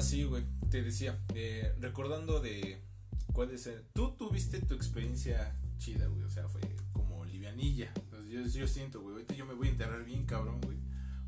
Sí, 0.00 0.24
güey. 0.24 0.44
Te 0.70 0.82
decía, 0.82 1.18
eh, 1.34 1.74
recordando 1.80 2.40
de 2.40 2.82
cuál 3.32 3.50
es 3.50 3.66
el... 3.66 3.82
Tú 3.92 4.16
tuviste 4.16 4.60
tu 4.60 4.74
experiencia 4.74 5.56
chida, 5.78 6.06
güey. 6.06 6.22
O 6.22 6.30
sea, 6.30 6.48
fue 6.48 6.60
como 6.92 7.24
livianilla. 7.24 7.92
Yo, 8.28 8.40
yo 8.46 8.66
siento, 8.66 9.00
güey. 9.00 9.14
Ahorita 9.14 9.34
yo 9.34 9.46
me 9.46 9.54
voy 9.54 9.68
a 9.68 9.70
enterrar 9.70 10.04
bien 10.04 10.24
cabrón, 10.24 10.60
güey. 10.60 10.78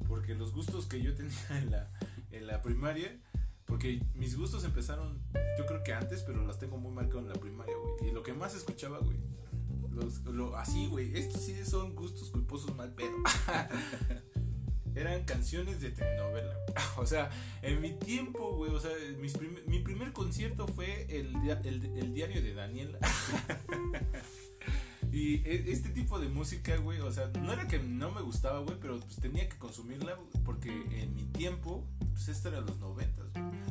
Porque 0.09 0.35
los 0.35 0.53
gustos 0.53 0.87
que 0.87 1.03
yo 1.03 1.15
tenía 1.15 1.35
en 1.51 1.71
la, 1.71 1.91
en 2.31 2.47
la 2.47 2.63
primaria... 2.63 3.21
Porque 3.65 4.03
mis 4.15 4.37
gustos 4.37 4.65
empezaron, 4.65 5.23
yo 5.57 5.65
creo 5.65 5.83
que 5.83 5.95
antes, 5.95 6.23
pero 6.25 6.45
los 6.45 6.59
tengo 6.59 6.77
muy 6.77 6.93
marcados 6.93 7.23
en 7.23 7.29
la 7.31 7.41
primaria, 7.41 7.75
güey. 7.75 8.11
Y 8.11 8.13
lo 8.13 8.23
que 8.23 8.35
más 8.35 8.55
escuchaba, 8.55 8.99
güey. 8.99 9.17
Los, 9.91 10.23
lo, 10.25 10.57
así, 10.57 10.89
güey. 10.89 11.17
Estos 11.17 11.43
sí 11.43 11.55
son 11.65 11.95
gustos 11.95 12.29
culposos 12.31 12.75
mal 12.77 12.93
pedo. 12.93 13.17
Eran 14.95 15.25
canciones 15.25 15.81
de 15.81 15.91
telenovela. 15.91 16.62
O 16.97 17.07
sea, 17.07 17.31
en 17.63 17.81
mi 17.81 17.93
tiempo, 17.93 18.57
güey, 18.57 18.71
o 18.71 18.81
sea, 18.81 18.91
mis 19.19 19.33
prim 19.33 19.57
mi 19.67 19.81
primer 19.81 20.13
concierto 20.13 20.67
fue 20.67 21.07
el, 21.09 21.35
el, 21.65 21.85
el 21.97 22.15
diario 22.15 22.43
de 22.43 22.55
Daniel. 22.55 22.97
y 25.13 25.37
e, 25.47 25.73
este 25.73 25.91
tipo 25.91 26.19
de 26.19 26.29
música, 26.29 26.77
güey, 26.77 27.01
o 27.01 27.13
sea, 27.13 27.31
no 27.41 27.53
era 27.53 27.67
que 27.69 27.79
no 27.79 28.11
me 28.11 28.23
gustaba, 28.23 28.61
güey, 28.61 28.77
pero 28.81 28.99
pues 29.01 29.17
tenía 29.17 29.49
que 29.49 29.57
consumirla 29.59 30.19
porque 30.45 30.71
en 30.71 31.15
mi 31.15 31.25
tiempo, 31.25 31.85
pues 32.13 32.29
esto 32.29 32.49
era 32.49 32.61
los 32.61 32.79
noventas. 32.79 33.27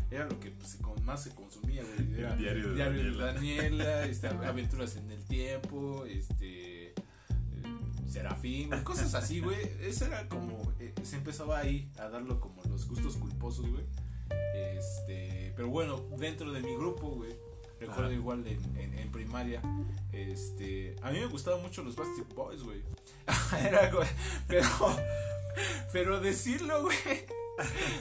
Era 0.10 0.26
lo 0.26 0.40
que 0.40 0.52
pues, 0.52 0.78
más 1.04 1.24
se 1.24 1.34
consumía, 1.34 1.84
güey. 1.84 2.20
Era 2.20 2.34
El 2.34 2.40
diario 2.40 2.70
de 2.70 2.76
diario 2.76 3.04
Daniela. 3.04 3.26
de 3.26 3.34
Daniela, 3.34 4.06
este, 4.06 4.28
aventuras 4.28 4.96
en 4.98 5.12
el 5.12 5.24
tiempo, 5.26 6.06
este 6.06 6.90
eh, 6.90 6.94
Serafín, 8.08 8.68
güey, 8.70 8.84
cosas 8.84 9.14
así, 9.16 9.40
güey. 9.40 9.58
Eso 9.82 10.06
era 10.06 10.28
como 10.28 10.74
eh, 10.80 10.94
se 11.04 11.16
empezaba 11.16 11.60
ahí 11.60 11.90
a 11.98 12.10
darlo 12.10 12.40
como 12.40 12.61
los 12.82 12.88
gustos 12.90 13.18
culposos, 13.18 13.70
güey. 13.70 13.84
Este, 14.54 15.54
pero 15.56 15.70
bueno, 15.70 16.02
dentro 16.18 16.52
de 16.52 16.62
mi 16.62 16.76
grupo, 16.76 17.10
güey, 17.10 17.36
recuerdo 17.80 18.06
Ajá. 18.06 18.14
igual 18.14 18.48
en, 18.48 18.78
en, 18.78 18.98
en 18.98 19.12
primaria, 19.12 19.62
este, 20.12 20.96
a 21.02 21.12
mí 21.12 21.20
me 21.20 21.28
gustaban 21.28 21.62
mucho 21.62 21.84
los 21.84 21.96
Plastic 21.96 22.34
Boys, 22.34 22.64
güey. 22.64 22.82
Era, 23.66 23.92
güey, 23.92 24.08
pero, 24.48 24.68
pero 25.94 26.20
decirlo, 26.20 26.84
güey, 26.84 26.98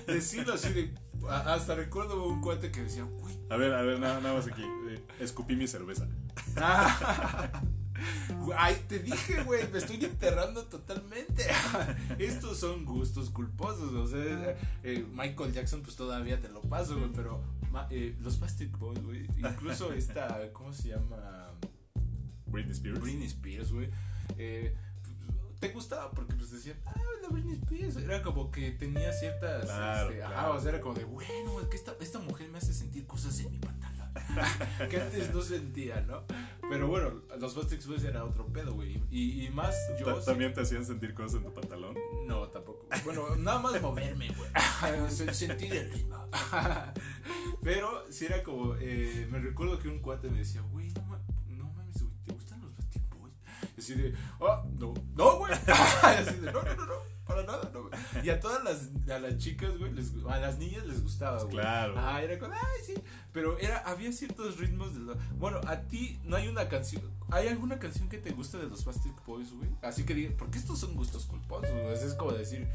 decirlo 0.06 0.54
así 0.54 0.72
de, 0.72 0.94
hasta 1.28 1.74
recuerdo 1.74 2.26
un 2.26 2.40
cuate 2.40 2.70
que 2.70 2.82
decía, 2.82 3.04
güey, 3.04 3.36
A 3.50 3.56
ver, 3.56 3.74
a 3.74 3.82
ver, 3.82 3.98
nada, 4.00 4.20
nada 4.20 4.34
más 4.34 4.46
aquí. 4.46 4.62
Eh, 4.62 5.02
escupí 5.18 5.56
mi 5.56 5.66
cerveza. 5.66 6.08
Ay, 8.56 8.84
te 8.88 8.98
dije, 8.98 9.42
güey, 9.44 9.68
me 9.70 9.78
estoy 9.78 10.04
enterrando 10.04 10.64
totalmente. 10.64 11.46
Estos 12.18 12.58
son 12.58 12.84
gustos 12.84 13.30
culposos. 13.30 13.92
O 13.92 14.06
sea, 14.06 14.56
eh, 14.82 15.04
Michael 15.12 15.52
Jackson, 15.52 15.82
pues 15.82 15.96
todavía 15.96 16.40
te 16.40 16.48
lo 16.48 16.60
paso, 16.62 16.98
güey, 16.98 17.10
pero 17.14 17.42
eh, 17.90 18.16
los 18.20 18.36
Plastic 18.36 18.76
Boys, 18.78 19.02
güey, 19.02 19.26
incluso 19.38 19.92
esta, 19.94 20.52
¿cómo 20.52 20.72
se 20.72 20.88
llama? 20.88 21.52
Britney 22.46 22.72
Spears. 22.72 23.00
Britney 23.00 23.26
Spears, 23.26 23.72
güey. 23.72 23.88
eh, 24.38 24.74
te 25.60 25.68
gustaba 25.68 26.10
porque 26.12 26.34
pues 26.34 26.50
decían, 26.50 26.78
ah, 26.86 26.94
la 27.22 27.28
Britney 27.28 27.54
Spears. 27.54 27.96
Era 27.96 28.22
como 28.22 28.50
que 28.50 28.70
tenía 28.72 29.12
ciertas. 29.12 29.66
Claro, 29.66 30.10
este, 30.10 30.22
ajá, 30.22 30.50
o 30.52 30.60
sea, 30.60 30.70
era 30.70 30.80
como 30.80 30.94
de, 30.94 31.04
bueno, 31.04 31.60
es 31.60 31.66
que 31.68 31.76
esta, 31.76 31.94
esta 32.00 32.18
mujer 32.18 32.48
me 32.48 32.56
hace 32.58 32.72
sentir 32.72 33.06
cosas 33.06 33.38
en 33.40 33.50
mi 33.50 33.58
pantalón. 33.58 33.89
que 34.90 35.00
antes 35.00 35.32
no 35.34 35.40
sentía, 35.42 36.00
¿no? 36.02 36.24
Pero 36.68 36.86
bueno, 36.88 37.22
los 37.38 37.54
Plastic 37.54 37.84
Boys 37.86 38.04
era 38.04 38.24
otro 38.24 38.46
pedo, 38.46 38.74
güey. 38.74 39.02
Y, 39.10 39.44
y 39.46 39.50
más 39.50 39.74
yo. 39.98 40.20
Sí- 40.20 40.26
¿También 40.26 40.52
te 40.54 40.60
hacían 40.60 40.84
sentir 40.84 41.14
cosas 41.14 41.34
en 41.38 41.44
tu 41.44 41.52
pantalón? 41.54 41.96
No, 42.26 42.48
tampoco. 42.48 42.86
Bueno, 43.04 43.36
nada 43.36 43.58
más 43.58 43.80
moverme, 43.82 44.28
güey. 44.36 44.50
Se- 45.10 45.32
Sentir 45.34 45.74
el 45.74 45.92
ritmo. 45.92 46.28
Pero 47.62 48.04
sí 48.10 48.26
era 48.26 48.42
como. 48.42 48.74
eh, 48.80 49.26
me 49.30 49.38
recuerdo 49.38 49.78
que 49.78 49.88
un 49.88 49.98
cuate 50.00 50.28
me 50.30 50.38
decía, 50.38 50.60
güey, 50.70 50.88
no 50.92 51.02
así 53.80 53.94
de, 53.94 54.14
ah, 54.40 54.64
no, 54.78 54.94
no, 55.16 55.38
güey. 55.38 55.52
Así 56.02 56.36
de, 56.36 56.52
no, 56.52 56.62
no, 56.62 56.74
no, 56.76 56.86
no, 56.86 56.94
para 57.26 57.42
nada, 57.44 57.70
no. 57.72 57.82
güey. 57.88 57.92
Y 58.24 58.30
a 58.30 58.38
todas 58.40 58.62
las, 58.64 58.88
a 59.14 59.18
las 59.18 59.36
chicas, 59.38 59.76
güey, 59.78 59.92
les- 59.92 60.12
a 60.28 60.38
las 60.38 60.58
niñas 60.58 60.86
les 60.86 61.02
gustaba, 61.02 61.38
güey. 61.42 61.50
Claro. 61.56 61.94
Ah, 61.96 62.22
era 62.22 62.38
como, 62.38 62.52
ay, 62.54 62.84
sí. 62.86 62.94
Pero 63.32 63.58
era, 63.58 63.78
había 63.78 64.12
ciertos 64.12 64.58
ritmos 64.58 64.94
de 64.94 65.00
lo- 65.00 65.16
Bueno, 65.38 65.60
a 65.66 65.80
ti 65.82 66.20
no 66.24 66.36
hay 66.36 66.48
una 66.48 66.68
canción. 66.68 67.02
¿Hay 67.30 67.48
alguna 67.48 67.78
canción 67.78 68.08
que 68.08 68.18
te 68.18 68.30
guste 68.32 68.58
de 68.58 68.66
los 68.68 68.82
Plastic 68.84 69.24
Boys, 69.24 69.52
güey? 69.52 69.68
Así 69.82 70.04
que 70.04 70.14
diga, 70.14 70.32
porque 70.38 70.58
estos 70.58 70.78
son 70.78 70.94
gustos 70.94 71.26
culposos, 71.26 71.70
güey. 71.70 71.92
Es 71.92 72.14
como 72.14 72.32
decir, 72.32 72.68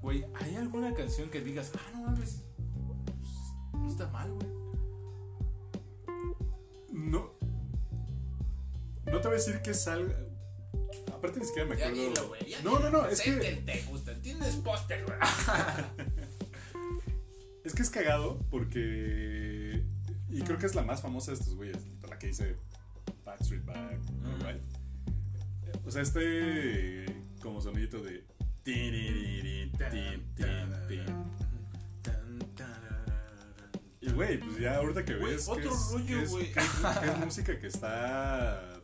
güey, 0.00 0.24
¿hay 0.40 0.56
alguna 0.56 0.94
canción 0.94 1.28
que 1.30 1.40
digas, 1.42 1.72
ah, 1.76 1.90
no 1.94 2.02
mames, 2.02 2.42
pues, 3.18 3.30
no 3.74 3.88
está 3.90 4.08
mal, 4.08 4.30
güey? 4.32 4.48
No. 6.92 7.30
No 9.06 9.20
te 9.20 9.28
voy 9.28 9.36
a 9.36 9.38
decir 9.38 9.60
que 9.62 9.72
salga. 9.74 10.14
Aparte 11.12 11.40
ni 11.40 11.46
siquiera 11.46 11.68
me 11.68 11.76
Ya 11.76 11.88
acuerdo. 11.88 12.10
dilo, 12.10 12.36
ya 12.48 12.62
no, 12.62 12.70
no, 12.78 12.86
dilo. 12.86 13.02
no, 13.02 13.08
es 13.08 13.20
que, 13.20 13.32
te 13.32 13.82
gustan, 13.82 14.22
tienes 14.22 14.54
póster, 14.56 15.04
güey. 15.04 15.18
es 17.64 17.74
que 17.74 17.82
es 17.82 17.90
cagado 17.90 18.38
porque. 18.50 19.82
Y 20.30 20.42
creo 20.42 20.58
que 20.58 20.66
es 20.66 20.74
la 20.74 20.82
más 20.82 21.02
famosa 21.02 21.32
de 21.32 21.38
estos 21.38 21.54
güeyes. 21.54 21.76
La 22.08 22.18
que 22.18 22.28
dice 22.28 22.56
Backstreet 23.24 23.64
Back. 23.64 23.98
Right? 24.44 24.62
O 25.86 25.90
sea, 25.90 26.02
este. 26.02 27.06
Como 27.42 27.60
sonidito 27.60 28.00
de. 28.02 28.24
Y 34.00 34.10
güey, 34.12 34.38
pues 34.38 34.58
ya 34.58 34.76
ahorita 34.76 35.04
que 35.04 35.14
ves. 35.14 35.44
que 35.46 35.50
otro 35.50 35.74
es, 35.74 35.90
rollo, 35.92 36.06
que 36.06 36.22
es- 36.22 36.30
güey. 36.30 36.52
es 36.52 37.18
música 37.24 37.58
que 37.58 37.66
está 37.66 38.80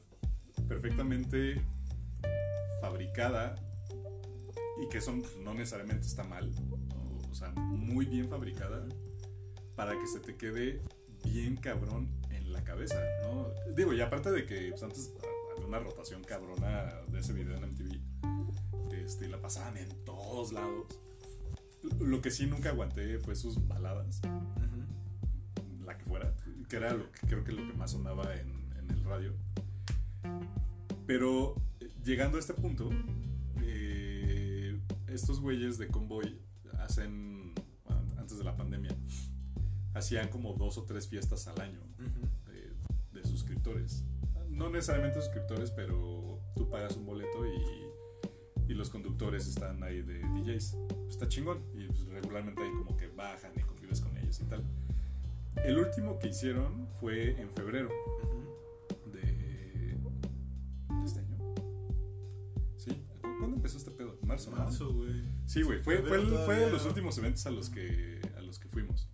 perfectamente 0.69 1.63
fabricada 3.15 3.55
y 4.83 4.89
que 4.89 4.99
eso 4.99 5.15
no 5.43 5.55
necesariamente 5.55 6.07
está 6.07 6.25
mal. 6.25 6.51
O, 6.71 7.31
o 7.31 7.35
sea, 7.35 7.51
muy 7.53 8.07
bien 8.07 8.29
fabricada 8.29 8.87
para 9.77 9.93
que 9.99 10.07
se 10.07 10.21
te 10.21 10.37
quede 10.37 10.83
bien 11.25 11.57
cabrón 11.57 12.09
en 12.31 12.53
la 12.53 12.63
cabeza, 12.65 13.01
¿no? 13.23 13.49
Digo, 13.75 13.93
y 13.93 14.01
aparte 14.01 14.31
de 14.31 14.47
que 14.47 14.71
pues, 14.71 14.83
antes 14.83 15.13
había 15.53 15.67
una 15.67 15.79
rotación 15.79 16.23
cabrona 16.25 16.93
de 17.09 17.21
ese 17.21 17.33
video 17.33 17.57
en 17.57 17.71
MTV. 17.71 18.01
Este, 18.93 19.29
la 19.29 19.41
pasaban 19.41 19.77
en 19.77 19.89
todos 20.05 20.53
lados. 20.53 20.87
Lo 22.01 22.21
que 22.21 22.31
sí 22.31 22.47
nunca 22.47 22.71
aguanté 22.71 23.19
fue 23.19 23.35
sus 23.35 23.67
baladas 23.67 24.23
la 25.85 25.99
que 25.99 26.05
fuera, 26.07 26.35
que 26.69 26.77
era 26.77 26.95
lo 26.95 27.13
que 27.13 27.27
creo 27.27 27.45
que 27.45 27.53
lo 27.53 27.67
que 27.67 27.75
más 27.75 27.91
sonaba 27.91 28.35
en, 28.35 28.73
en 28.79 28.91
el 28.91 29.05
radio. 29.05 29.35
Pero 31.07 31.55
llegando 32.05 32.37
a 32.37 32.41
este 32.41 32.55
punto, 32.55 32.91
eh, 33.63 34.79
estos 35.09 35.41
güeyes 35.41 35.79
de 35.79 35.89
Convoy 35.89 36.39
hacen, 36.79 37.55
antes 38.17 38.39
de 38.39 38.45
la 38.45 38.57
pandemia, 38.57 38.95
hacían 39.95 40.29
como 40.29 40.55
dos 40.55 40.77
o 40.79 40.85
tres 40.85 41.09
fiestas 41.09 41.47
al 41.47 41.61
año 41.61 41.81
Ujú. 41.99 42.51
de, 42.53 43.21
de 43.21 43.27
suscriptores. 43.29 44.05
No 44.49 44.71
necesariamente 44.71 45.21
suscriptores, 45.21 45.71
pero 45.71 46.41
tú 46.57 46.69
pagas 46.71 46.97
un 46.97 47.07
boleto 47.07 47.45
y, 47.47 48.71
y 48.73 48.75
los 48.75 48.91
conductores 48.91 49.47
están 49.47 49.83
ahí 49.83 50.03
de 50.03 50.21
DJs. 50.21 50.77
Está 51.09 51.29
chingón. 51.29 51.63
Y 51.75 51.87
pues, 51.87 52.05
regularmente 52.07 52.63
ahí 52.63 52.71
como 52.71 52.97
que 52.97 53.09
bajan 53.09 53.53
y 53.57 53.61
convives 53.61 54.01
con 54.01 54.17
ellos 54.17 54.41
y 54.41 54.45
tal. 54.45 54.65
El 55.65 55.79
último 55.79 56.19
que 56.19 56.29
hicieron 56.29 56.89
fue 57.01 57.41
en 57.41 57.51
febrero 57.51 57.89
Ujú. 58.23 58.54
Empezó 63.65 63.79
este 63.79 63.93
pedo? 63.93 64.19
¿Marzo? 64.21 64.51
no? 64.51 64.59
Marzo, 64.59 64.93
güey. 64.93 65.23
Sí, 65.47 65.63
güey. 65.63 65.81
Fue, 65.81 66.03
fue, 66.03 66.19
el- 66.19 66.27
fue 66.45 66.57
de 66.57 66.71
los 66.71 66.85
últimos 66.85 67.17
eventos 67.17 67.47
a 67.47 67.51
los 67.51 67.71
que, 67.71 68.21
a 68.37 68.43
los 68.43 68.59
que 68.59 68.69
fuimos. 68.69 69.09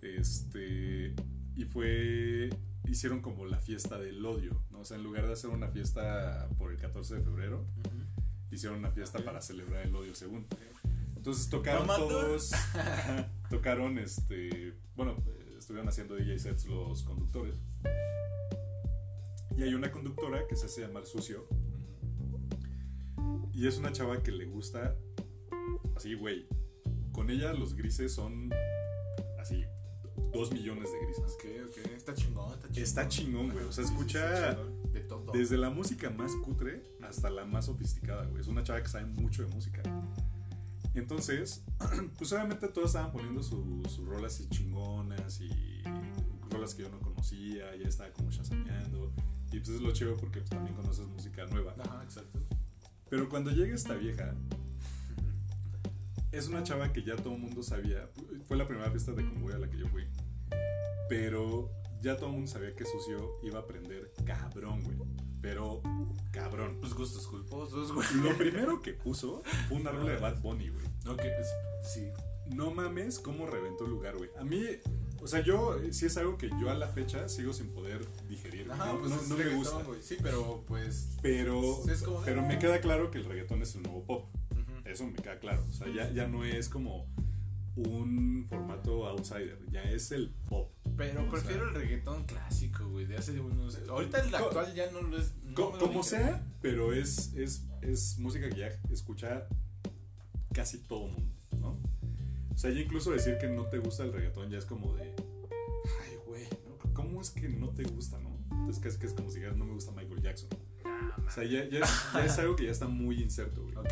Este. 0.00 1.14
Y 1.54 1.64
fue. 1.66 2.48
Hicieron 2.88 3.20
como 3.20 3.44
la 3.44 3.58
fiesta 3.58 3.98
del 3.98 4.24
odio, 4.24 4.64
¿no? 4.70 4.80
O 4.80 4.84
sea, 4.86 4.96
en 4.96 5.04
lugar 5.04 5.26
de 5.26 5.34
hacer 5.34 5.50
una 5.50 5.68
fiesta 5.68 6.48
por 6.58 6.72
el 6.72 6.78
14 6.78 7.16
de 7.16 7.20
febrero, 7.22 7.66
hicieron 8.50 8.78
una 8.78 8.90
fiesta 8.90 9.22
para 9.22 9.42
celebrar 9.42 9.84
el 9.86 9.94
odio 9.94 10.14
según. 10.14 10.46
Entonces 11.14 11.50
tocaron 11.50 11.86
todos. 11.86 12.50
tocaron 13.50 13.98
este. 13.98 14.74
Bueno, 14.96 15.16
estuvieron 15.58 15.86
haciendo 15.88 16.16
DJ 16.16 16.38
sets 16.38 16.64
los 16.64 17.02
conductores. 17.02 17.56
Y 19.54 19.62
hay 19.62 19.74
una 19.74 19.92
conductora 19.92 20.46
que 20.48 20.56
se 20.56 20.64
hace 20.64 20.80
llamar 20.80 21.04
Sucio. 21.04 21.46
Y 23.52 23.66
es 23.66 23.78
una 23.78 23.92
chava 23.92 24.22
que 24.22 24.32
le 24.32 24.46
gusta. 24.46 24.96
Así, 25.96 26.14
güey. 26.14 26.46
Con 27.12 27.30
ella 27.30 27.52
los 27.52 27.74
grises 27.74 28.12
son. 28.12 28.50
Así. 29.38 29.64
Dos 30.32 30.52
millones 30.52 30.90
de 30.90 30.98
grises. 31.04 31.34
Ok, 31.34 31.44
ok. 31.68 31.92
Está 31.94 32.14
chingón, 32.14 32.52
está 32.54 32.68
chingón. 32.68 32.82
Está 32.82 33.08
chingón, 33.08 33.50
güey. 33.50 33.64
O 33.64 33.72
sea, 33.72 33.84
escucha. 33.84 34.54
De 34.92 35.00
todo. 35.00 35.32
Desde 35.32 35.58
la 35.58 35.70
música 35.70 36.10
más 36.10 36.34
cutre 36.36 36.82
hasta 37.02 37.30
la 37.30 37.44
más 37.44 37.66
sofisticada, 37.66 38.26
güey. 38.26 38.40
Es 38.40 38.48
una 38.48 38.62
chava 38.62 38.82
que 38.82 38.88
sabe 38.88 39.06
mucho 39.06 39.42
de 39.42 39.54
música. 39.54 39.82
Entonces, 40.94 41.64
pues 42.18 42.32
obviamente 42.32 42.68
todos 42.68 42.88
estaban 42.88 43.12
poniendo 43.12 43.42
sus 43.42 43.90
su 43.90 44.04
rolas 44.04 44.40
y 44.40 44.48
chingonas 44.48 45.40
y 45.40 45.82
rolas 46.50 46.74
que 46.74 46.82
yo 46.82 46.90
no 46.90 47.00
conocía, 47.00 47.74
ya 47.76 47.88
estaba 47.88 48.10
como 48.12 48.30
chasameando. 48.30 49.12
Y 49.52 49.58
pues 49.58 49.70
es 49.70 49.80
lo 49.80 49.92
chido 49.92 50.16
porque 50.16 50.40
pues, 50.40 50.50
también 50.50 50.74
conoces 50.74 51.06
música 51.06 51.46
nueva. 51.46 51.74
Ajá, 51.78 52.02
exacto. 52.02 52.40
Pero 53.12 53.28
cuando 53.28 53.50
llega 53.50 53.74
esta 53.74 53.92
vieja, 53.94 54.34
es 56.30 56.48
una 56.48 56.62
chava 56.62 56.94
que 56.94 57.02
ya 57.02 57.14
todo 57.14 57.34
el 57.34 57.40
mundo 57.40 57.62
sabía. 57.62 58.08
Fue 58.46 58.56
la 58.56 58.66
primera 58.66 58.90
fiesta 58.90 59.12
de 59.12 59.22
convoy 59.22 59.52
a 59.52 59.58
la 59.58 59.68
que 59.68 59.76
yo 59.76 59.86
fui. 59.88 60.04
Pero 61.10 61.70
ya 62.00 62.16
todo 62.16 62.28
el 62.28 62.32
mundo 62.36 62.50
sabía 62.50 62.74
que 62.74 62.86
Sucio 62.86 63.38
iba 63.42 63.58
a 63.58 63.62
aprender 63.64 64.14
cabrón, 64.24 64.82
güey. 64.82 64.96
Pero 65.42 65.82
cabrón. 66.30 66.78
Pues 66.80 66.94
gustos 66.94 67.26
culposos, 67.26 67.92
güey. 67.92 68.06
Lo 68.22 68.34
primero 68.38 68.80
que 68.80 68.94
puso 68.94 69.42
fue 69.68 69.76
una 69.76 69.90
rola 69.90 70.12
de 70.12 70.16
Bad 70.16 70.40
Bunny, 70.40 70.70
güey. 70.70 70.86
Ok, 71.06 71.20
es- 71.20 71.92
sí. 71.92 72.08
No 72.46 72.70
mames 72.70 73.18
cómo 73.18 73.46
reventó 73.46 73.84
el 73.84 73.90
lugar, 73.90 74.16
güey. 74.16 74.30
A 74.38 74.42
mí, 74.44 74.58
o 75.22 75.26
sea, 75.26 75.40
yo 75.40 75.76
eh, 75.80 75.92
sí 75.92 76.06
es 76.06 76.16
algo 76.16 76.36
que 76.36 76.48
yo 76.60 76.68
a 76.70 76.74
la 76.74 76.88
fecha 76.88 77.28
sigo 77.28 77.52
sin 77.52 77.68
poder 77.68 78.06
digerir. 78.28 78.70
Ajá, 78.70 78.92
no, 78.92 78.98
pues 78.98 79.10
no- 79.12 79.20
es 79.22 79.28
no 79.28 79.36
me 79.36 79.54
gusta. 79.54 79.84
Sí, 80.02 80.16
pero 80.22 80.64
pues. 80.66 81.16
Pero, 81.22 81.88
Es 81.88 82.02
como- 82.02 82.20
pero 82.22 82.42
me 82.42 82.58
queda 82.58 82.80
claro 82.80 83.10
que 83.10 83.18
el 83.18 83.24
reggaetón 83.24 83.62
es 83.62 83.74
el 83.76 83.82
nuevo 83.82 84.04
pop. 84.04 84.28
Eso 84.84 85.06
me 85.06 85.14
queda 85.14 85.38
claro. 85.38 85.64
O 85.68 85.72
sea, 85.72 85.86
ya, 85.94 86.10
ya 86.12 86.26
no 86.26 86.44
es 86.44 86.68
como 86.68 87.06
un 87.76 88.44
formato 88.48 89.06
outsider. 89.06 89.58
Ya 89.70 89.82
es 89.82 90.10
el 90.12 90.30
pop. 90.48 90.70
Pero 90.96 91.24
O 91.24 91.30
prefiero 91.30 91.60
sea- 91.60 91.68
el 91.68 91.74
reggaetón 91.74 92.24
clásico, 92.24 92.86
güey, 92.88 93.06
de 93.06 93.16
hace 93.16 93.38
unos. 93.40 93.78
Ahorita 93.88 94.20
el 94.20 94.34
actual 94.34 94.74
ya 94.74 94.90
no 94.90 95.00
lo 95.02 95.16
es. 95.18 95.34
no 95.44 95.54
Co- 95.54 95.78
como 95.78 96.02
sea, 96.02 96.44
pero 96.60 96.92
es, 96.92 97.32
es, 97.34 97.64
es 97.80 98.18
música 98.18 98.50
que 98.50 98.56
ya 98.58 98.68
escucha 98.90 99.46
casi 100.52 100.78
todo 100.78 101.06
el 101.06 101.12
mundo, 101.12 101.34
¿no? 101.60 101.78
O 102.62 102.64
sea, 102.64 102.70
ya 102.70 102.80
incluso 102.80 103.10
decir 103.10 103.38
que 103.38 103.48
no 103.48 103.66
te 103.66 103.78
gusta 103.78 104.04
el 104.04 104.12
reggaetón 104.12 104.48
ya 104.48 104.58
es 104.58 104.66
como 104.66 104.94
de. 104.94 105.02
Ay, 105.02 106.16
güey, 106.28 106.44
¿no? 106.64 106.94
¿cómo 106.94 107.20
es 107.20 107.30
que 107.30 107.48
no 107.48 107.70
te 107.70 107.82
gusta, 107.82 108.20
no? 108.20 108.38
Entonces, 108.52 108.80
que 108.80 108.88
es, 108.88 108.98
que 108.98 109.06
es 109.06 109.14
como 109.14 109.30
si 109.30 109.40
no 109.40 109.64
me 109.64 109.72
gusta 109.72 109.90
Michael 109.90 110.22
Jackson. 110.22 110.48
O 111.26 111.28
sea, 111.28 111.42
ya, 111.42 111.68
ya 111.68 111.80
es, 111.80 111.90
ya 112.14 112.24
es 112.24 112.38
algo 112.38 112.54
que 112.54 112.66
ya 112.66 112.70
está 112.70 112.86
muy 112.86 113.20
inserto, 113.20 113.64
güey. 113.64 113.74
Ok. 113.74 113.88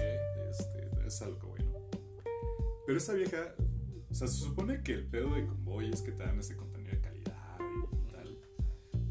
Este, 0.50 0.88
es 1.04 1.20
algo 1.20 1.40
que 1.40 1.46
bueno. 1.46 1.72
Pero 2.86 2.96
esta 2.96 3.12
vieja, 3.14 3.56
o 4.08 4.14
sea, 4.14 4.28
se 4.28 4.36
supone 4.36 4.84
que 4.84 4.92
el 4.92 5.04
pedo 5.04 5.34
de 5.34 5.48
Convoy 5.48 5.90
es 5.90 6.00
que 6.02 6.12
te 6.12 6.22
dan 6.22 6.38
este 6.38 6.54
contenido 6.54 6.94
de 6.94 7.00
calidad 7.00 7.58
y 8.06 8.12
tal. 8.12 8.38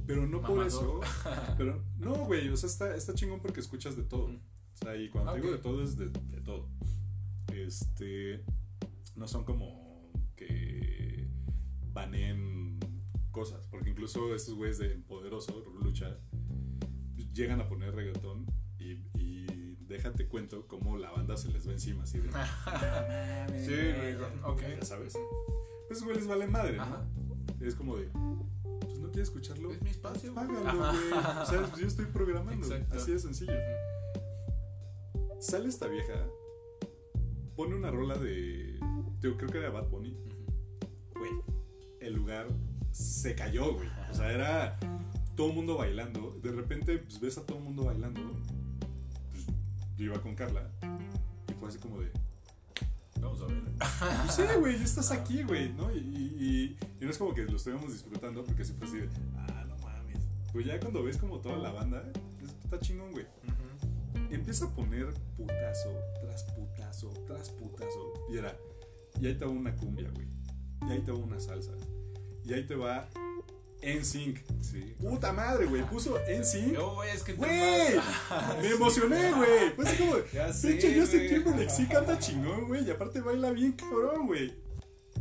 Pero 0.07 0.25
no 0.25 0.41
por 0.41 0.65
eso. 0.65 1.01
Mamador. 1.25 1.55
Pero 1.57 1.83
no, 1.97 2.13
güey, 2.27 2.47
o 2.47 2.55
sea, 2.55 2.69
está, 2.69 2.95
está 2.95 3.13
chingón 3.13 3.41
porque 3.41 3.59
escuchas 3.59 3.97
de 3.97 4.03
todo. 4.03 4.27
O 4.27 4.77
sea, 4.77 4.95
y 4.95 5.09
cuando 5.09 5.33
te 5.33 5.39
Ok. 5.39 5.43
digo 5.43 5.57
de 5.57 5.61
todo 5.61 5.83
es 5.83 5.97
de, 5.97 6.05
de 6.07 6.39
todo. 6.39 6.69
Este. 7.53 8.41
No 9.15 9.27
son 9.27 9.43
como 9.43 10.11
que 10.35 11.27
baneen 11.91 12.79
cosas. 13.31 13.67
Porque 13.67 13.89
incluso 13.89 14.33
estos 14.33 14.55
güeyes 14.55 14.77
de 14.77 14.89
Poderoso, 14.89 15.63
Lucha, 15.81 16.17
llegan 17.33 17.61
a 17.61 17.67
poner 17.67 17.93
reggaetón 17.95 18.45
y, 18.77 19.01
y 19.17 19.75
déjate 19.87 20.27
cuento 20.27 20.67
cómo 20.67 20.97
la 20.97 21.11
banda 21.11 21.37
se 21.37 21.49
les 21.49 21.67
va 21.67 21.73
encima. 21.73 22.03
Así 22.03 22.19
de. 22.19 22.29
Sí, 23.65 23.73
güey, 23.73 24.15
ok. 24.43 24.61
Ya 24.79 24.85
sabes. 24.85 25.17
Pues 25.87 26.03
güey 26.03 26.17
les 26.17 26.27
vale 26.27 26.47
madre, 26.47 26.77
¿no? 26.77 26.83
Ajá. 26.83 27.05
Es 27.59 27.75
como 27.75 27.97
de. 27.97 28.09
Pues 28.81 28.99
no 28.99 29.07
quieres 29.11 29.29
escucharlo. 29.29 29.71
Es 29.71 29.81
mi 29.81 29.89
espacio. 29.89 30.33
Págalo, 30.33 30.59
güey. 30.61 31.11
O 31.41 31.45
sea, 31.45 31.65
pues 31.69 31.81
yo 31.81 31.87
estoy 31.87 32.05
programando. 32.05 32.65
Exacto. 32.65 32.97
Así 32.97 33.11
de 33.11 33.19
sencillo. 33.19 33.53
Sale 35.39 35.69
esta 35.69 35.87
vieja, 35.87 36.27
pone 37.55 37.75
una 37.75 37.91
rola 37.91 38.15
de. 38.15 38.68
Yo 39.21 39.37
creo 39.37 39.49
que 39.49 39.57
era 39.57 39.69
Bad 39.69 39.89
Bunny. 39.89 40.15
Güey, 41.15 41.31
el 42.01 42.13
lugar 42.13 42.47
se 42.91 43.35
cayó, 43.35 43.73
güey. 43.73 43.87
O 44.09 44.13
sea, 44.13 44.31
era 44.31 44.79
todo 45.35 45.49
el 45.49 45.55
mundo 45.55 45.77
bailando. 45.77 46.37
De 46.41 46.51
repente, 46.51 46.97
pues 46.99 47.19
ves 47.19 47.37
a 47.37 47.45
todo 47.45 47.57
el 47.57 47.63
mundo 47.65 47.85
bailando. 47.85 48.21
Pues, 49.31 49.45
yo 49.97 50.05
iba 50.05 50.21
con 50.21 50.35
Carla. 50.35 50.69
Y 51.49 51.53
fue 51.53 51.69
así 51.69 51.77
como 51.79 51.99
de. 51.99 52.11
Vamos 53.21 53.41
a 53.41 53.45
ver. 53.47 53.61
Pues 53.77 54.33
sí, 54.35 54.43
güey, 54.59 54.77
ya 54.77 54.85
estás 54.85 55.11
aquí, 55.11 55.43
güey, 55.43 55.73
¿no? 55.73 55.91
Y, 55.93 55.97
y- 55.97 56.77
y 57.01 57.03
no 57.05 57.11
es 57.11 57.17
como 57.17 57.33
que 57.33 57.43
lo 57.43 57.57
estemos 57.57 57.91
disfrutando 57.91 58.43
porque 58.45 58.63
siempre 58.63 58.87
así 58.87 58.97
de. 58.99 59.09
Ah, 59.35 59.65
no 59.67 59.77
mames. 59.79 60.17
Pues 60.53 60.65
ya 60.65 60.79
cuando 60.79 61.03
ves 61.03 61.17
como 61.17 61.39
toda 61.39 61.57
la 61.57 61.71
banda, 61.73 62.01
es- 62.41 62.55
está 62.63 62.79
chingón, 62.79 63.11
güey. 63.11 63.25
Empieza 64.31 64.65
a 64.65 64.69
poner 64.69 65.07
putazo 65.35 65.89
tras 66.21 66.43
putazo 66.43 67.09
tras 67.27 67.49
putazo. 67.49 68.13
Y 68.31 68.37
era, 68.37 68.55
y 69.19 69.27
ahí 69.27 69.35
te 69.37 69.45
va 69.45 69.51
una 69.51 69.75
cumbia, 69.75 70.09
güey. 70.13 70.27
Y 70.87 70.91
ahí 70.91 71.01
te 71.01 71.11
va 71.11 71.17
una 71.17 71.39
salsa. 71.39 71.71
Y 72.45 72.53
ahí 72.53 72.65
te 72.65 72.75
va 72.75 73.09
NSYNC. 73.81 74.39
Sí. 74.61 74.95
Puta 74.99 75.31
madre, 75.33 75.65
güey. 75.67 75.87
Puso 75.89 76.17
NSYNC. 76.27 76.73
No, 76.73 76.95
güey, 76.95 77.09
es 77.11 77.23
que 77.23 77.33
Güey, 77.33 77.49
me 78.61 78.69
emocioné, 78.75 79.31
güey. 79.33 79.75
Pues 79.75 79.93
como, 79.93 80.13
pinche 80.61 80.99
Justin. 80.99 81.27
Timberlake 81.27 81.69
sí 81.69 81.85
canta 81.91 82.17
chingón, 82.19 82.67
güey. 82.67 82.85
Y 82.85 82.91
aparte 82.91 83.21
baila 83.21 83.51
bien 83.51 83.73
cabrón, 83.73 84.27
güey. 84.27 84.53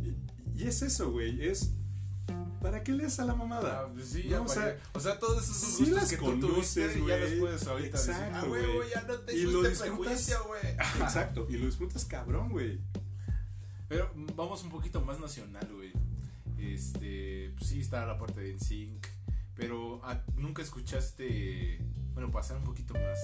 Y, 0.03 0.61
y 0.63 0.67
es 0.67 0.81
eso, 0.81 1.11
güey. 1.11 1.45
Es, 1.47 1.71
¿para 2.61 2.83
qué 2.83 2.91
lees 2.91 3.19
a 3.19 3.25
la 3.25 3.35
mamada? 3.35 3.81
Ah, 3.85 3.87
pues 3.93 4.07
sí, 4.09 4.23
No, 4.25 4.29
ya 4.31 4.41
o 4.41 4.47
sea, 4.49 4.77
o 4.93 4.99
sea, 4.99 5.19
todos 5.19 5.43
esos 5.43 5.55
sí 5.55 5.83
gustos 5.83 5.89
las 6.01 6.09
que 6.09 6.17
tú 6.17 6.25
conoces, 6.25 6.93
tuviste, 6.93 7.07
ya 7.07 7.17
los 7.17 7.31
puedes 7.33 7.67
ahorita 7.67 7.97
decir, 7.97 8.13
Exacto, 8.13 8.37
ah, 8.37 8.45
güey, 8.47 8.61
güey. 8.63 8.75
güey, 8.77 8.89
ya 8.89 9.01
no 9.03 9.13
te 9.19 9.35
Y 9.35 9.41
lo 9.43 9.65
este 9.65 9.85
disfrutas- 9.85 10.47
güey. 10.47 10.61
Exacto. 11.01 11.47
Y 11.49 11.53
lo 11.57 11.65
disfrutas 11.65 12.05
cabrón, 12.05 12.49
güey. 12.49 12.79
Pero 13.89 14.09
vamos 14.35 14.63
un 14.63 14.69
poquito 14.69 15.01
más 15.01 15.19
nacional, 15.19 15.67
güey. 15.73 15.91
Este, 16.57 17.51
pues 17.57 17.69
sí, 17.69 17.81
está 17.81 18.05
la 18.05 18.17
parte 18.17 18.39
de 18.41 18.53
NSYNC, 18.53 19.07
pero 19.55 19.99
ah, 20.03 20.21
nunca 20.35 20.61
escuchaste, 20.61 21.79
bueno, 22.13 22.31
pasar 22.31 22.57
un 22.57 22.63
poquito 22.65 22.93
más 22.93 23.17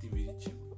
Timbiriche, 0.00 0.52
güey. 0.52 0.70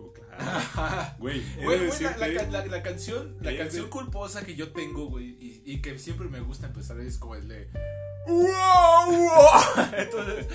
Oh, 0.00 0.12
claro. 0.12 1.14
Güey, 1.18 1.40
he 1.40 1.56
de 1.60 1.64
Güey, 1.64 1.86
güey, 1.88 2.02
la, 2.50 2.66
la 2.66 2.82
canción, 2.82 3.36
la 3.42 3.56
canción 3.56 3.84
de- 3.84 3.90
culposa 3.90 4.44
que 4.44 4.54
yo 4.56 4.72
tengo, 4.72 5.06
güey, 5.10 5.36
y, 5.40 5.62
y 5.66 5.82
que 5.82 5.98
siempre 5.98 6.28
me 6.28 6.40
gusta 6.40 6.66
empezar 6.68 6.98
es 7.00 7.18
como 7.18 7.34
el 7.36 7.46
de 7.48 7.68
¡Wow! 8.26 8.46
wow". 9.10 9.84
Entonces, 9.98 10.46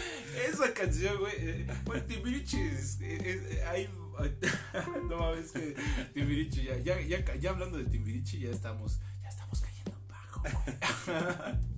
esa 0.49 0.73
canción, 0.73 1.17
güey, 1.19 1.33
eh, 1.37 1.67
güey, 1.85 2.05
Timbiriche 2.07 2.65
es, 2.71 2.99
es- 3.01 3.23
es- 3.23 3.63
hay- 3.67 3.89
no 5.09 5.17
mames 5.17 5.51
que 5.51 5.75
Timbiriche 6.13 6.63
ya, 6.63 6.77
ya, 6.77 6.99
ya, 7.01 7.35
ya 7.35 7.49
hablando 7.49 7.77
de 7.77 7.85
Timbiriche 7.85 8.39
ya 8.39 8.49
estamos, 8.49 8.99
ya 9.21 9.29
estamos 9.29 9.61
cayendo 9.61 9.97
bajo. 10.07 10.43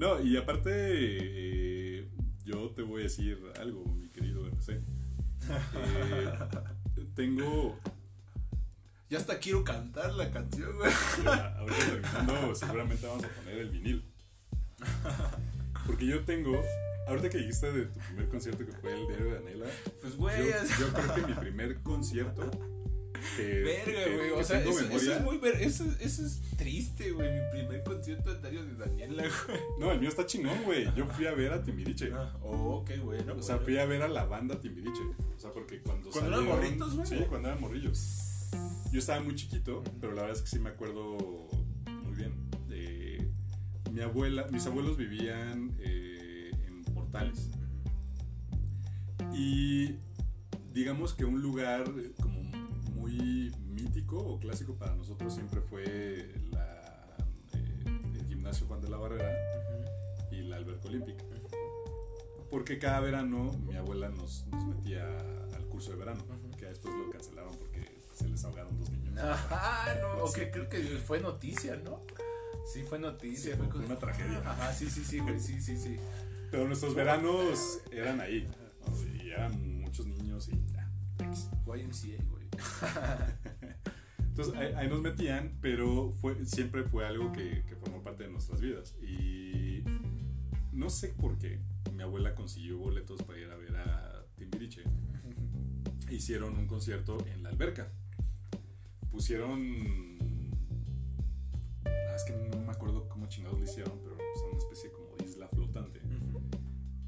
No, 0.00 0.18
y 0.18 0.34
aparte, 0.38 0.70
eh, 0.72 2.08
yo 2.46 2.70
te 2.70 2.80
voy 2.80 3.00
a 3.00 3.04
decir 3.04 3.38
algo, 3.60 3.84
mi 3.84 4.08
querido 4.08 4.46
RC. 4.46 4.72
Eh, 4.72 6.32
tengo. 7.14 7.78
Ya 9.10 9.18
hasta 9.18 9.38
quiero 9.38 9.62
cantar 9.62 10.14
la 10.14 10.30
canción, 10.30 10.74
güey. 10.78 10.90
ya, 11.22 11.54
ahorita 11.58 11.84
terminando, 11.86 12.54
seguramente 12.54 13.06
vamos 13.06 13.24
a 13.24 13.28
poner 13.28 13.58
el 13.58 13.68
vinil. 13.68 14.10
Porque 15.86 16.06
yo 16.06 16.24
tengo. 16.24 16.62
Ahorita 17.10 17.28
que 17.28 17.38
dijiste 17.38 17.72
de 17.72 17.86
tu 17.86 17.98
primer 18.00 18.28
concierto 18.28 18.64
que 18.66 18.72
fue 18.72 18.92
el 18.92 19.06
diario 19.08 19.26
de 19.32 19.38
Anela, 19.38 19.66
Pues, 20.00 20.12
yo, 20.14 20.18
güey, 20.18 20.38
yo 20.78 20.92
creo 20.92 21.14
que 21.14 21.26
mi 21.26 21.34
primer 21.34 21.76
concierto. 21.82 22.50
Que, 23.36 23.62
Verga, 23.62 24.16
güey. 24.16 24.30
O 24.30 24.42
sea, 24.42 24.60
eso, 24.60 25.12
es 25.12 25.20
muy 25.22 25.36
ver, 25.36 25.56
eso, 25.60 25.84
eso 26.00 26.24
es 26.24 26.40
triste, 26.56 27.10
güey. 27.10 27.30
Mi 27.30 27.40
primer 27.50 27.82
concierto 27.84 28.32
en 28.34 28.40
Dario 28.40 28.64
de 28.64 28.74
Daniela, 28.76 29.24
güey. 29.46 29.58
No, 29.78 29.92
el 29.92 30.00
mío 30.00 30.08
está 30.08 30.24
chingón, 30.24 30.62
güey. 30.64 30.86
Yo 30.94 31.06
fui 31.06 31.26
a 31.26 31.32
ver 31.34 31.52
a 31.52 31.62
Timbiriche. 31.62 32.10
Ah, 32.14 32.34
oh, 32.42 32.76
ok, 32.76 32.92
bueno. 33.04 33.34
O 33.38 33.42
sea, 33.42 33.58
fui 33.58 33.76
a 33.78 33.84
ver 33.84 34.02
a 34.02 34.08
la 34.08 34.24
banda 34.24 34.58
Timbiriche. 34.58 35.02
O 35.36 35.38
sea, 35.38 35.50
porque 35.52 35.80
cuando 35.82 36.08
¿Cuando 36.10 36.30
eran 36.30 36.40
salieron- 36.46 36.56
morritos, 36.78 36.94
güey? 36.96 37.06
Sí, 37.06 37.16
cuando 37.28 37.48
eran 37.48 37.60
morrillos. 37.60 38.48
Yo 38.90 38.98
estaba 38.98 39.20
muy 39.20 39.34
chiquito, 39.34 39.82
pero 40.00 40.14
la 40.14 40.22
verdad 40.22 40.36
es 40.38 40.42
que 40.42 40.48
sí 40.48 40.58
me 40.58 40.70
acuerdo 40.70 41.18
muy 42.04 42.14
bien. 42.16 42.32
De 42.68 43.28
mi 43.92 44.00
abuela, 44.00 44.46
mis 44.50 44.64
abuelos 44.66 44.96
vivían 44.96 45.76
eh, 45.80 45.99
en 47.10 47.32
Portales. 47.32 47.50
Y 49.32 49.96
digamos 50.72 51.14
que 51.14 51.24
un 51.24 51.40
lugar 51.42 51.84
como 52.20 52.40
muy 52.94 53.52
mítico 53.68 54.18
o 54.18 54.38
clásico 54.38 54.74
para 54.74 54.94
nosotros 54.94 55.34
siempre 55.34 55.60
fue 55.60 56.32
la, 56.50 57.16
eh, 57.54 57.84
el 58.14 58.26
gimnasio 58.26 58.66
Juan 58.66 58.80
de 58.80 58.88
la 58.88 58.96
Barrera 58.96 59.32
y 60.30 60.42
la 60.42 60.56
alberca 60.56 60.88
olímpica. 60.88 61.24
Porque 62.50 62.78
cada 62.80 62.98
verano 63.00 63.52
mi 63.66 63.76
abuela 63.76 64.08
nos, 64.08 64.44
nos 64.48 64.64
metía 64.66 65.04
al 65.54 65.66
curso 65.68 65.92
de 65.92 65.98
verano, 65.98 66.24
Ujú. 66.24 66.56
que 66.56 66.66
después 66.66 66.92
lo 66.94 67.10
cancelaron 67.10 67.56
porque 67.56 68.00
se 68.14 68.28
les 68.28 68.44
ahogaron 68.44 68.76
dos 68.78 68.90
niños. 68.90 69.16
Ajá, 69.18 69.94
no, 70.00 70.24
ok, 70.24 70.34
Sí. 70.34 70.40
creo 70.52 70.68
que 70.68 70.82
fue 71.06 71.20
noticia, 71.20 71.76
¿no? 71.76 72.02
Sí, 72.72 72.82
fue 72.82 72.98
noticia. 72.98 73.52
Sí, 73.54 73.58
fue 73.58 73.68
fue 73.68 73.84
una 73.86 73.96
tragedia. 73.96 74.38
Ajá, 74.44 74.72
sí, 74.72 74.90
sí, 74.90 75.04
sí, 75.04 75.20
güey, 75.20 75.38
sí, 75.38 75.60
sí, 75.60 75.76
sí. 75.76 75.96
Pero 76.50 76.66
nuestros 76.66 76.94
veranos 76.94 77.80
eran 77.92 78.20
ahí. 78.20 78.46
Y 79.22 79.28
eran 79.30 79.80
muchos 79.80 80.06
niños 80.06 80.48
y 80.48 80.60
ya. 80.72 80.90
X. 81.24 81.48
YMCA, 81.66 82.24
güey. 82.24 82.48
Entonces 84.18 84.54
ahí, 84.54 84.72
ahí 84.76 84.88
nos 84.88 85.00
metían, 85.00 85.58
pero 85.60 86.12
fue, 86.20 86.44
siempre 86.46 86.84
fue 86.84 87.06
algo 87.06 87.32
que, 87.32 87.64
que 87.68 87.76
formó 87.76 88.02
parte 88.02 88.24
de 88.24 88.30
nuestras 88.30 88.60
vidas. 88.60 88.96
Y 89.02 89.84
no 90.72 90.88
sé 90.90 91.08
por 91.08 91.38
qué 91.38 91.60
mi 91.94 92.02
abuela 92.02 92.34
consiguió 92.34 92.78
boletos 92.78 93.22
para 93.22 93.38
ir 93.38 93.50
a 93.50 93.56
ver 93.56 93.76
a 93.76 94.24
Timbiriche. 94.36 94.82
Hicieron 96.08 96.56
un 96.56 96.66
concierto 96.66 97.18
en 97.26 97.42
la 97.42 97.50
alberca. 97.50 97.92
Pusieron. 99.10 99.60
ah, 101.84 102.14
Es 102.16 102.24
que 102.24 102.32
no 102.32 102.60
me 102.64 102.72
acuerdo 102.72 103.08
cómo 103.08 103.28
chingados 103.28 103.58
lo 103.58 103.64
hicieron, 103.64 104.00
pero 104.02 104.16
es 104.16 104.40
una 104.48 104.58
especie 104.58 104.88
de. 104.90 104.99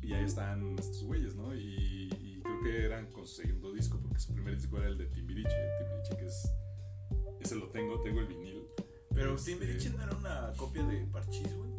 Y 0.02 0.12
ahí 0.14 0.24
están 0.24 0.76
estos 0.78 1.04
güeyes, 1.04 1.36
¿no? 1.36 1.54
Y, 1.54 2.10
y 2.20 2.40
creo 2.42 2.60
que 2.62 2.84
eran 2.84 3.06
con 3.12 3.26
su 3.26 3.42
segundo 3.42 3.72
disco, 3.72 3.98
porque 4.02 4.18
su 4.20 4.32
primer 4.34 4.56
disco 4.56 4.78
era 4.78 4.88
el 4.88 4.98
de 4.98 5.06
Timbiriche. 5.06 5.48
Timbiriche, 5.78 6.16
que 6.16 6.26
es. 6.26 6.52
Ese 7.40 7.54
lo 7.56 7.68
tengo, 7.68 8.00
tengo 8.00 8.20
el 8.20 8.26
vinil. 8.26 8.62
Pero 9.14 9.34
Este- 9.34 9.52
Timbiriche 9.52 9.90
no 9.90 10.02
era 10.02 10.16
una 10.16 10.52
copia 10.56 10.84
de 10.86 11.06
Parchís, 11.06 11.54
güey. 11.56 11.70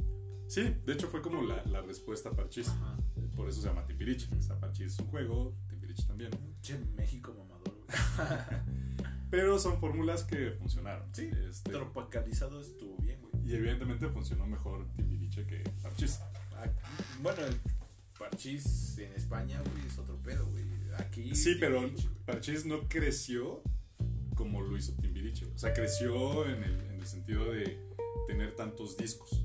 Sí, 0.48 0.76
de 0.86 0.94
hecho 0.94 1.08
fue 1.08 1.22
como 1.22 1.42
la, 1.42 1.64
la 1.66 1.82
respuesta 1.82 2.30
a 2.30 2.34
Parchís. 2.34 2.68
Ajá. 2.70 2.98
Por 3.36 3.50
eso 3.50 3.62
se 3.62 3.68
llama 3.68 3.86
Timbiriche. 3.86 4.28
O 4.38 4.42
sea, 4.42 4.60
Parchís 4.60 4.94
es 4.94 5.00
un 5.00 5.08
juego, 5.08 5.56
Timbiriche 5.68 6.04
también. 6.06 6.32
Che, 6.62 6.78
México 6.96 7.34
mamador, 7.34 7.74
güey. 7.76 7.88
Pero 9.32 9.58
son 9.58 9.80
fórmulas 9.80 10.24
que 10.24 10.52
funcionaron. 10.52 11.14
Sí, 11.14 11.30
Este, 11.50 11.72
Tropicalizado 11.72 12.62
estuvo 12.62 12.98
bien, 12.98 13.20
güey. 13.22 13.50
y 13.50 13.56
evidentemente 13.56 14.08
funcionó 14.10 14.46
mejor 14.46 14.88
Timbiriche 14.96 15.46
que 15.48 15.64
Parchís. 15.82 16.20
Ah, 16.56 16.68
Bueno, 17.22 17.42
Parchís 18.30 18.98
en 19.00 19.12
España, 19.14 19.62
güey, 19.62 19.86
es 19.86 19.98
otro 19.98 20.16
pedo, 20.24 20.46
güey. 20.48 20.64
Aquí. 20.98 21.36
Sí, 21.36 21.56
pero. 21.60 21.90
Parchís 22.26 22.66
no 22.66 22.88
creció 22.88 23.62
como 24.36 24.62
lo 24.62 24.78
hizo 24.78 24.94
Timbiriche. 24.94 25.46
O 25.54 25.58
sea, 25.58 25.74
creció 25.74 26.46
en 26.48 26.64
el, 26.64 26.80
en 26.90 27.00
el 27.02 27.06
sentido 27.06 27.52
de 27.52 27.80
tener 28.28 28.56
tantos 28.56 28.96
discos. 28.96 29.44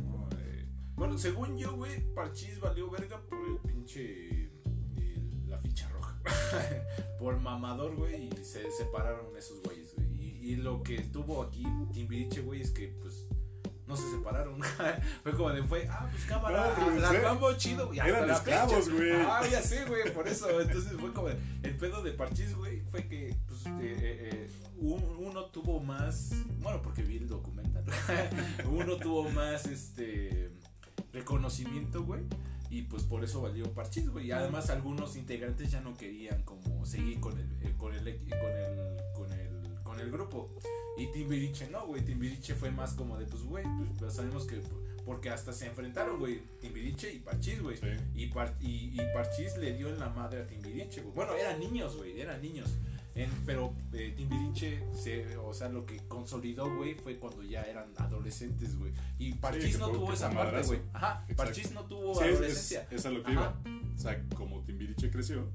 ¿no? 0.00 0.28
Eh, 0.38 0.66
Bueno, 0.94 1.18
según 1.18 1.58
yo, 1.58 1.74
güey, 1.76 2.00
Parchís 2.14 2.60
valió 2.60 2.88
verga 2.90 3.20
por 3.28 3.38
el 3.48 3.56
pinche. 3.58 4.28
el- 4.28 5.48
la 5.48 5.58
ficha 5.58 5.88
roja. 5.88 6.20
por 7.18 7.40
mamador, 7.40 7.96
güey, 7.96 8.28
y 8.28 8.44
se 8.44 8.70
separaron 8.70 9.36
esos 9.36 9.60
güeyes, 9.62 9.94
güey. 9.96 10.08
Y, 10.20 10.52
y 10.52 10.56
lo 10.56 10.82
que 10.82 10.98
tuvo 11.00 11.42
aquí 11.42 11.64
Timbiriche, 11.92 12.40
güey, 12.42 12.60
es 12.62 12.70
que, 12.70 12.88
pues. 13.02 13.26
No 13.92 13.96
se 13.98 14.10
separaron. 14.10 14.58
fue 15.22 15.32
como 15.32 15.50
de 15.50 15.62
fue, 15.62 15.86
ah, 15.90 16.08
pues 16.10 16.24
cámara, 16.24 16.74
No, 16.78 16.86
pues, 16.86 17.02
la 17.02 17.14
eh, 17.14 17.20
vamos 17.22 17.56
chido, 17.58 17.90
hasta 17.90 18.08
eran 18.08 18.26
la 18.26 18.34
esclavos, 18.34 18.90
güey. 18.90 19.12
Ah, 19.12 19.42
ya 19.50 19.60
sé, 19.60 19.84
güey, 19.84 20.12
por 20.14 20.26
eso. 20.26 20.60
Entonces 20.60 20.92
fue 20.98 21.12
como 21.12 21.28
el 21.28 21.76
pedo 21.76 22.02
de 22.02 22.12
Parchís, 22.12 22.54
güey, 22.56 22.80
fue 22.90 23.06
que, 23.06 23.36
pues, 23.46 23.66
eh, 23.66 23.70
eh, 23.80 24.50
un- 24.78 25.16
uno 25.18 25.44
tuvo 25.46 25.78
más, 25.80 26.30
bueno, 26.60 26.80
porque 26.82 27.02
vi 27.02 27.18
el 27.18 27.28
documental. 27.28 27.84
uno 28.70 28.96
tuvo 28.96 29.28
más, 29.30 29.66
este, 29.66 30.50
reconocimiento, 31.12 32.02
güey. 32.04 32.22
Y 32.70 32.82
pues 32.84 33.02
por 33.02 33.22
eso 33.22 33.42
valió 33.42 33.70
Parchís, 33.74 34.08
güey. 34.08 34.28
Y 34.28 34.32
además 34.32 34.70
algunos 34.70 35.16
integrantes 35.16 35.70
ya 35.70 35.82
no 35.82 35.94
querían 35.94 36.42
como 36.44 36.86
seguir 36.86 37.20
con 37.20 37.38
el, 37.38 37.46
eh, 37.62 37.74
con 37.76 37.92
el, 37.94 38.00
con 38.30 38.50
el, 38.50 38.96
con 39.14 39.32
el, 39.32 39.41
con 39.92 40.00
el 40.00 40.10
grupo. 40.10 40.50
Y 40.96 41.06
Timbiriche 41.08 41.68
no, 41.70 41.86
güey. 41.86 42.02
Timbiriche 42.04 42.54
fue 42.54 42.70
más 42.70 42.94
como 42.94 43.16
de, 43.18 43.26
pues, 43.26 43.42
güey, 43.44 43.64
pues, 43.98 44.14
sabemos 44.14 44.44
que, 44.46 44.60
porque 45.06 45.30
hasta 45.30 45.52
se 45.52 45.66
enfrentaron, 45.66 46.18
güey, 46.18 46.40
Timbiriche 46.60 47.12
y 47.12 47.18
Parchís, 47.18 47.62
güey. 47.62 47.76
sí. 47.76 47.86
Y, 48.14 48.26
Par- 48.26 48.54
y, 48.60 48.92
y 48.94 49.00
Parchís 49.14 49.56
le 49.58 49.74
dio 49.76 49.88
en 49.88 49.98
la 49.98 50.08
madre 50.10 50.42
a 50.42 50.46
Timbiriche, 50.46 51.00
güey. 51.02 51.14
Bueno, 51.14 51.34
eran 51.34 51.58
niños, 51.60 51.96
güey, 51.96 52.20
eran 52.20 52.40
niños. 52.42 52.68
En- 53.14 53.30
pero 53.44 53.74
eh, 53.92 54.14
Timbiriche, 54.16 54.82
se, 54.94 55.36
o 55.36 55.52
sea, 55.52 55.68
lo 55.68 55.84
que 55.86 55.98
consolidó, 56.08 56.74
güey, 56.74 56.94
fue 56.94 57.18
cuando 57.18 57.42
ya 57.42 57.62
eran 57.62 57.92
adolescentes, 57.96 58.78
güey. 58.78 58.92
Y 59.18 59.32
Parchís 59.34 59.72
que 59.72 59.78
no 59.78 59.90
tuvo 59.90 60.12
esa 60.12 60.30
parte, 60.30 60.62
güey. 60.66 60.80
Ajá, 60.92 61.24
Exacto. 61.28 61.36
Parchís 61.36 61.72
no 61.72 61.84
tuvo 61.84 62.14
Sí, 62.14 62.24
es, 62.24 62.30
adolescencia. 62.36 62.86
es, 62.90 63.00
es 63.00 63.06
a 63.06 63.10
lo 63.10 63.22
que 63.22 63.32
Ajá. 63.32 63.60
iba. 63.64 63.92
O 63.94 63.98
sea, 63.98 64.22
como 64.36 64.60
Timbiriche 64.62 65.10
creció, 65.10 65.46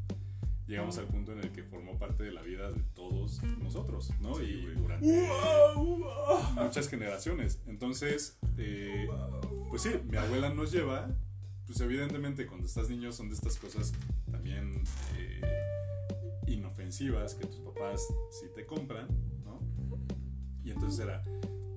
llegamos 0.68 0.98
al 0.98 1.06
punto 1.06 1.32
en 1.32 1.40
el 1.40 1.52
que 1.52 1.64
formó 1.64 1.98
parte 1.98 2.24
de 2.24 2.32
la 2.32 2.42
vida 2.42 2.72
de 2.72 2.82
todos 2.94 3.42
nosotros, 3.60 4.12
¿no? 4.22 4.36
Sí, 4.36 4.44
y 4.44 4.80
durante 4.80 5.30
muchas 6.56 6.90
generaciones. 6.90 7.62
Entonces, 7.68 8.38
eh, 8.58 9.08
pues 9.70 9.82
sí, 9.82 9.92
mi 10.10 10.18
abuela 10.18 10.54
nos 10.54 10.72
lleva, 10.72 11.10
pues 11.66 11.80
evidentemente 11.80 12.46
cuando 12.46 12.68
estás 12.68 12.90
niño 12.90 13.12
son 13.12 13.30
de 13.30 13.36
estas 13.36 13.58
cosas 13.58 13.94
también 14.30 14.84
eh, 15.18 15.42
inofensivas 16.48 17.36
que 17.36 17.48
tus 17.48 17.60
papás 17.60 18.06
sí 18.30 18.48
te 18.54 18.66
compran, 18.66 19.08
¿no? 19.44 19.60
Y 20.64 20.72
entonces 20.72 21.00
era 21.00 21.24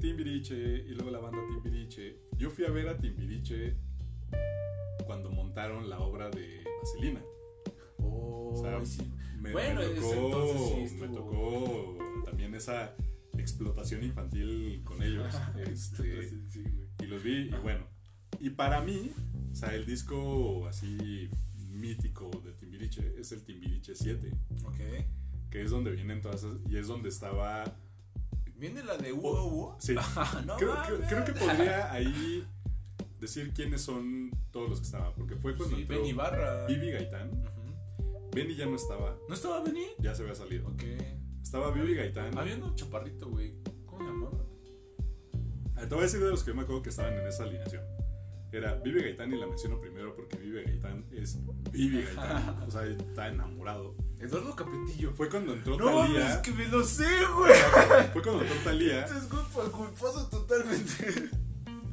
Timbiriche 0.00 0.54
y 0.54 0.94
luego 0.94 1.10
la 1.10 1.20
banda 1.20 1.38
Timbiriche. 1.46 2.18
Yo 2.38 2.50
fui 2.50 2.64
a 2.64 2.70
ver 2.70 2.88
a 2.88 2.98
Timbiriche 2.98 3.76
cuando 5.06 5.30
montaron 5.30 5.88
la 5.88 6.00
obra 6.00 6.28
de 6.30 6.64
Vaselina. 6.80 7.20
Oh, 8.20 8.52
O 8.58 8.62
sea, 8.62 8.84
sí. 8.84 9.10
Me, 9.40 9.52
Bueno, 9.52 9.80
me 9.80 9.86
tocó, 9.86 10.12
entonces 10.26 10.90
sí 10.90 10.96
me 11.00 11.08
tocó 11.08 11.98
también 12.26 12.54
esa 12.54 12.94
explotación 13.38 14.02
infantil 14.04 14.82
con 14.84 15.02
ellos. 15.02 15.34
este, 15.66 16.28
Sí, 16.50 16.62
y 17.00 17.06
los 17.06 17.22
vi, 17.22 17.48
y 17.48 17.54
bueno. 17.62 17.84
Y 18.38 18.50
para 18.50 18.80
mí, 18.80 19.12
o 19.50 19.54
sea, 19.54 19.74
el 19.74 19.86
disco 19.86 20.66
así 20.66 21.30
mítico 21.70 22.30
de 22.44 22.52
Timbiriche 22.52 23.14
es 23.18 23.32
el 23.32 23.42
Timbiriche 23.44 23.94
7, 23.94 24.30
Ok. 24.64 24.76
que 25.50 25.62
es 25.62 25.70
donde 25.70 25.90
vienen 25.92 26.20
todas 26.20 26.42
esas. 26.44 26.58
Y 26.68 26.76
es 26.76 26.86
donde 26.88 27.08
estaba. 27.08 27.64
¿Viene 28.56 28.82
la 28.84 28.98
de 28.98 29.12
Hugo 29.12 29.46
Hugo? 29.46 29.76
Sí, 29.80 29.94
no 30.46 30.56
creo, 30.56 30.74
mames. 30.74 30.86
creo- 30.86 31.08
creo 31.08 31.24
que 31.24 31.32
podría 31.32 31.90
ahí 31.92 32.44
decir 33.18 33.52
quiénes 33.54 33.80
son 33.80 34.30
todos 34.50 34.68
los 34.68 34.80
que 34.80 34.86
estaban. 34.86 35.12
Porque 35.16 35.36
fue 35.36 35.56
cuando 35.56 35.76
Sí, 35.76 35.82
entró. 35.82 36.02
Vivi 36.68 36.90
Gaitán. 36.90 37.30
Ujú. 37.30 37.59
Benny 38.32 38.54
ya 38.56 38.66
no 38.66 38.76
estaba, 38.76 39.16
¿No 39.28 39.34
estaba 39.34 39.62
Benny? 39.62 39.86
ya 39.98 40.14
se 40.14 40.22
había 40.22 40.34
salido. 40.34 40.68
Ok. 40.68 40.82
Estaba 41.42 41.70
Vivi 41.72 41.94
Gaitán. 41.94 42.36
Había 42.38 42.56
un 42.56 42.74
chaparrito, 42.76 43.28
güey. 43.28 43.54
¿Cómo 43.86 44.06
llamaba? 44.06 44.38
Ah, 45.76 45.80
Te 45.80 45.88
voy 45.88 46.00
a 46.00 46.02
decir 46.02 46.20
de 46.20 46.30
los 46.30 46.42
que 46.44 46.50
yo 46.50 46.54
me 46.54 46.62
acuerdo 46.62 46.82
que 46.82 46.90
estaban 46.90 47.14
en 47.14 47.26
esa 47.26 47.44
alineación. 47.44 47.82
Era 48.52 48.74
Vive 48.74 49.02
Gaitán 49.02 49.32
y 49.32 49.38
la 49.38 49.46
menciono 49.46 49.80
primero 49.80 50.14
porque 50.16 50.36
Vive 50.36 50.64
Gaitán 50.64 51.06
es 51.12 51.38
Vive 51.72 52.02
Gaitán. 52.04 52.60
O 52.66 52.70
sea, 52.70 52.84
está 52.84 53.28
enamorado. 53.28 53.94
Eduardo 54.18 54.54
Capetillo. 54.56 55.12
Fue 55.12 55.28
cuando 55.30 55.52
entró 55.54 55.76
No 55.78 55.86
Talía. 56.02 56.42
que 56.42 56.50
me 56.52 56.66
lo 56.66 56.82
sé, 56.84 57.06
güey. 57.36 57.52
Fue 58.12 58.22
cuando 58.22 58.42
entró 58.42 58.56
Talía. 58.64 59.04
Este 59.06 59.18
es 59.18 59.24
culpa, 59.24 59.70
culposo 59.76 60.26
totalmente. 60.28 61.30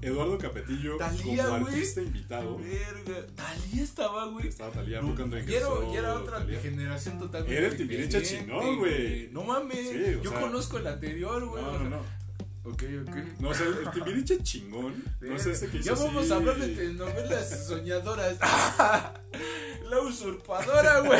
Eduardo 0.01 0.37
Capetillo 0.37 0.97
como 0.97 1.55
artista 1.67 2.01
invitado. 2.01 2.57
Verga. 2.59 3.25
Talía 3.35 3.83
estaba, 3.83 4.25
güey. 4.27 4.47
Estaba 4.47 4.71
Talía, 4.71 5.01
No, 5.01 5.15
cuando 5.15 5.37
ingresó. 5.39 5.91
y 5.91 5.97
era 5.97 6.13
otra 6.15 6.37
Thalía. 6.39 6.59
generación 6.59 7.17
totalmente. 7.19 7.57
Era 7.57 7.67
el 7.67 7.77
Timbiriche 7.77 8.21
chingón, 8.21 8.77
güey. 8.77 9.29
No 9.31 9.43
mames. 9.43 9.89
Sí, 9.89 10.19
Yo 10.23 10.29
sea- 10.31 10.41
conozco 10.41 10.77
el 10.77 10.87
anterior, 10.87 11.45
güey. 11.47 11.63
No, 11.63 11.79
no, 11.79 11.89
no. 11.89 12.17
Ok, 12.63 12.83
ok. 13.07 13.15
No, 13.39 13.49
o 13.49 13.53
sea, 13.53 13.65
el 13.65 13.89
Timbiriche 13.91 14.43
chingón. 14.43 15.03
No 15.21 15.35
es 15.35 15.45
este 15.45 15.67
que 15.67 15.77
hizo 15.79 15.95
ya 15.95 16.03
vamos 16.03 16.23
así- 16.23 16.31
a 16.33 16.35
hablar 16.35 16.57
de 16.57 16.67
telenovelas 16.75 17.65
soñadoras. 17.67 18.37
La 19.89 20.01
usurpadora, 20.01 20.99
güey. 20.99 21.19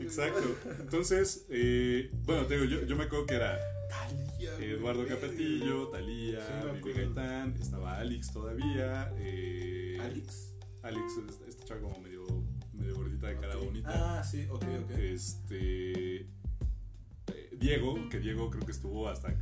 Exacto. 0.00 0.56
Entonces, 0.80 1.46
eh, 1.50 2.10
bueno, 2.24 2.46
te 2.46 2.54
digo, 2.58 2.64
yo, 2.66 2.86
yo 2.86 2.96
me 2.96 3.04
acuerdo 3.04 3.26
que 3.26 3.34
era 3.34 3.58
Talía. 3.90 4.21
Eduardo 4.70 5.06
Capetillo, 5.06 5.88
Talía, 5.88 6.40
Vivi. 6.82 6.92
Gaitán, 6.92 7.56
estaba 7.60 7.98
Alex 7.98 8.32
todavía. 8.32 9.12
eh, 9.18 9.98
¿Alex? 10.00 10.54
Alex, 10.82 11.04
es- 11.28 11.40
esta 11.48 11.64
chava 11.64 11.80
como 11.82 12.00
medio, 12.00 12.24
medio 12.72 12.94
gordita 12.96 13.28
de 13.28 13.36
cara 13.38 13.56
bonita. 13.56 14.18
Ah, 14.18 14.24
sí, 14.24 14.46
ok, 14.50 14.64
ok. 14.84 14.90
Este. 14.98 16.20
eh, 16.20 16.28
Diego, 17.58 18.08
que 18.10 18.18
Diego 18.18 18.50
creo 18.50 18.64
que 18.64 18.72
estuvo 18.72 19.08
hasta. 19.08 19.34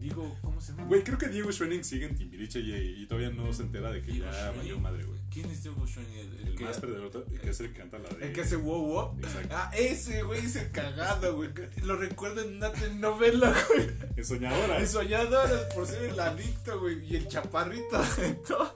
Digo, 0.00 0.36
¿cómo 0.42 0.60
se 0.60 0.72
llama? 0.72 0.84
Güey, 0.84 1.02
creo 1.02 1.18
que 1.18 1.28
Diego 1.28 1.50
Schwenning 1.50 1.82
sigue 1.82 2.06
en 2.06 2.14
Timbiriche 2.14 2.60
y, 2.60 3.02
y 3.02 3.06
todavía 3.06 3.30
no 3.30 3.52
se 3.52 3.62
entera 3.62 3.90
de 3.90 4.00
que 4.00 4.12
Diego 4.12 4.30
ya 4.30 4.52
valió 4.52 4.78
madre, 4.78 5.04
güey. 5.04 5.18
¿Quién 5.30 5.50
es 5.50 5.62
Diego 5.64 5.86
Schwenning? 5.86 6.16
El, 6.18 6.34
el 6.40 6.48
El 6.48 6.54
que, 6.56 6.64
más 6.64 6.78
perdedor, 6.80 7.26
el 7.32 7.40
que 7.40 7.50
es 7.50 7.60
el 7.60 7.72
que 7.72 7.78
canta 7.78 7.98
la 7.98 8.08
de. 8.10 8.26
el 8.26 8.32
que 8.32 8.40
hace 8.42 8.56
wow 8.56 8.86
wow. 8.86 9.18
Exacto. 9.18 9.54
Ah, 9.56 9.70
ese 9.76 10.22
güey 10.22 10.44
es 10.46 10.54
el 10.56 10.70
cagado, 10.70 11.34
güey. 11.36 11.50
Lo 11.82 11.96
recuerdo 11.96 12.42
en 12.42 12.56
una 12.56 12.70
telenovela, 12.72 13.54
güey. 13.68 13.88
En 14.16 14.24
Soñadora. 14.24 14.78
En 14.80 14.86
Soñadoras 14.88 15.74
por 15.74 15.86
ser 15.86 16.04
el 16.04 16.20
adicto, 16.20 16.78
güey. 16.80 17.04
Y 17.04 17.16
el 17.16 17.26
chaparrito 17.28 18.00
de 18.18 18.34
todo. 18.46 18.74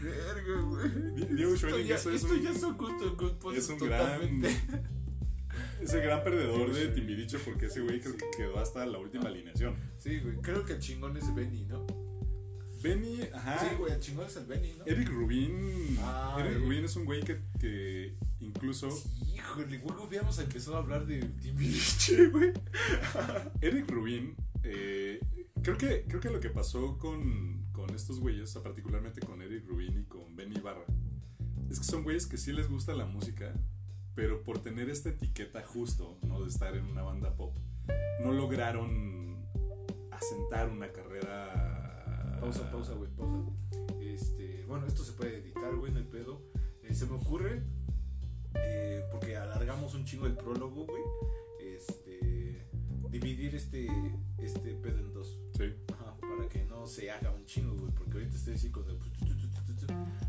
Verga, 0.00 0.60
güey. 0.62 0.88
Di- 1.14 1.34
Diego 1.34 1.54
Esto 1.54 1.66
Schwenning 1.68 1.86
ya, 1.86 1.94
eso 1.96 2.10
es 2.10 2.22
esto 2.22 2.34
un- 2.34 2.42
ya 2.42 2.50
gustos 2.52 3.14
culposos 3.16 3.58
es 3.58 3.68
un 3.68 3.78
gran. 3.78 4.42
Es 5.82 5.92
el 5.92 6.02
gran 6.02 6.22
perdedor 6.22 6.72
de 6.72 6.86
Sí. 6.86 6.92
Timbiriche 6.94 7.38
porque 7.38 7.66
ese 7.66 7.80
güey 7.80 8.00
creo 8.00 8.16
que 8.16 8.24
quedó 8.36 8.58
hasta 8.58 8.84
la 8.86 8.98
última 8.98 9.28
alineación. 9.28 9.76
Sí, 9.98 10.18
güey. 10.20 10.36
Creo 10.36 10.64
que 10.64 10.74
el 10.74 10.80
chingón 10.80 11.16
es 11.16 11.34
Benny, 11.34 11.64
¿no? 11.64 11.86
Benny, 12.82 13.20
ajá. 13.32 13.58
Sí, 13.58 13.76
güey, 13.78 13.92
el 13.92 14.00
chingón 14.00 14.26
es 14.26 14.36
el 14.36 14.46
Benny, 14.46 14.74
¿no? 14.74 14.84
Eric 14.86 15.08
Rubin. 15.08 15.98
Ah, 16.00 16.36
Eric 16.38 16.52
Eric. 16.52 16.62
Rubin 16.64 16.84
es 16.84 16.96
un 16.96 17.04
güey 17.04 17.22
que, 17.22 17.40
que 17.58 18.16
incluso. 18.40 18.88
Híjole, 19.34 19.78
güey, 19.78 19.96
hubiéramos 20.06 20.38
empezado 20.38 20.76
a 20.76 20.80
hablar 20.80 21.06
de 21.06 21.20
Timbiriche, 21.20 22.26
güey. 22.30 22.52
Eric 23.60 23.90
Rubin, 23.90 24.36
eh, 24.62 25.20
creo, 25.62 25.76
que, 25.76 26.04
creo 26.06 26.20
que 26.20 26.30
lo 26.30 26.40
que 26.40 26.50
pasó 26.50 26.98
con, 26.98 27.66
con 27.72 27.94
estos 27.94 28.20
güeyes, 28.20 28.42
o 28.44 28.46
sea, 28.46 28.62
particularmente 28.62 29.20
con 29.20 29.42
Eric 29.42 29.66
Rubin 29.66 30.00
y 30.00 30.04
con 30.04 30.36
Benny 30.36 30.60
Barra, 30.60 30.84
es 31.70 31.78
que 31.78 31.84
son 31.84 32.04
güeyes 32.04 32.26
que 32.26 32.36
sí 32.36 32.52
les 32.52 32.68
gusta 32.68 32.94
la 32.94 33.06
música, 33.06 33.52
pero 34.16 34.42
por 34.42 34.58
tener 34.60 34.88
esta 34.88 35.10
etiqueta 35.10 35.62
justo, 35.62 36.18
¿no? 36.26 36.40
De 36.40 36.48
estar 36.48 36.74
en 36.74 36.86
una 36.86 37.02
banda 37.02 37.36
pop, 37.36 37.54
no 38.22 38.32
lograron 38.32 39.46
asentar 40.10 40.70
una 40.70 40.90
carrera. 40.90 42.38
Pausa, 42.40 42.70
pausa, 42.70 42.94
güey, 42.94 43.10
pausa. 43.10 43.50
Este, 44.00 44.64
bueno, 44.66 44.86
esto 44.86 45.04
se 45.04 45.12
puede 45.12 45.36
editar, 45.36 45.76
güey, 45.76 45.92
en 45.92 45.98
el 45.98 46.06
pedo. 46.06 46.42
Eh, 46.82 46.94
se 46.94 47.04
me 47.04 47.16
ocurre, 47.16 47.62
eh, 48.54 49.04
porque 49.12 49.36
alargamos 49.36 49.94
un 49.94 50.06
chingo 50.06 50.26
el 50.26 50.36
prólogo, 50.36 50.86
güey. 50.86 51.02
Este, 51.60 52.66
dividir 53.10 53.54
este, 53.54 53.86
este 54.38 54.74
pedo 54.76 54.98
en 54.98 55.12
dos. 55.12 55.38
Sí. 55.58 55.74
Ajá, 55.92 56.16
para 56.20 56.48
que 56.48 56.64
no 56.64 56.86
se 56.86 57.10
haga 57.10 57.30
un 57.32 57.44
chingo, 57.44 57.74
güey. 57.74 57.92
Porque 57.92 58.14
ahorita 58.14 58.34
estoy 58.34 58.54
así 58.54 58.70
con 58.70 58.88
el. 58.88 58.96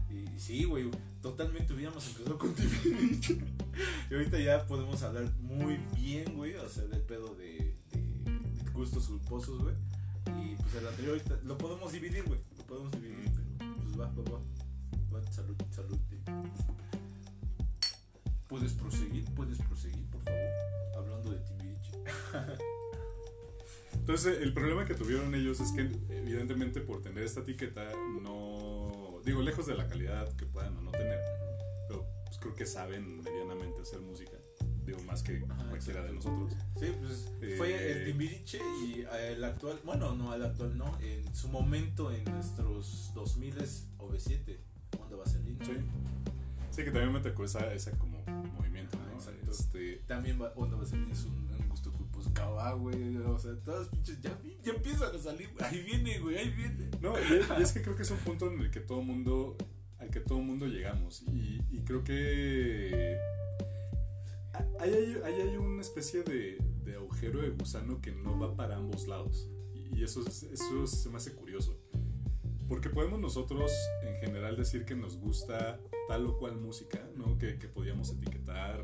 Y, 0.09 0.35
y 0.35 0.39
sí, 0.39 0.63
güey, 0.63 0.89
totalmente 1.21 1.73
hubiéramos 1.73 2.05
empezado 2.07 2.37
con 2.37 2.53
Timbiriche. 2.53 3.37
Y 4.09 4.13
ahorita 4.15 4.39
ya 4.39 4.65
podemos 4.65 5.03
hablar 5.03 5.31
muy 5.39 5.77
bien, 5.95 6.35
güey, 6.35 6.55
o 6.55 6.67
sea, 6.67 6.83
del 6.85 7.01
pedo 7.01 7.35
de, 7.35 7.75
de- 7.91 8.71
gustos 8.73 9.05
culposos, 9.07 9.61
güey. 9.61 9.75
Y 10.41 10.55
pues 10.55 10.73
el 10.75 10.87
anterior 10.87 11.13
ahorita 11.17 11.39
lo 11.43 11.57
podemos 11.59 11.91
dividir, 11.91 12.23
güey. 12.23 12.39
Lo 12.57 12.63
podemos 12.65 12.91
dividir, 12.93 13.29
pero 13.59 13.75
pues 13.75 13.99
va, 13.99 14.07
va, 14.07 14.39
va. 15.19 15.31
Salud, 15.31 15.55
salud. 15.69 15.97
Puedes 18.47 18.73
proseguir, 18.73 19.25
puedes 19.35 19.59
proseguir, 19.59 20.05
por 20.09 20.23
favor. 20.23 20.39
Hablando 20.97 21.31
de 21.31 21.37
Timbiriche. 21.39 21.91
Entonces, 23.93 24.41
el 24.41 24.53
problema 24.53 24.85
que 24.85 24.93
tuvieron 24.95 25.35
ellos 25.35 25.59
es 25.59 25.71
que, 25.71 25.81
evidentemente, 26.15 26.79
por 26.81 27.01
tener 27.01 27.23
esta 27.23 27.41
etiqueta, 27.41 27.83
no. 28.23 28.96
Digo, 29.27 29.41
lejos 29.41 29.67
de 29.67 29.75
la 29.75 29.87
calidad 29.87 30.31
que 30.37 30.45
puedan 30.45 30.75
o 30.77 30.81
no 30.81 30.91
tener, 30.91 31.19
pero 31.87 32.05
pues, 32.25 32.37
creo 32.39 32.55
que 32.55 32.65
saben 32.65 33.21
medianamente 33.21 33.81
hacer 33.81 33.99
música. 33.99 34.31
Digo, 34.85 34.99
más 35.03 35.21
que 35.21 35.43
Ajá, 35.49 35.67
cualquiera 35.69 36.01
de 36.03 36.13
nosotros. 36.13 36.53
Sí, 36.79 36.85
pues 37.01 37.29
Eh, 37.41 37.55
fue 37.57 37.91
el 37.91 38.05
Timbiriche 38.05 38.59
y 38.85 39.01
eh, 39.01 39.33
el 39.33 39.43
actual, 39.43 39.79
bueno, 39.83 40.15
no, 40.15 40.33
el 40.33 40.43
actual 40.45 40.77
no, 40.77 40.97
en 41.01 41.35
su 41.35 41.49
momento 41.49 42.09
en 42.13 42.23
nuestros 42.23 43.11
2000 43.13 43.55
o 43.97 44.09
V7, 44.09 44.57
Onda 45.01 45.17
Vaselina. 45.17 45.65
Sí. 45.65 45.73
Sí, 46.71 46.83
que 46.85 46.91
también 46.91 47.11
me 47.11 47.19
tocó 47.19 47.43
esa, 47.43 47.73
esa 47.73 47.91
como 47.97 48.23
movimiento, 48.57 48.97
Ah, 49.01 49.07
¿no? 49.11 49.17
exacto. 49.17 49.51
Este, 49.51 49.97
También 50.07 50.41
va- 50.41 50.53
Onda 50.55 50.77
Vaselina 50.77 51.11
es 51.11 51.25
un. 51.25 51.47
Cabá, 52.37 52.73
güey, 52.73 53.17
o 53.17 53.39
sea, 53.39 53.55
todas 53.63 53.87
pinches, 53.89 54.21
ya, 54.21 54.39
ya 54.63 54.73
empiezan 54.73 55.15
a 55.15 55.17
salir, 55.17 55.49
ahí 55.59 55.81
viene, 55.81 56.19
güey, 56.19 56.37
ahí 56.37 56.49
viene. 56.51 56.91
No, 57.01 57.13
y 57.17 57.61
es, 57.61 57.71
que 57.71 57.81
creo 57.81 57.95
que 57.95 58.03
es 58.03 58.11
un 58.11 58.19
punto 58.19 58.51
en 58.51 58.59
el 58.59 58.69
que 58.69 58.79
todo 58.79 59.01
mundo, 59.01 59.57
al 59.97 60.11
que 60.11 60.19
todo 60.19 60.37
mundo 60.39 60.67
llegamos. 60.67 61.23
Y, 61.33 61.57
creo 61.85 62.03
que 62.03 63.17
hay, 64.79 64.93
hay, 65.23 65.33
hay, 65.41 65.57
una 65.57 65.81
especie 65.81 66.21
de, 66.23 66.57
de 66.83 66.95
agujero 66.95 67.41
de 67.41 67.49
gusano 67.49 68.01
que 68.01 68.11
no 68.11 68.37
va 68.39 68.55
para 68.55 68.75
ambos 68.75 69.07
lados. 69.07 69.49
Y, 69.73 70.03
eso, 70.03 70.23
es- 70.27 70.43
eso 70.43 70.85
se 70.85 71.09
me 71.09 71.17
hace 71.17 71.33
curioso. 71.33 71.75
Porque 72.67 72.89
podemos 72.89 73.19
nosotros 73.19 73.71
en 74.03 74.15
general 74.17 74.57
decir 74.57 74.85
que 74.85 74.93
nos 74.95 75.17
gusta 75.17 75.79
tal 76.07 76.25
o 76.27 76.37
cual 76.37 76.57
música, 76.57 77.01
¿no? 77.15 77.37
Que, 77.37 77.57
que 77.57 77.67
podíamos 77.67 78.11
etiquetar 78.11 78.83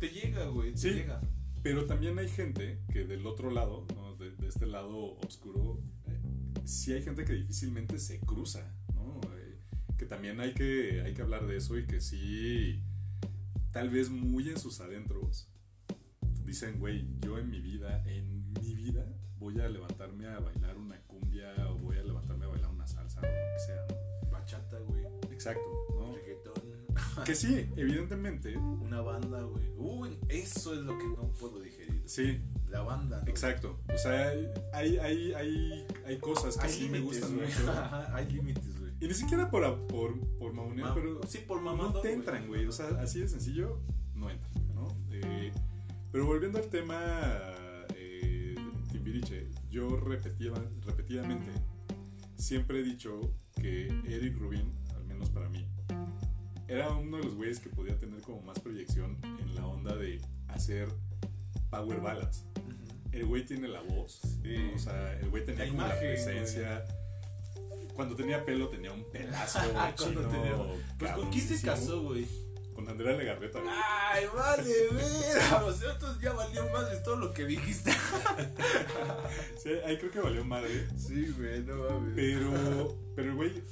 te 0.00 0.08
llega, 0.08 0.46
güey, 0.46 0.72
te 0.72 0.78
Sí. 0.78 0.90
llega. 0.90 1.20
Pero 1.62 1.84
también 1.86 2.18
hay 2.18 2.28
gente 2.28 2.80
que 2.90 3.04
del 3.04 3.26
otro 3.26 3.50
lado, 3.50 3.86
¿no? 3.94 4.16
de, 4.16 4.30
de 4.36 4.48
este 4.48 4.66
lado 4.66 5.18
oscuro, 5.18 5.78
eh, 6.06 6.18
sí 6.64 6.92
hay 6.92 7.02
gente 7.02 7.24
que 7.24 7.34
difícilmente 7.34 7.98
se 7.98 8.18
cruza, 8.20 8.74
¿no? 8.94 9.20
Eh, 9.36 9.58
que 9.98 10.06
también 10.06 10.40
hay 10.40 10.54
que, 10.54 11.02
hay 11.02 11.12
que 11.12 11.20
hablar 11.22 11.46
de 11.46 11.56
eso 11.58 11.78
y 11.78 11.86
que 11.86 12.00
sí, 12.00 12.82
tal 13.72 13.90
vez 13.90 14.08
muy 14.10 14.48
en 14.48 14.58
sus 14.58 14.80
adentros, 14.80 15.48
dicen, 16.44 16.78
güey, 16.80 17.06
yo 17.20 17.38
en 17.38 17.50
mi 17.50 17.60
vida, 17.60 18.02
en 18.06 18.52
mi 18.54 18.74
vida, 18.74 19.06
voy 19.38 19.60
a 19.60 19.68
levantarme 19.68 20.26
a 20.26 20.38
bailar 20.40 20.76
una 20.78 20.98
cumbia 21.02 21.52
o 21.68 21.76
voy 21.78 21.96
a 21.98 22.02
levantarme 22.02 22.46
a 22.46 22.48
bailar 22.48 22.70
una 22.70 22.86
salsa 22.86 23.20
o 23.20 23.22
lo 23.22 23.28
que 23.28 23.60
sea, 23.66 23.86
¿no? 23.88 24.30
Bachata, 24.30 24.78
güey, 24.80 25.04
Exacto, 25.30 25.62
¿no? 25.94 25.99
Que 27.24 27.34
sí, 27.34 27.68
evidentemente, 27.76 28.56
una 28.56 29.00
banda, 29.00 29.42
güey. 29.42 29.70
Uy, 29.76 30.18
eso 30.28 30.74
es 30.74 30.80
lo 30.80 30.96
que 30.98 31.04
no 31.08 31.30
puedo 31.38 31.60
digerir. 31.60 32.02
sí, 32.06 32.40
La 32.68 32.82
banda, 32.82 33.22
¿no? 33.22 33.28
Exacto. 33.28 33.80
O 33.92 33.98
sea, 33.98 34.32
hay, 34.72 34.96
hay, 34.98 35.32
hay, 35.32 35.86
hay 36.06 36.18
cosas 36.18 36.56
que 36.56 36.66
Hay 36.66 36.72
sí 36.72 36.88
me 36.88 37.00
gustan 37.00 37.34
güey. 37.36 37.46
mucho. 37.48 37.72
Hay 38.14 38.30
límites, 38.30 38.78
güey. 38.78 38.92
Y 39.00 39.08
ni 39.08 39.14
siquiera 39.14 39.50
por, 39.50 39.86
por, 39.86 40.18
por 40.38 40.52
mamonear, 40.52 40.88
Ma- 40.90 40.94
pero 40.94 41.20
sí, 41.26 41.38
por 41.46 41.60
mamado, 41.62 41.92
no 41.94 42.00
te 42.00 42.12
entran, 42.12 42.46
güey. 42.48 42.66
O 42.66 42.72
sea, 42.72 42.88
así 43.00 43.20
de 43.20 43.28
sencillo, 43.28 43.80
no 44.14 44.28
entran, 44.30 44.52
¿no? 44.74 44.88
Eh, 45.10 45.52
pero 46.12 46.26
volviendo 46.26 46.58
al 46.58 46.68
tema 46.68 47.00
eh, 47.96 48.54
Timbiriche, 48.92 49.48
yo 49.70 49.96
repetía, 49.96 50.52
repetidamente 50.84 51.50
siempre 52.36 52.80
he 52.80 52.82
dicho 52.82 53.20
que 53.54 53.86
Eric 54.06 54.36
Rubin, 54.38 54.72
al 54.96 55.04
menos 55.04 55.30
para 55.30 55.48
mí, 55.48 55.66
era 56.70 56.90
uno 56.92 57.16
de 57.18 57.24
los 57.24 57.34
güeyes 57.34 57.60
que 57.60 57.68
podía 57.68 57.98
tener 57.98 58.20
como 58.22 58.40
más 58.42 58.58
proyección 58.60 59.18
en 59.22 59.54
la 59.54 59.66
onda 59.66 59.94
de 59.96 60.20
hacer 60.48 60.88
power 61.70 62.00
ballads. 62.00 62.44
El 63.12 63.26
güey 63.26 63.44
tiene 63.44 63.66
la 63.68 63.82
voz, 63.82 64.20
Sí. 64.42 64.70
o 64.74 64.78
sea, 64.78 65.18
el 65.18 65.28
güey 65.30 65.44
tenía 65.44 65.64
La 65.64 65.70
como 65.70 65.82
la 65.86 65.98
presencia. 65.98 66.84
Cuando 67.94 68.14
tenía 68.14 68.44
pelo 68.44 68.68
tenía 68.68 68.92
un 68.92 69.04
pelazo 69.10 69.58
chino. 69.96 70.20
tenía- 70.28 70.56
Pues 70.98 71.12
con 71.12 71.30
quién 71.30 71.46
se 71.48 71.60
casó, 71.66 72.02
güey. 72.02 72.26
Con 72.72 72.88
Andrea 72.88 73.14
Legarreta. 73.16 73.58
güey. 73.60 73.72
Ay, 73.74 74.24
vale, 74.34 74.72
güey. 74.92 75.64
O 75.64 75.72
sea, 75.72 75.92
entonces 75.92 76.22
ya 76.22 76.32
valió 76.32 76.66
más 76.70 76.88
de 76.90 76.96
todo 76.98 77.16
lo 77.16 77.32
que 77.34 77.44
dijiste. 77.46 77.90
Sí, 79.62 79.70
ahí 79.84 79.98
creo 79.98 80.10
que 80.10 80.20
valió 80.20 80.44
madre. 80.44 80.86
Sí, 80.96 81.34
güey, 81.36 81.62
no 81.64 81.76
mames. 81.76 82.12
Pero, 82.14 82.96
pero 83.14 83.30
el 83.30 83.34
güey 83.36 83.62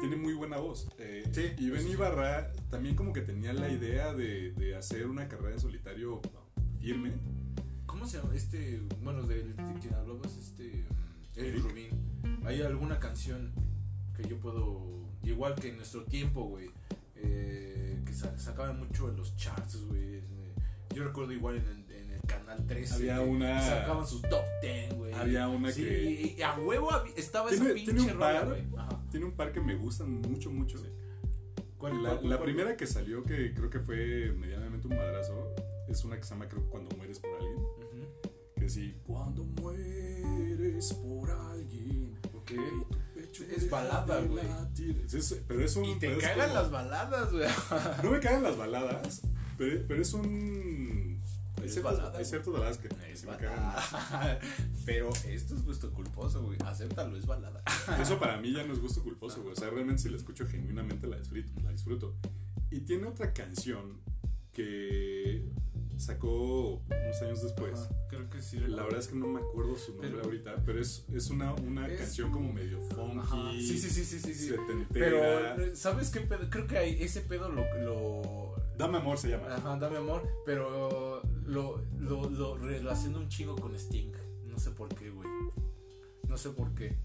tiene 0.00 0.16
muy 0.16 0.34
buena 0.34 0.56
voz. 0.58 0.88
Eh, 0.98 1.24
Sí, 1.32 1.52
y 1.58 1.70
Ben. 1.70 1.86
Ibarra 1.88 2.52
también 2.70 2.94
como 2.96 3.12
que 3.12 3.20
tenía 3.22 3.52
la 3.52 3.68
idea 3.70 4.12
de, 4.14 4.52
de 4.52 4.76
hacer 4.76 5.06
una 5.06 5.28
carrera 5.28 5.54
en 5.54 5.60
solitario 5.60 6.20
firme. 6.80 7.12
¿Cómo 7.86 8.06
se 8.06 8.18
llama? 8.18 8.34
Este, 8.34 8.80
bueno, 9.02 9.22
del 9.22 9.56
de 9.56 9.74
quien 9.80 9.94
hablabas, 9.94 10.36
este. 10.36 10.84
mm, 11.36 11.38
Eric. 11.40 11.62
Rubin. 11.64 11.88
¿Hay 12.44 12.62
alguna 12.62 12.98
canción 12.98 13.52
que 14.16 14.28
yo 14.28 14.38
puedo. 14.38 14.86
Igual 15.24 15.54
que 15.56 15.68
en 15.70 15.76
nuestro 15.76 16.04
tiempo, 16.04 16.44
güey. 16.44 16.70
eh, 17.16 18.00
que 18.06 18.12
sa- 18.12 18.38
sacaban 18.38 18.78
mucho 18.78 19.08
en 19.10 19.16
los 19.16 19.36
charts, 19.36 19.76
güey. 19.86 20.16
eh, 20.18 20.22
Yo 20.94 21.04
recuerdo 21.04 21.32
igual 21.32 21.56
en 21.56 21.66
el, 21.66 21.90
en 21.96 22.10
el 22.12 22.20
canal 22.22 22.64
13. 22.66 22.94
Había 22.94 23.20
una- 23.20 23.60
Sacaban 23.60 24.06
sus 24.06 24.22
top 24.22 24.42
10, 24.62 24.94
güey. 24.94 25.12
Había 25.12 25.48
una 25.48 25.70
Sí, 25.72 25.82
que- 25.82 26.34
y 26.38 26.42
a 26.42 26.56
huevo 26.58 26.90
estaba 27.16 27.50
esa 27.50 27.64
pinche 27.64 27.84
tiene 27.92 28.00
un 28.02 28.08
rola, 28.10 28.18
par. 28.18 28.46
güey. 28.48 28.62
Tiene 29.10 29.26
un 29.26 29.32
par 29.32 29.52
que 29.52 29.60
me 29.60 29.74
gustan 29.76 30.20
mucho, 30.20 30.50
mucho. 30.50 30.78
¿Cuál, 31.78 32.02
La, 32.02 32.10
cuál, 32.16 32.30
la 32.30 32.36
cuál? 32.36 32.48
primera 32.48 32.76
que 32.76 32.86
salió, 32.86 33.22
que 33.24 33.54
creo 33.54 33.70
que 33.70 33.80
fue 33.80 34.32
medianamente 34.36 34.88
un 34.88 34.96
madrazo, 34.96 35.54
es 35.88 36.04
una 36.04 36.16
que 36.16 36.24
se 36.24 36.30
llama 36.30 36.48
creo 36.48 36.64
Cuando 36.68 36.94
mueres 36.96 37.18
por 37.20 37.30
alguien. 37.34 37.56
Ujú. 37.56 38.30
Que 38.56 38.68
sí, 38.68 38.96
cuando 39.06 39.44
mueres 39.44 40.92
por 40.94 41.30
alguien. 41.30 42.18
Ok. 42.34 42.52
Es 43.54 43.70
balada, 43.70 44.20
güey. 44.22 44.44
pero 45.46 45.60
es 45.60 45.76
un. 45.76 45.84
Y 45.84 45.98
te 45.98 46.16
cagan 46.18 46.48
como- 46.48 46.54
las 46.60 46.70
baladas, 46.70 47.32
güey. 47.32 47.46
No 48.02 48.10
me 48.10 48.20
cagan 48.20 48.42
las 48.42 48.56
baladas, 48.56 49.22
pero, 49.56 49.84
pero 49.86 50.02
es 50.02 50.12
un. 50.14 50.87
Es 51.66 51.72
ciertas, 51.74 51.96
balada, 51.98 52.18
hay 52.18 52.24
ciertas 52.24 52.52
baladas 52.52 52.78
que 52.78 52.88
Es 53.12 53.24
me 53.24 53.36
cagan. 53.36 53.74
Pero 54.86 55.10
esto 55.28 55.54
es 55.54 55.64
gusto 55.64 55.92
culposo, 55.92 56.42
güey. 56.42 56.58
Acéptalo, 56.64 57.16
es 57.16 57.26
balada. 57.26 57.62
Eso 58.00 58.18
para 58.18 58.38
mí 58.40 58.52
ya 58.52 58.64
no 58.64 58.72
es 58.74 58.80
gusto 58.80 59.02
culposo, 59.02 59.42
güey. 59.42 59.52
O 59.52 59.56
sea, 59.56 59.70
realmente 59.70 60.02
si 60.02 60.08
la 60.08 60.16
escucho 60.16 60.46
genuinamente 60.46 61.06
la 61.06 61.18
disfruto, 61.18 61.60
la 61.62 61.70
disfruto. 61.72 62.14
Y 62.70 62.80
tiene 62.80 63.06
otra 63.06 63.32
canción 63.32 64.00
que 64.52 65.44
sacó 65.96 66.82
unos 66.90 67.22
años 67.22 67.42
después. 67.42 67.78
Ajá, 67.80 67.88
Creo 68.08 68.28
que 68.30 68.40
sí. 68.42 68.58
La 68.58 68.82
verdad 68.84 69.00
es 69.00 69.08
que 69.08 69.16
no 69.16 69.26
me 69.26 69.40
acuerdo 69.40 69.76
su 69.76 69.92
nombre 69.92 70.10
Pero- 70.10 70.24
ahorita, 70.24 70.56
pero 70.64 70.80
es, 70.80 71.04
es 71.12 71.30
una, 71.30 71.52
una 71.54 71.86
Es- 71.88 71.98
canción 72.00 72.30
como 72.32 72.52
medio 72.52 72.80
funky, 72.80 73.18
Ajá. 73.18 73.52
Sí, 73.52 73.78
sí, 73.78 73.90
sí, 73.90 74.04
sí, 74.20 74.34
sí. 74.34 74.54
Pero, 74.92 75.20
¿sabes 75.76 76.10
qué 76.10 76.20
pedo? 76.20 76.48
Creo 76.50 76.66
que 76.66 77.04
ese 77.04 77.20
pedo 77.22 77.48
lo. 77.48 77.62
lo 77.82 78.54
Dame 78.76 78.98
amor 78.98 79.18
se 79.18 79.28
llama. 79.28 79.52
ajá, 79.54 79.76
dame 79.76 79.96
amor. 79.98 80.22
Pero 80.46 81.20
lo, 81.48 81.82
lo, 81.98 82.28
lo 82.30 82.56
relaciono 82.56 83.18
un 83.18 83.28
chingo 83.28 83.56
con 83.56 83.74
Sting. 83.74 84.12
No 84.46 84.58
sé 84.58 84.70
por 84.70 84.88
qué, 84.94 85.10
güey. 85.10 85.28
No 86.28 86.36
sé 86.36 86.50
por 86.50 86.74
qué. 86.74 86.96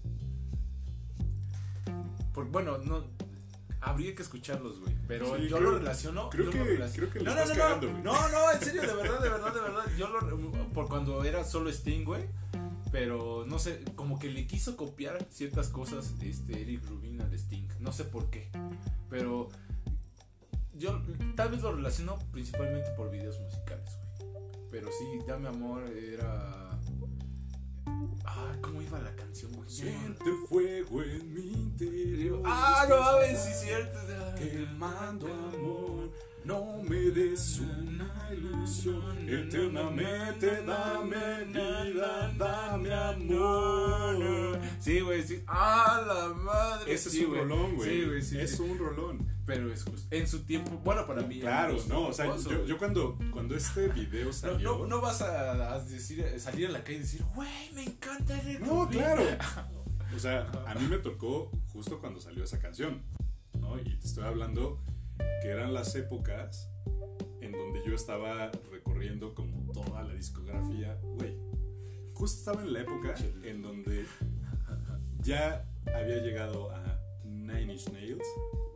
Por, 2.32 2.46
bueno, 2.50 2.78
no. 2.78 3.04
Habría 3.80 4.14
que 4.14 4.22
escucharlos, 4.22 4.80
güey. 4.80 4.94
Pero 5.06 5.36
Sí, 5.36 5.48
yo 5.48 5.58
creo- 5.58 5.70
lo 5.72 5.78
relaciono. 5.78 6.30
creo 6.30 6.46
yo 6.46 6.50
que- 6.52 6.58
lo 6.58 6.64
relaciono- 6.64 7.10
creo 7.10 7.22
que 7.24 7.28
no, 7.30 7.34
no, 7.34 7.44
no, 7.46 7.54
cagando, 7.54 7.86
no, 7.86 7.92
güey. 7.92 8.02
no, 8.04 8.28
no, 8.30 8.52
en 8.52 8.60
serio, 8.60 8.80
de 8.80 8.94
verdad, 8.94 9.20
de 9.20 9.28
verdad, 9.28 9.54
de 9.54 9.60
verdad. 9.60 9.84
Yo 9.98 10.08
lo. 10.08 10.68
Por 10.72 10.88
cuando 10.88 11.22
era 11.24 11.44
solo 11.44 11.68
Sting, 11.70 12.04
güey. 12.04 12.22
Pero 12.90 13.44
no 13.46 13.58
sé, 13.58 13.82
como 13.96 14.18
que 14.18 14.30
le 14.30 14.46
quiso 14.46 14.76
copiar 14.76 15.26
ciertas 15.30 15.68
cosas 15.68 16.14
este 16.22 16.62
Eric 16.62 16.88
Rubin 16.88 17.20
al 17.20 17.32
Sting. 17.34 17.66
No 17.80 17.92
sé 17.92 18.04
por 18.04 18.30
qué. 18.30 18.48
Pero 19.10 19.48
yo 20.74 21.02
tal 21.36 21.50
vez 21.50 21.60
lo 21.62 21.72
relaciono 21.74 22.18
principalmente 22.32 22.90
por 22.96 23.10
videos 23.10 23.38
musicales, 23.40 23.84
güey. 23.96 24.03
Pero 24.74 24.88
sí, 24.90 25.20
Dame 25.24 25.46
Amor 25.46 25.84
era. 25.88 26.80
Ah, 28.24 28.56
¿cómo 28.60 28.82
iba 28.82 28.98
la 28.98 29.14
canción, 29.14 29.52
güey? 29.52 29.70
Siente 29.70 30.24
fuego 30.48 31.00
en 31.00 31.32
mi 31.32 31.52
interior. 31.52 32.42
Ah, 32.44 32.84
no 32.88 32.98
mames, 32.98 33.38
sí, 33.38 33.52
cierto. 33.66 34.00
Quemando 34.36 35.28
amor, 35.28 36.10
no 36.44 36.82
me 36.82 36.96
des 37.10 37.60
una 37.60 38.30
ilusión. 38.32 39.28
Eternamente 39.28 40.62
dame 40.64 41.44
vida, 41.44 42.32
dame 42.36 42.92
amor. 42.92 44.60
Sí, 44.80 45.00
güey, 45.00 45.22
sí. 45.22 45.42
Ah, 45.46 46.02
la 46.06 46.34
madre. 46.34 46.92
Ese 46.92 47.10
sí, 47.10 47.20
es 47.20 47.26
un 47.26 47.34
rolón, 47.36 47.76
güey. 47.76 47.90
Sí, 47.90 48.04
güey, 48.06 48.22
sí. 48.22 48.38
Es 48.40 48.60
un 48.60 48.78
rolón. 48.78 49.34
Pero 49.46 49.70
es 49.70 49.84
justo- 49.84 50.08
en 50.10 50.26
su 50.26 50.40
tiempo, 50.44 50.70
bueno, 50.84 51.06
para 51.06 51.22
mí. 51.22 51.40
Claro, 51.40 51.76
no, 51.88 52.06
o 52.08 52.12
sea, 52.14 52.34
yo, 52.36 52.64
yo 52.64 52.78
cuando, 52.78 53.18
cuando 53.30 53.54
este 53.54 53.88
video 53.88 54.32
salió. 54.32 54.78
no, 54.78 54.86
no 54.86 55.00
vas 55.02 55.20
a, 55.20 55.78
decir, 55.80 56.24
salir 56.38 56.68
a 56.68 56.70
la 56.70 56.82
calle 56.82 56.96
y 56.98 57.00
decir, 57.00 57.22
güey, 57.34 57.70
me 57.74 57.82
encanta 57.84 58.40
Eric 58.40 58.60
No, 58.60 58.84
Rubin". 58.84 58.98
claro. 58.98 59.22
O 60.14 60.18
sea, 60.18 60.46
a 60.66 60.74
mí 60.76 60.86
me 60.86 60.98
tocó 60.98 61.50
justo 61.72 61.98
cuando 61.98 62.20
salió 62.20 62.44
esa 62.44 62.60
canción, 62.60 63.02
¿no? 63.58 63.76
Y 63.80 63.98
te 63.98 64.06
estoy 64.06 64.22
hablando 64.22 64.78
que 65.42 65.48
eran 65.48 65.72
las 65.74 65.94
épocas 65.94 66.70
en 67.40 67.52
donde 67.52 67.82
yo 67.86 67.94
estaba 67.94 68.50
recorriendo 68.70 69.34
como 69.34 69.70
toda 69.72 70.02
la 70.02 70.14
discografía, 70.14 70.98
güey. 71.02 71.36
Justo 72.14 72.38
estaba 72.38 72.62
en 72.62 72.72
la 72.72 72.80
época 72.80 73.14
en 73.44 73.62
donde 73.62 74.06
ya 75.22 75.66
había 75.86 76.16
llegado 76.22 76.70
a 76.70 77.00
Nine 77.24 77.72
Inch 77.74 77.88
Nails, 77.90 78.22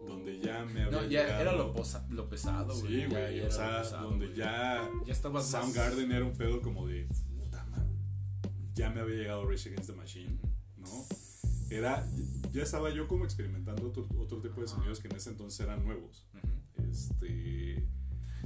donde 0.07 0.38
ya 0.40 0.64
me 0.64 0.83
había 0.83 0.90
No, 1.01 1.03
ya 1.07 1.22
llegado- 1.22 1.40
era 1.42 1.53
lo, 1.53 1.72
posa- 1.72 2.07
lo 2.11 2.29
pesado, 2.29 2.79
güey. 2.81 3.03
Sí, 3.03 3.07
güey, 3.07 3.40
o 3.40 3.51
sea, 3.51 3.83
pesado, 3.83 4.11
donde 4.11 4.27
güey. 4.27 4.38
ya 4.38 4.90
Ya 5.07 5.12
estabas 5.12 5.51
más- 5.53 5.62
Soundgarden 5.72 6.12
era 6.12 6.24
un 6.24 6.37
pedo 6.37 6.61
como 6.61 6.87
de 6.87 7.07
puta. 7.38 7.66
Ya 8.74 8.90
me 8.90 9.01
había 9.01 9.16
llegado 9.16 9.48
Rage 9.48 9.68
Against 9.70 9.90
the 9.90 9.96
Machine, 9.96 10.38
¿no? 10.77 10.88
Era, 11.70 12.07
ya 12.51 12.63
estaba 12.63 12.91
yo 12.91 13.09
como 13.09 13.25
experimentando 13.25 13.89
otro, 13.89 14.07
otro 14.19 14.41
tipo 14.41 14.61
de 14.61 14.69
sonidos 14.69 15.01
que 15.01 15.09
en 15.09 15.17
ese 15.17 15.31
entonces 15.31 15.61
eran 15.61 15.85
nuevos. 15.85 16.27
Este, 16.91 17.85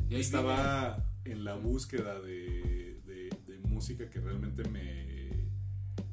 Y 0.08 0.14
ahí 0.14 0.20
estaba 0.20 1.04
en 1.24 1.44
la 1.44 1.54
búsqueda 1.54 2.20
de, 2.20 3.00
de, 3.04 3.30
de 3.46 3.58
música 3.60 4.10
que 4.10 4.20
realmente 4.20 4.68
me, 4.68 5.50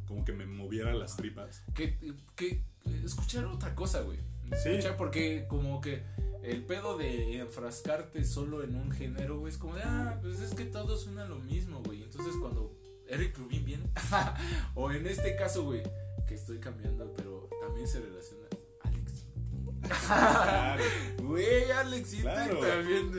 como 0.06 0.24
que 0.26 0.34
me 0.34 0.46
moviera 0.46 0.94
las 0.94 1.18
tripas. 1.18 1.64
que, 1.74 1.98
que 2.36 2.64
escuchar 3.04 3.46
otra 3.46 3.76
cosa, 3.76 4.02
güey. 4.02 4.20
Sí. 4.64 4.70
Escuchar 4.70 4.98
porque 4.98 5.46
como 5.48 5.82
que 5.82 6.04
el 6.44 6.64
pedo 6.66 6.98
de 6.98 7.40
enfrascarte 7.40 8.24
solo 8.24 8.64
en 8.64 8.76
un 8.76 8.92
género, 8.92 9.40
güey, 9.40 9.54
es 9.54 9.60
como 9.60 9.76
de, 9.76 9.84
ah, 9.84 10.18
pues 10.22 10.40
es 10.40 10.54
que 10.54 10.66
todo 10.66 10.98
suena 10.98 11.26
lo 11.26 11.40
mismo, 11.40 11.82
güey. 11.84 12.04
Entonces 12.04 12.34
cuando 12.40 12.76
Eric 13.08 13.38
Rubin 13.38 13.66
viene, 13.66 13.84
o 14.76 14.92
en 14.92 15.06
este 15.08 15.36
caso, 15.36 15.66
güey, 15.66 15.84
que 16.28 16.36
estoy 16.36 16.60
cambiando, 16.60 17.14
pero 17.14 17.39
también 17.70 17.88
se 17.88 18.00
relaciona 18.02 18.46
Alex. 18.84 19.26
Claro. 20.06 20.84
Güey, 21.24 21.72
Alex 21.72 22.14
Intec 22.14 22.22
Claro. 22.34 22.60
también, 22.60 23.12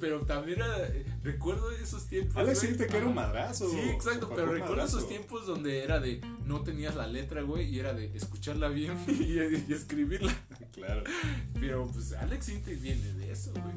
pero 0.00 0.20
también 0.22 0.58
era- 0.60 0.88
recuerdo 1.22 1.70
esos 1.72 2.06
tiempos. 2.06 2.36
Alex. 2.36 2.64
Intec 2.64 2.92
era 2.94 3.06
un 3.06 3.14
madrazo. 3.14 3.68
Sí, 3.70 3.78
exacto, 3.90 4.28
pero 4.30 4.46
recuerdo 4.46 4.76
madrazo. 4.76 4.98
esos 4.98 5.08
tiempos 5.08 5.46
donde 5.46 5.82
era 5.84 6.00
de 6.00 6.20
no 6.44 6.62
tenías 6.62 6.94
la 6.94 7.06
letra, 7.06 7.42
güey, 7.42 7.68
y 7.68 7.78
era 7.80 7.92
de 7.92 8.06
escucharla 8.16 8.68
bien 8.68 8.96
y, 9.08 9.38
y 9.68 9.72
escribirla. 9.72 10.32
Claro. 10.72 11.02
Pero 11.60 11.86
pues 11.92 12.12
Alex 12.12 12.48
Intec 12.50 12.80
viene 12.80 13.12
de 13.14 13.32
eso, 13.32 13.52
güey. 13.52 13.74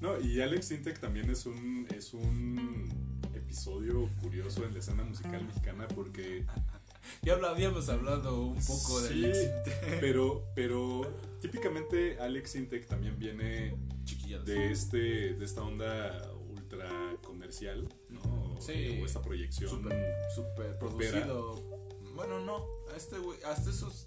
No, 0.00 0.20
y 0.20 0.40
Alex 0.40 0.70
Intec 0.70 0.98
también 1.00 1.30
es 1.30 1.46
un, 1.46 1.86
es 1.96 2.12
un 2.14 2.88
episodio 3.34 4.08
curioso 4.20 4.64
en 4.64 4.72
la 4.74 4.78
escena 4.80 5.02
musical 5.04 5.44
mexicana 5.44 5.86
porque 5.88 6.44
Ya 7.22 7.34
habíamos 7.34 7.88
hablado 7.88 8.42
un 8.42 8.62
poco 8.64 9.00
de. 9.00 9.08
Alex 9.10 9.38
Intec. 9.42 10.00
Pero, 10.00 10.44
pero 10.54 11.02
típicamente 11.40 12.18
Alex 12.18 12.54
Intec 12.56 12.86
también 12.86 13.18
viene 13.18 13.76
de 14.44 14.70
este, 14.72 15.34
de 15.34 15.44
esta 15.44 15.62
onda 15.62 16.30
ultra 16.50 16.88
comercial, 17.22 17.88
¿no? 18.08 18.56
Sí. 18.60 18.98
O 19.02 19.06
esta 19.06 19.22
proyección. 19.22 19.70
Súper, 19.70 20.14
súper 20.34 20.78
Popera. 20.78 21.10
producido. 21.26 21.74
Bueno, 22.14 22.40
no, 22.44 22.64
este 22.96 23.18
güey, 23.18 23.38
hasta 23.44 23.70
esos 23.70 24.06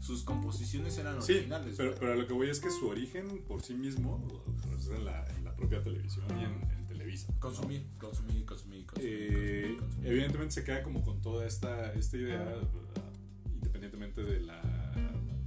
sus 0.00 0.22
composiciones 0.24 0.96
eran 0.98 1.22
Sí, 1.22 1.32
originales. 1.34 1.74
pero, 1.76 1.94
pero 1.94 2.14
lo 2.14 2.26
que 2.26 2.32
voy 2.32 2.48
es 2.48 2.58
que 2.58 2.70
su 2.70 2.88
origen 2.88 3.44
por 3.46 3.62
sí 3.62 3.74
mismo 3.74 4.26
pues, 4.66 4.86
es 4.86 4.88
en 4.88 5.04
la, 5.04 5.26
en 5.36 5.44
la 5.44 5.54
propia 5.54 5.82
televisión 5.82 6.24
y 6.30 6.44
en, 6.44 6.70
en 6.78 6.86
Televisa. 7.00 7.32
¿no? 7.32 7.40
Consumir, 7.40 7.86
consumir, 7.98 8.44
consumir, 8.44 8.84
consumir, 8.86 9.10
Eh, 9.10 9.62
consumir, 9.62 9.78
consumir. 9.78 10.08
evidentemente 10.12 10.54
se 10.54 10.64
queda 10.64 10.82
como 10.82 11.02
con 11.02 11.20
toda 11.22 11.46
esta, 11.46 11.92
esta 11.94 12.16
idea, 12.16 12.54
uh, 12.62 13.54
independientemente 13.54 14.22
de 14.22 14.40
la. 14.40 14.60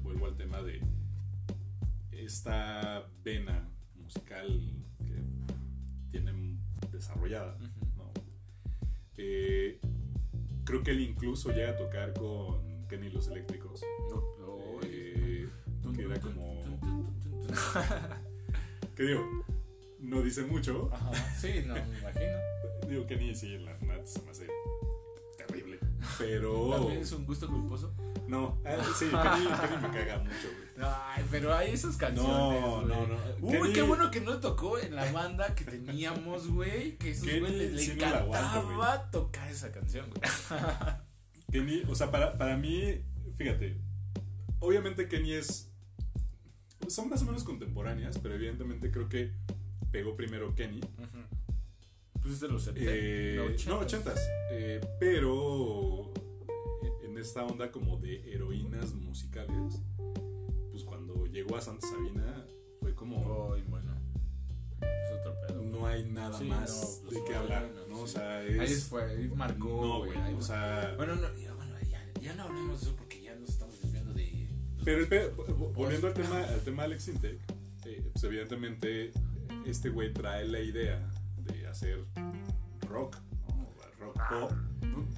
Vuelvo 0.01 0.25
al 0.25 0.35
tema 0.35 0.61
de 0.61 0.81
esta 2.11 3.07
vena 3.23 3.69
musical 3.95 4.47
que 4.99 5.23
tienen 6.11 6.59
desarrollada. 6.91 7.57
¿no? 7.97 8.11
Eh, 9.17 9.79
creo 10.65 10.83
que 10.83 10.91
él 10.91 11.01
incluso 11.01 11.51
llega 11.51 11.71
a 11.71 11.77
tocar 11.77 12.13
con 12.13 12.87
Kenny 12.87 13.09
los 13.09 13.27
Eléctricos. 13.27 13.81
No, 14.09 14.21
no, 14.39 14.79
eh, 14.83 15.47
que 15.95 16.01
era 16.01 16.19
como. 16.19 16.61
Que 18.95 19.03
digo, 19.03 19.21
no 20.03 20.21
dice 20.21 20.43
mucho. 20.43 20.89
Ajá, 20.91 21.11
sí, 21.39 21.63
no, 21.65 21.73
me 21.73 21.99
imagino. 21.99 22.37
Digo, 22.87 23.07
Kenny 23.07 23.33
sí, 23.35 23.57
la 23.57 23.73
neta 23.77 24.05
se 24.05 24.21
me 24.21 24.31
hace 24.31 24.47
terrible. 25.37 25.79
Pero. 26.17 26.71
También 26.71 27.01
es 27.01 27.11
un 27.13 27.25
gusto 27.25 27.47
culposo. 27.47 27.93
No, 28.27 28.57
eh, 28.65 28.77
sí, 28.97 29.05
Kenny, 29.05 29.45
Kenny 29.45 29.81
me 29.81 29.89
caga 29.89 30.19
mucho, 30.19 30.47
güey. 30.75 30.87
Ay, 30.87 31.23
pero 31.29 31.53
hay 31.53 31.71
esas 31.71 31.97
canciones. 31.97 32.31
No, 32.31 32.81
güey. 32.81 32.87
no, 32.87 33.07
no. 33.07 33.17
Uy, 33.41 33.57
Kenny- 33.57 33.73
qué 33.73 33.81
bueno 33.81 34.09
que 34.11 34.21
no 34.21 34.39
tocó 34.39 34.79
en 34.79 34.95
la 34.95 35.11
banda 35.11 35.53
que 35.55 35.65
teníamos, 35.65 36.47
güey. 36.47 36.97
Que 36.97 37.11
esos 37.11 37.25
güey 37.25 37.41
le, 37.41 37.77
sí 37.79 37.89
no 37.89 37.93
encantaba 38.05 38.53
aguanto, 38.53 39.19
tocar 39.19 39.49
esa 39.49 39.71
canción, 39.71 40.09
güey. 40.09 40.21
Kenny, 41.51 41.83
o 41.87 41.95
sea, 41.95 42.09
para, 42.11 42.37
para 42.37 42.57
mí, 42.57 43.03
fíjate, 43.35 43.79
obviamente 44.59 45.07
Kenny 45.07 45.33
es. 45.33 45.69
Son 46.87 47.09
más 47.09 47.21
o 47.21 47.25
menos 47.25 47.43
contemporáneas, 47.43 48.17
pero 48.17 48.35
evidentemente 48.35 48.91
creo 48.91 49.07
que 49.09 49.33
pegó 49.93 50.15
primero 50.17 50.53
Kenny. 50.55 50.81
Pues 52.21 52.33
es 52.35 52.39
de 52.41 52.47
los 52.47 52.63
70. 52.63 52.91
Eh, 52.93 53.55
no, 53.67 53.79
ochentas. 53.79 54.19
Eh, 54.51 54.81
pero 54.99 56.11
en 57.03 57.17
esta 57.17 57.45
onda 57.45 57.71
como 57.71 57.97
de 57.97 58.33
heroínas 58.33 58.93
musicales, 58.93 59.79
pues 60.71 60.83
cuando 60.83 61.27
llegó 61.27 61.55
a 61.57 61.61
Santa 61.61 61.85
Sabina 61.87 62.43
fue 62.79 62.95
como 62.95 63.53
Ay, 63.53 63.63
bueno. 63.69 63.93
Es 64.81 65.19
otro 65.19 65.35
pedo. 65.47 65.61
no 65.63 65.85
hay 65.85 66.05
nada 66.05 66.37
Sí, 66.39 66.45
más 66.45 67.01
no, 67.03 67.09
pues, 67.09 67.13
de 67.23 67.23
qué 67.29 67.33
no, 67.33 67.39
hablar, 67.39 67.69
no, 67.71 67.87
¿no? 67.87 67.95
sí. 67.97 68.01
O 68.03 68.07
sea, 68.07 68.43
es 68.43 68.59
Ahí 68.59 68.75
fue, 68.75 69.03
ahí 69.03 69.27
marcó, 69.35 69.67
no, 69.81 69.97
güey. 69.99 70.17
ahí 70.17 70.33
o 70.33 70.37
fue. 70.37 70.45
sea, 70.45 70.93
Bueno, 70.97 71.15
no, 71.15 71.37
ya, 71.37 71.53
bueno, 71.53 71.73
ya, 71.89 72.03
ya 72.21 72.33
no 72.33 72.43
hablemos 72.43 72.81
de 72.81 72.87
eso 72.87 72.95
porque 72.97 73.21
ya 73.21 73.35
nos 73.35 73.49
estamos 73.49 73.79
desviando 73.81 74.11
de. 74.13 74.47
pero 74.83 75.35
volviendo 75.73 76.07
al 76.07 76.13
tema 76.13 76.39
al 76.43 76.61
tema 76.61 76.83
Alex 76.83 77.07
Intec, 77.09 77.39
eh, 77.85 78.09
pues 78.11 78.23
evidentemente 78.23 79.11
este 79.65 79.89
güey 79.89 80.13
trae 80.13 80.47
la 80.47 80.59
idea 80.59 80.99
de 81.37 81.67
hacer 81.67 82.05
rock, 82.89 83.17
¿no? 83.49 83.69
rock 83.99 84.19
pop 84.29 84.51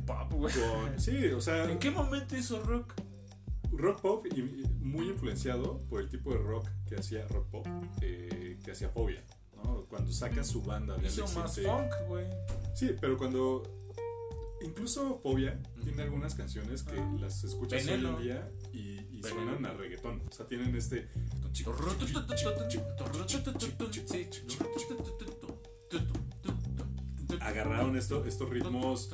Pop, 0.06 0.32
güey. 0.34 0.54
con 0.54 1.00
sí, 1.00 1.26
o 1.28 1.42
sea, 1.42 1.70
¿En 1.70 1.80
qué 1.80 1.90
momento 1.92 2.38
hizo 2.38 2.62
rock? 2.64 2.94
rock 3.72 4.02
pop 4.02 4.26
y, 4.34 4.40
y 4.40 4.68
muy 4.80 5.10
influenciado 5.10 5.82
por 5.90 6.02
el 6.02 6.08
tipo 6.10 6.32
de 6.32 6.38
rock 6.38 6.70
que 6.88 6.96
hacía 6.96 7.28
rock 7.28 7.48
pop 7.50 7.68
eh, 8.02 8.58
que 8.64 8.72
hacía 8.72 8.90
Fobia 8.90 9.22
¿no? 9.56 9.86
cuando 9.90 10.12
saca 10.14 10.44
su 10.46 10.62
banda 10.62 10.96
de 10.98 11.08
Hizo 11.08 11.28
más 11.40 11.60
funk, 11.60 11.92
güey. 12.08 12.26
sí 12.74 12.96
pero 13.02 13.18
cuando 13.18 13.64
incluso 14.62 15.20
Fobia 15.22 15.62
tiene 15.84 16.04
algunas 16.04 16.36
canciones 16.36 16.84
que 16.84 16.98
Ah. 16.98 17.16
las 17.20 17.44
escuchas 17.44 17.86
Veneno. 17.86 18.10
hoy 18.12 18.16
en 18.16 18.22
día 18.24 18.52
y, 18.74 19.22
suenan 19.24 19.66
a 19.66 19.74
reggaetón 19.74 20.22
o 20.30 20.32
sea 20.32 20.46
tienen 20.48 20.76
este 20.76 21.10
agarraron 27.46 27.96
esto, 27.96 28.26
estos 28.26 28.50
ritmos 28.50 29.10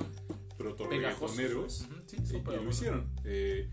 proto-reggaetoneros. 0.58 1.88
Sí, 2.08 2.18
y, 2.36 2.42
lo 2.42 2.70
hicieron. 2.70 3.10
Eh, 3.24 3.70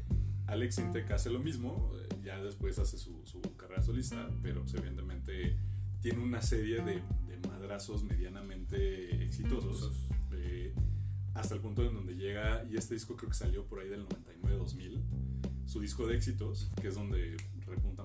Alex 0.47 0.79
Intec 0.79 1.11
hace 1.11 1.31
lo 1.31 1.39
mismo, 1.39 1.93
eh, 1.97 2.09
ya 2.25 2.43
después 2.43 2.79
hace 2.79 2.99
su, 2.99 3.21
su 3.25 3.41
carrera 3.57 3.83
solista, 3.83 4.29
pero 4.43 4.63
pues, 4.63 4.75
evidentemente 4.75 5.57
tiene 6.01 6.23
una 6.23 6.41
serie 6.43 6.83
de, 6.83 7.03
de 7.27 7.49
madrazos 7.49 8.03
medianamente 8.03 9.23
exitosos. 9.25 9.93
eh, 10.33 10.75
hasta 11.35 11.55
el 11.55 11.61
punto 11.61 11.85
en 11.85 11.95
donde 11.95 12.17
llega, 12.17 12.65
y 12.69 12.77
este 12.77 12.95
disco 12.95 13.17
creo 13.17 13.31
que 13.31 13.37
salió 13.37 13.65
por 13.65 13.81
ahí 13.81 13.89
del 13.89 14.07
99-2000, 14.09 15.01
su 15.67 15.81
disco 15.81 16.07
de 16.07 16.17
éxitos, 16.17 16.71
que 16.81 16.89
es 16.89 16.95
donde 16.95 17.37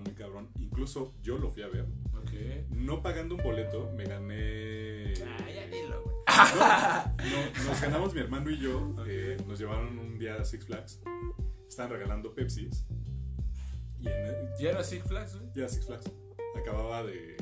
muy 0.04 0.14
cabrón. 0.14 0.50
Incluso 0.60 1.14
yo 1.22 1.38
lo 1.38 1.50
fui 1.50 1.64
a 1.64 1.68
ver, 1.68 1.86
Ok. 2.18 2.32
no 2.72 3.02
pagando 3.02 3.36
un 3.36 3.44
boleto, 3.44 3.92
me 3.96 4.06
gané... 4.06 5.14
Ah, 5.26 5.50
ya 5.50 5.68
dilo, 5.68 6.02
güey. 6.04 6.16
No, 7.32 7.64
nos 7.70 7.82
ganamos 7.82 8.14
mi 8.14 8.20
hermano 8.22 8.50
y 8.50 8.60
yo, 8.60 8.96
eh, 9.08 9.38
nos 9.48 9.60
llevaron 9.60 9.98
un 10.00 10.18
día 10.18 10.36
a 10.36 10.46
Six 10.46 10.66
Flags, 10.66 11.02
estaban 11.68 11.92
regalando 11.92 12.34
Pepsis, 12.34 12.86
y 14.00 14.08
en, 14.08 14.50
¿Ya 14.60 14.72
era 14.72 14.84
Six 14.84 15.04
Flags, 15.06 15.38
güey? 15.38 15.52
ya 15.56 15.68
Six 15.70 15.86
Flags, 15.86 16.12
acababa 16.60 17.04
de, 17.04 17.36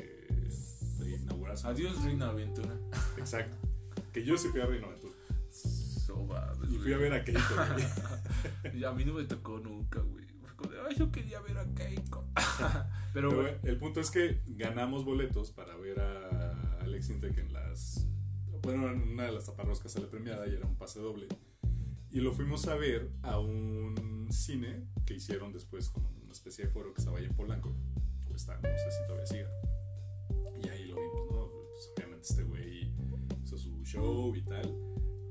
de 1.00 1.12
inaugurarse. 1.21 1.67
Adiós, 1.67 2.04
Reina 2.04 2.30
Aventura. 2.30 2.76
Exacto. 3.17 3.56
Que 4.12 4.24
yo 4.24 4.38
sí 4.38 4.50
fui 4.50 4.62
a 4.62 4.65
Reino 4.65 4.88
Aventura. 4.88 5.13
So 5.52 6.28
Y 6.69 6.78
fui 6.78 6.93
a 6.93 6.97
ver 6.97 7.13
a 7.13 7.24
güey. 7.24 7.36
Y 8.80 8.84
a 8.84 8.91
mí 8.91 9.06
no 9.06 9.13
me 9.13 9.24
tocó 9.24 9.60
nunca, 9.60 10.00
güey. 10.02 10.21
Como 10.62 10.74
de, 10.74 10.80
Ay, 10.89 10.95
yo 10.97 11.12
quería 11.12 11.39
ver 11.41 11.58
a 11.58 11.65
Keiko. 11.74 12.26
Pero, 13.13 13.30
Pero 13.30 13.41
güey. 13.41 13.54
el 13.63 13.78
punto 13.78 14.00
es 14.00 14.10
que 14.12 14.41
ganamos 14.47 15.04
boletos 15.06 15.52
para 15.52 15.76
ver 15.76 16.00
a 16.00 16.78
Alex 16.82 17.10
Intec 17.10 17.38
en 17.38 17.54
las. 17.54 18.08
Bueno, 18.62 18.89
en 18.91 19.02
una 19.13 19.24
de 19.24 19.32
las 19.32 19.45
taparroscas 19.45 19.91
sale 19.91 20.08
premiada 20.08 20.47
y 20.47 20.54
era 20.56 20.65
un 20.65 20.76
pase 20.78 21.00
doble. 21.00 21.28
Y 22.12 22.19
lo 22.19 22.32
fuimos 22.34 22.67
a 22.67 22.76
ver 22.76 23.10
a 23.24 23.39
un 23.39 24.28
cine 24.32 24.86
que 25.06 25.15
hicieron 25.15 25.52
después, 25.52 25.89
como 25.89 26.10
una 26.10 26.32
especie 26.32 26.65
de 26.65 26.71
foro 26.71 26.93
que 26.93 27.02
estaba 27.02 27.17
ahí 27.17 27.26
en 27.26 27.36
Polanco. 27.36 27.76
O 28.30 28.36
está, 28.36 28.56
no 28.56 28.62
sé 28.62 28.91
si 28.91 29.08
todavía 29.08 29.26
siga. 29.26 29.50
Y 30.63 30.69
ahí 30.69 30.86
lo 30.86 30.95
vimos, 30.95 31.32
¿no? 31.32 31.50
Pues, 31.71 31.89
obviamente 31.95 32.28
este 32.30 32.43
güey 32.43 32.93
hizo 33.43 33.58
su 33.58 33.84
show 33.84 34.36
y 34.36 34.43
tal. 34.43 34.76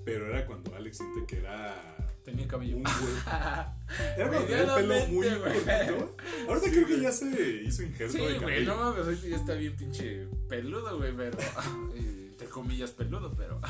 Pero 0.05 0.27
era 0.29 0.45
cuando 0.47 0.75
Alex 0.75 1.01
Intec 1.01 1.33
era 1.39 1.97
Tenía 2.25 2.49
cabello. 2.49 2.77
un 2.79 2.83
güey. 2.83 3.15
Era 4.17 4.29
cuando 4.29 4.47
tenía 4.47 4.63
el 4.63 4.87
pelo 4.87 5.07
muy 5.09 5.27
güey. 5.29 5.41
cortito. 5.41 6.17
Ahorita 6.49 6.67
Sí, 6.67 6.71
creo 6.73 6.87
que 6.87 6.93
güey. 6.95 7.03
ya 7.03 7.13
se 7.13 7.63
hizo 7.65 7.83
injerto 7.83 8.13
Sí, 8.13 8.19
de 8.19 8.25
güey, 8.25 8.41
cabello. 8.41 8.75
no 8.75 8.77
mames, 8.85 9.05
ahorita 9.07 9.27
ya 9.29 9.37
está 9.37 9.55
bien 9.55 9.77
pinche 9.77 10.27
peludo, 10.49 10.97
güey, 10.99 11.13
pero. 11.17 11.39
Entre 11.97 12.49
comillas, 12.49 12.91
peludo, 12.93 13.33
pero. 13.37 13.61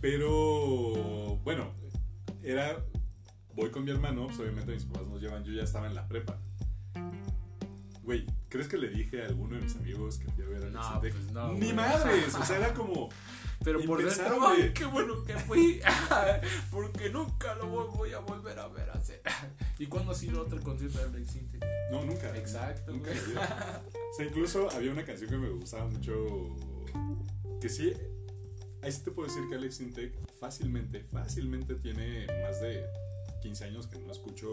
Pero 0.00 1.36
bueno, 1.44 1.72
era. 2.42 2.84
Voy 3.54 3.70
con 3.70 3.84
mi 3.84 3.90
hermano, 3.90 4.26
pues 4.28 4.38
obviamente 4.40 4.72
mis 4.72 4.84
papás 4.84 5.06
nos 5.08 5.20
llevan, 5.20 5.44
yo 5.44 5.52
ya 5.52 5.62
estaba 5.64 5.86
en 5.86 5.94
la 5.94 6.08
prepa. 6.08 6.38
Güey, 8.02 8.26
¿crees 8.52 8.68
que 8.68 8.76
le 8.76 8.90
dije 8.90 9.22
a 9.22 9.26
alguno 9.26 9.56
de 9.56 9.62
mis 9.62 9.74
amigos 9.76 10.18
que 10.18 10.30
fui 10.30 10.44
a 10.44 10.48
ver 10.48 10.64
a 10.64 10.70
No, 10.70 10.82
Alex 10.82 11.16
pues 11.16 11.32
no, 11.32 11.52
Ni 11.54 11.58
güey. 11.60 11.72
madres, 11.72 12.34
o 12.34 12.44
sea, 12.44 12.58
era 12.58 12.74
como. 12.74 13.08
Pero 13.64 13.80
por 13.84 14.04
dentro, 14.04 14.24
Impensable. 14.26 14.62
ay, 14.64 14.72
qué 14.74 14.84
bueno 14.84 15.24
que 15.24 15.34
fui. 15.38 15.80
Porque 16.70 17.10
nunca 17.10 17.54
lo 17.54 17.68
voy 17.68 17.86
voy 17.96 18.12
a 18.12 18.18
volver 18.18 18.58
a 18.58 18.66
ver 18.68 18.90
hacer. 18.90 19.22
¿Y 19.78 19.86
cuándo 19.86 20.10
ha 20.12 20.14
sido 20.16 20.42
otro 20.42 20.60
concierto 20.60 20.98
de 20.98 21.04
Alex 21.04 21.36
Intec? 21.36 21.64
No, 21.92 22.04
nunca. 22.04 22.36
Exacto, 22.36 22.92
Nunca 22.92 23.10
güey. 23.10 23.24
vida. 23.26 23.82
O 23.94 24.14
sea, 24.16 24.26
incluso 24.26 24.68
había 24.70 24.90
una 24.90 25.04
canción 25.04 25.30
que 25.30 25.36
me 25.36 25.48
gustaba 25.50 25.86
mucho. 25.86 26.12
Que 27.60 27.68
sí. 27.68 27.92
Ahí 28.82 28.90
sí 28.90 29.02
te 29.04 29.12
puedo 29.12 29.28
decir 29.28 29.48
que 29.48 29.54
Alex 29.54 29.80
Intec 29.80 30.12
fácilmente, 30.40 31.00
fácilmente 31.04 31.76
tiene 31.76 32.26
más 32.42 32.60
de 32.60 32.84
15 33.42 33.64
años 33.66 33.86
que 33.86 33.98
no 34.00 34.10
escucho 34.10 34.48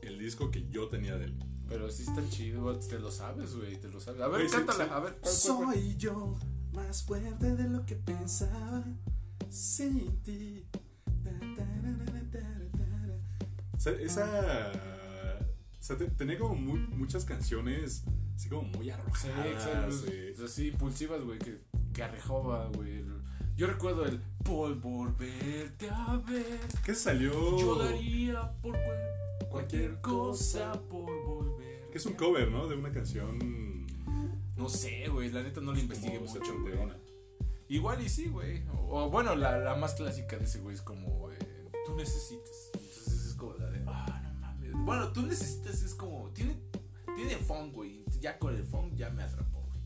el 0.00 0.18
disco 0.18 0.50
que 0.50 0.66
yo 0.70 0.88
tenía 0.88 1.16
de 1.18 1.26
él. 1.26 1.34
Pero 1.68 1.90
sí 1.90 2.02
está 2.04 2.26
chido, 2.30 2.74
te 2.78 2.98
lo 2.98 3.10
sabes, 3.10 3.54
güey, 3.54 3.76
te 3.78 3.88
lo 3.88 4.00
sabes. 4.00 4.20
A 4.22 4.28
ver, 4.28 4.48
sí, 4.48 4.56
cántala, 4.56 4.84
sí. 4.86 4.90
a 4.92 4.98
ver. 5.00 5.18
Soy 5.22 5.96
yo 5.96 6.34
más 6.72 7.02
fuerte 7.04 7.54
de 7.56 7.68
lo 7.68 7.84
que 7.84 7.94
pensaba 7.96 8.84
sin 9.50 10.22
ti. 10.22 10.64
O 13.76 13.80
sea, 13.80 13.92
esa. 13.92 14.72
O 15.80 15.82
sea, 15.82 15.96
te- 15.96 16.06
tenía 16.10 16.38
como 16.38 16.54
muy- 16.54 16.80
muchas 16.88 17.24
canciones 17.24 18.02
así 18.34 18.48
como 18.48 18.62
muy 18.62 18.86
Sí, 18.86 18.90
arrojadas. 18.90 19.46
exacto. 19.46 20.06
eh. 20.12 20.34
Así, 20.44 20.68
impulsivas, 20.68 21.22
güey, 21.22 21.38
que, 21.38 21.60
que 21.92 22.02
arrejaba, 22.02 22.66
güey. 22.74 23.04
Yo 23.56 23.66
recuerdo 23.66 24.04
el 24.06 24.20
por 24.44 24.74
volverte 24.80 25.88
a 25.90 26.16
ver. 26.28 26.60
¿Qué 26.84 26.94
salió? 26.94 27.32
Yo 27.58 27.76
daría 27.76 28.52
por 28.60 28.72
cual- 28.72 29.48
cualquier 29.50 30.00
cosa 30.00 30.72
por 30.88 31.17
es 31.98 32.06
un 32.06 32.14
cover, 32.14 32.48
¿no? 32.48 32.68
De 32.68 32.76
una 32.76 32.92
canción. 32.92 33.86
No 34.56 34.68
sé, 34.68 35.08
güey, 35.08 35.30
la 35.30 35.42
neta 35.42 35.60
no 35.60 35.72
lo 35.72 35.78
investigué 35.78 36.20
mucho, 36.20 36.40
güey. 36.60 36.74
Igual 37.68 38.02
y 38.02 38.08
sí, 38.08 38.28
güey. 38.28 38.62
O, 38.68 39.04
o 39.04 39.10
bueno, 39.10 39.34
la, 39.34 39.58
la 39.58 39.74
más 39.74 39.94
clásica 39.94 40.38
de 40.38 40.44
ese 40.44 40.60
güey 40.60 40.76
es 40.76 40.82
como, 40.82 41.30
eh, 41.32 41.38
tú 41.84 41.96
necesitas. 41.96 42.70
Entonces 42.74 43.26
es 43.26 43.34
como 43.34 43.54
la 43.54 43.68
de, 43.70 43.82
ah, 43.86 44.22
no 44.22 44.40
mames. 44.40 44.72
Bueno, 44.84 45.12
tú 45.12 45.22
necesitas 45.22 45.82
es 45.82 45.94
como, 45.94 46.30
tiene, 46.30 46.56
tiene 47.16 47.34
funk, 47.36 47.74
güey. 47.74 48.04
Ya 48.20 48.38
con 48.38 48.54
el 48.54 48.64
funk 48.64 48.94
ya 48.94 49.10
me 49.10 49.24
atrapó, 49.24 49.60
güey. 49.60 49.80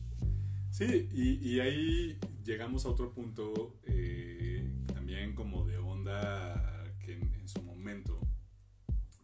Sí, 0.69 1.09
y, 1.11 1.49
y 1.49 1.59
ahí 1.61 2.19
llegamos 2.45 2.85
a 2.85 2.89
otro 2.89 3.11
punto 3.11 3.75
eh, 3.85 4.71
también 4.93 5.33
como 5.33 5.65
de 5.65 5.79
onda 5.79 6.85
que 6.99 7.13
en, 7.13 7.33
en 7.33 7.47
su 7.47 7.61
momento 7.63 8.19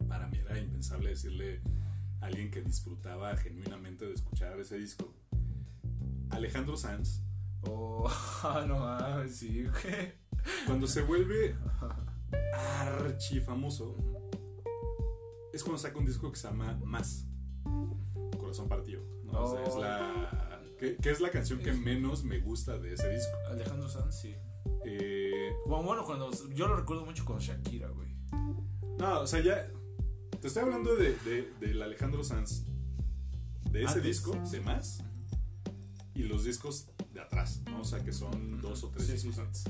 para 0.08 0.26
mí 0.26 0.38
era 0.38 0.58
impensable 0.58 1.10
decirle 1.10 1.60
alguien 2.20 2.50
que 2.50 2.62
disfrutaba 2.62 3.36
genuinamente 3.36 4.06
de 4.06 4.14
escuchar 4.14 4.58
ese 4.60 4.76
disco. 4.78 5.12
Alejandro 6.30 6.76
Sanz, 6.76 7.22
Oh, 7.62 8.08
no 8.66 8.78
mames, 8.78 9.36
sí, 9.36 9.64
güey. 9.64 10.12
cuando 10.66 10.86
se 10.86 11.02
vuelve 11.02 11.54
archi 12.54 13.40
famoso, 13.40 13.94
es 15.52 15.62
cuando 15.62 15.78
saca 15.78 15.98
un 15.98 16.06
disco 16.06 16.30
que 16.30 16.38
se 16.38 16.48
llama 16.48 16.78
Más, 16.84 17.26
Corazón 18.38 18.68
Partido. 18.68 19.02
¿no? 19.24 19.44
O 19.44 19.50
sea, 19.56 19.62
es 19.64 19.74
Oh. 19.74 19.80
la, 19.80 20.62
que, 20.78 20.96
que 20.96 21.10
es 21.10 21.20
la 21.20 21.30
canción 21.30 21.58
que 21.60 21.72
menos 21.72 22.24
me 22.24 22.38
gusta 22.38 22.78
de 22.78 22.94
ese 22.94 23.10
disco. 23.10 23.32
Alejandro 23.50 23.88
Sanz, 23.88 24.18
sí. 24.20 24.34
Eh, 24.86 25.52
Bueno, 25.66 25.84
bueno, 25.84 26.04
cuando, 26.06 26.30
yo 26.54 26.66
lo 26.66 26.76
recuerdo 26.76 27.04
mucho 27.04 27.24
con 27.26 27.38
Shakira, 27.38 27.88
güey. 27.88 28.14
no, 28.98 29.20
o 29.20 29.26
sea, 29.26 29.40
ya. 29.40 29.70
Te 30.40 30.48
estoy 30.48 30.62
hablando 30.62 30.96
de, 30.96 31.14
de- 31.16 31.52
del 31.60 31.82
Alejandro 31.82 32.24
Sanz. 32.24 32.64
De 33.70 33.80
ese 33.80 33.88
Antes. 33.88 34.04
disco, 34.04 34.36
de 34.50 34.60
más. 34.60 35.02
Y 36.14 36.22
los 36.24 36.44
discos 36.44 36.88
de 37.12 37.20
atrás, 37.20 37.60
¿no? 37.66 37.80
O 37.82 37.84
sea, 37.84 38.02
que 38.04 38.12
son 38.12 38.60
dos 38.60 38.82
o 38.84 38.88
tres 38.88 39.06
Sí, 39.06 39.12
discos 39.12 39.34
sí. 39.36 39.40
antes. 39.40 39.64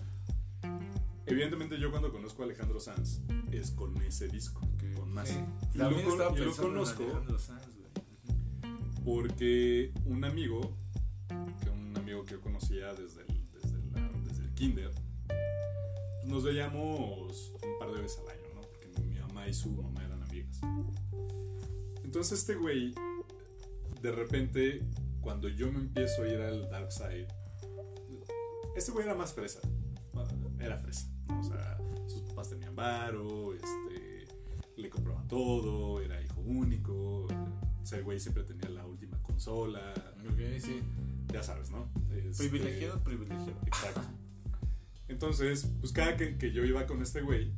Evidentemente, 1.26 1.78
yo 1.78 1.90
cuando 1.90 2.10
conozco 2.10 2.42
a 2.42 2.44
Alejandro 2.46 2.80
Sanz 2.80 3.20
es 3.52 3.70
con 3.72 3.96
ese 4.02 4.28
disco, 4.28 4.60
con 4.96 5.12
más. 5.12 5.28
Sí. 5.28 5.38
Y 5.74 5.78
También 5.78 6.04
lo, 6.06 6.12
estaba 6.12 6.30
con- 6.30 6.38
y 6.38 6.44
lo 6.44 6.56
conozco 6.56 7.38
Sanz, 7.38 7.62
porque 9.04 9.92
un 10.06 10.24
amigo, 10.24 10.76
que 11.62 11.70
un 11.70 11.96
amigo 11.96 12.24
que 12.24 12.32
yo 12.32 12.40
conocía 12.40 12.92
desde 12.94 13.22
el, 13.22 13.50
desde 13.52 13.78
la- 13.92 14.08
desde 14.26 14.44
el 14.44 14.54
kinder, 14.54 14.90
nos 16.26 16.42
veíamos 16.44 17.52
un 17.62 17.78
par 17.78 17.92
de 17.92 18.00
veces 18.00 18.18
al 18.20 18.28
año, 18.30 18.54
¿no? 18.54 18.60
Porque 18.62 18.88
mi 19.02 19.18
mamá 19.20 19.46
y 19.48 19.54
su 19.54 19.70
mamá 19.70 20.04
eran 20.04 20.19
Entonces 22.04 22.40
este 22.40 22.54
güey, 22.56 22.94
de 24.02 24.12
repente, 24.12 24.82
cuando 25.20 25.48
yo 25.48 25.70
me 25.70 25.78
empiezo 25.80 26.22
a 26.22 26.28
ir 26.28 26.40
al 26.40 26.68
dark 26.70 26.92
side, 26.92 27.28
este 28.76 28.92
güey 28.92 29.04
era 29.04 29.14
más 29.14 29.32
fresa. 29.32 29.60
Era 30.58 30.76
fresa, 30.76 31.08
¿no? 31.28 31.40
O 31.40 31.42
sea, 31.42 31.78
sus 32.06 32.22
papás 32.22 32.50
tenían 32.50 32.74
varo, 32.76 33.54
este, 33.54 34.26
le 34.76 34.90
compraban 34.90 35.26
todo, 35.28 36.00
era 36.00 36.20
hijo 36.22 36.40
único. 36.40 37.26
O 37.26 37.86
sea, 37.86 37.98
el 37.98 38.04
güey 38.04 38.20
siempre 38.20 38.44
tenía 38.44 38.68
la 38.68 38.86
última 38.86 39.22
consola. 39.22 39.94
Ok, 40.28 40.40
sí. 40.60 40.82
Ya 41.32 41.42
sabes, 41.42 41.70
¿no? 41.70 41.88
Este, 42.12 42.48
Privilegiado, 42.48 43.02
privilegiado. 43.02 43.60
Exacto. 43.66 44.02
Entonces, 45.08 45.70
pues 45.80 45.92
cada 45.92 46.16
que, 46.16 46.36
que 46.36 46.52
yo 46.52 46.64
iba 46.64 46.86
con 46.86 47.02
este 47.02 47.22
güey 47.22 47.52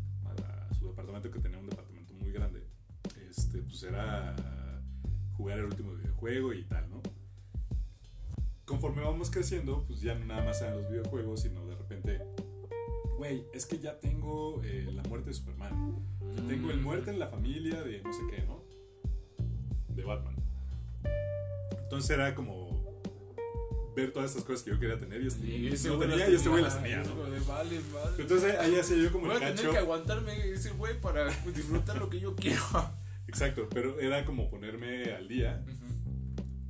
pues 3.82 3.92
era 3.92 4.34
jugar 5.36 5.58
el 5.58 5.64
último 5.64 5.94
videojuego 5.94 6.52
y 6.52 6.62
tal, 6.64 6.88
¿no? 6.88 7.02
Conforme 8.64 9.02
vamos 9.02 9.30
creciendo, 9.30 9.84
pues 9.86 10.00
ya 10.00 10.14
no 10.14 10.24
nada 10.24 10.44
más 10.44 10.62
eran 10.62 10.80
los 10.80 10.90
videojuegos, 10.90 11.42
sino 11.42 11.66
de 11.66 11.74
repente, 11.74 12.20
güey, 13.18 13.44
es 13.52 13.66
que 13.66 13.78
ya 13.80 13.98
tengo 13.98 14.62
eh, 14.64 14.88
la 14.92 15.02
muerte 15.04 15.30
de 15.30 15.34
Superman. 15.34 15.98
Ya 16.36 16.46
tengo 16.46 16.70
el 16.70 16.80
muerte 16.80 17.10
en 17.10 17.18
la 17.18 17.26
familia 17.26 17.82
de 17.82 18.02
no 18.02 18.12
sé 18.12 18.20
qué, 18.30 18.42
¿no? 18.44 18.62
De 19.88 20.04
Batman. 20.04 20.36
Entonces 21.82 22.10
era 22.10 22.34
como 22.34 23.02
ver 23.96 24.12
todas 24.12 24.30
estas 24.30 24.44
cosas 24.44 24.62
que 24.62 24.70
yo 24.70 24.78
quería 24.78 24.98
tener 24.98 25.20
y 25.22 25.26
este, 25.26 25.46
Y 25.46 25.90
no 25.90 25.98
tenía 25.98 26.30
y 26.30 26.34
este 26.34 26.48
güey 26.48 26.62
tenía, 26.62 26.74
las 26.74 26.82
tenía, 26.82 27.02
¿no? 27.02 27.16
vale, 27.46 27.80
vale. 27.92 28.16
Entonces 28.18 28.58
ahí 28.58 28.76
hacía 28.76 28.96
yo 28.96 29.12
como 29.12 29.26
Voy 29.26 29.36
el 29.36 29.42
a 29.42 29.46
tener 29.46 29.56
cacho. 29.56 29.70
que 29.72 29.78
aguantarme 29.78 30.50
ese 30.52 30.70
güey 30.70 30.98
para 31.00 31.26
disfrutar 31.54 31.98
lo 31.98 32.08
que 32.08 32.20
yo 32.20 32.34
quiero. 32.36 32.62
Exacto, 33.32 33.66
pero 33.72 33.98
era 33.98 34.26
como 34.26 34.50
ponerme 34.50 35.10
al 35.12 35.26
día 35.26 35.64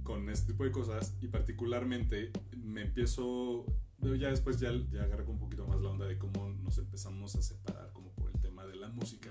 con 0.04 0.30
este 0.30 0.52
tipo 0.52 0.62
de 0.62 0.70
cosas 0.70 1.16
y 1.20 1.26
particularmente 1.26 2.30
me 2.56 2.82
empiezo, 2.82 3.66
ya 4.00 4.28
después 4.28 4.60
ya, 4.60 4.70
ya 4.92 5.02
agarré 5.02 5.24
un 5.24 5.40
poquito 5.40 5.66
más 5.66 5.80
la 5.80 5.90
onda 5.90 6.06
de 6.06 6.18
cómo 6.18 6.50
nos 6.62 6.78
empezamos 6.78 7.34
a 7.34 7.42
separar 7.42 7.92
como 7.92 8.12
por 8.14 8.30
el 8.30 8.40
tema 8.40 8.64
de 8.64 8.76
la 8.76 8.88
música. 8.90 9.30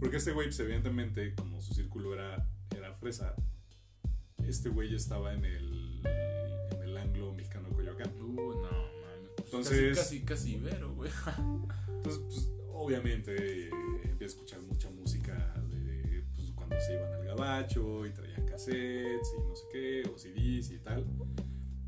Porque 0.00 0.16
este 0.16 0.32
güey, 0.32 0.48
pues 0.48 0.58
evidentemente, 0.60 1.34
como 1.34 1.60
su 1.60 1.74
círculo 1.74 2.14
era, 2.14 2.48
era 2.74 2.94
fresa, 2.94 3.34
este 4.46 4.70
güey 4.70 4.94
estaba 4.94 5.34
en 5.34 5.44
el, 5.44 6.00
en 6.72 6.82
el 6.82 6.96
anglo 6.96 7.34
mexicano 7.34 7.68
Coyoacán. 7.68 8.10
Uh, 8.20 8.32
no, 8.34 8.62
mames. 8.62 9.30
Pues 9.36 9.44
Entonces- 9.52 9.98
Casi, 9.98 10.20
casi, 10.22 10.50
casi 10.50 10.54
ibero, 10.56 10.94
güey. 10.94 11.10
Entonces, 11.88 12.22
pues, 12.24 12.50
obviamente, 12.72 13.66
eh, 13.66 13.70
empecé 14.04 14.24
a 14.24 14.26
escuchar 14.26 14.60
mucha 14.62 14.90
se 16.82 16.94
iban 16.94 17.12
al 17.12 17.24
gabacho 17.24 18.06
y 18.06 18.10
traían 18.10 18.44
cassettes 18.46 19.28
y 19.36 19.48
no 19.48 19.54
sé 19.54 19.64
qué, 19.72 20.02
o 20.12 20.18
CDs 20.18 20.70
y 20.70 20.78
tal. 20.78 21.06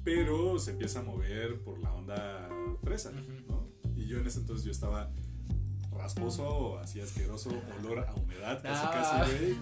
Pero 0.02 0.58
se 0.58 0.72
empieza 0.72 1.00
a 1.00 1.02
mover 1.02 1.60
por 1.62 1.78
la 1.78 1.92
onda 1.94 2.48
fresa. 2.82 3.10
¿no? 3.12 3.68
Y 3.94 4.06
yo 4.06 4.18
en 4.18 4.26
ese 4.26 4.40
entonces 4.40 4.64
yo 4.64 4.72
estaba 4.72 5.10
rasposo, 6.08 6.78
así 6.80 7.00
asqueroso, 7.00 7.48
olor 7.78 8.00
a 8.00 8.12
humedad, 8.14 8.60
casi 8.62 8.84
Ah, 8.86 8.90
casi, 9.22 9.32
güey, 9.32 9.56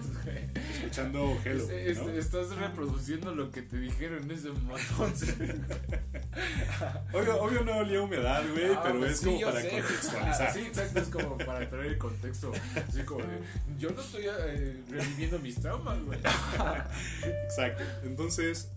escuchando 0.73 1.37
Hello, 1.45 1.63
este- 1.71 1.93
¿no? 1.95 2.09
Estás 2.09 2.49
reproduciendo 2.57 3.33
lo 3.33 3.49
que 3.49 3.61
te 3.61 3.77
dijeron 3.77 4.29
ese 4.29 4.49
momento. 4.51 4.93
Obvio, 7.13 7.41
obvio 7.41 7.63
no 7.63 7.77
olía 7.77 8.01
humedad, 8.01 8.43
güey, 8.51 8.73
Ah, 8.73 8.81
pero 8.83 8.99
pues 8.99 9.11
es 9.11 9.19
sí, 9.19 9.25
como 9.25 9.41
para 9.41 9.61
sé. 9.61 9.69
contextualizar. 9.69 10.43
Sí, 10.53 10.59
exacto, 10.61 10.99
es 10.99 11.07
como 11.07 11.37
para 11.37 11.67
traer 11.69 11.85
el 11.85 11.97
contexto. 11.97 12.51
Así 12.89 13.03
como 13.03 13.21
de, 13.23 13.39
yo 13.79 13.91
no 13.91 14.01
estoy 14.01 14.23
eh, 14.25 14.83
reviviendo 14.89 15.39
mis 15.39 15.55
traumas, 15.61 15.97
güey. 16.03 16.19
Exacto. 17.45 17.83
Entonces, 18.03 18.69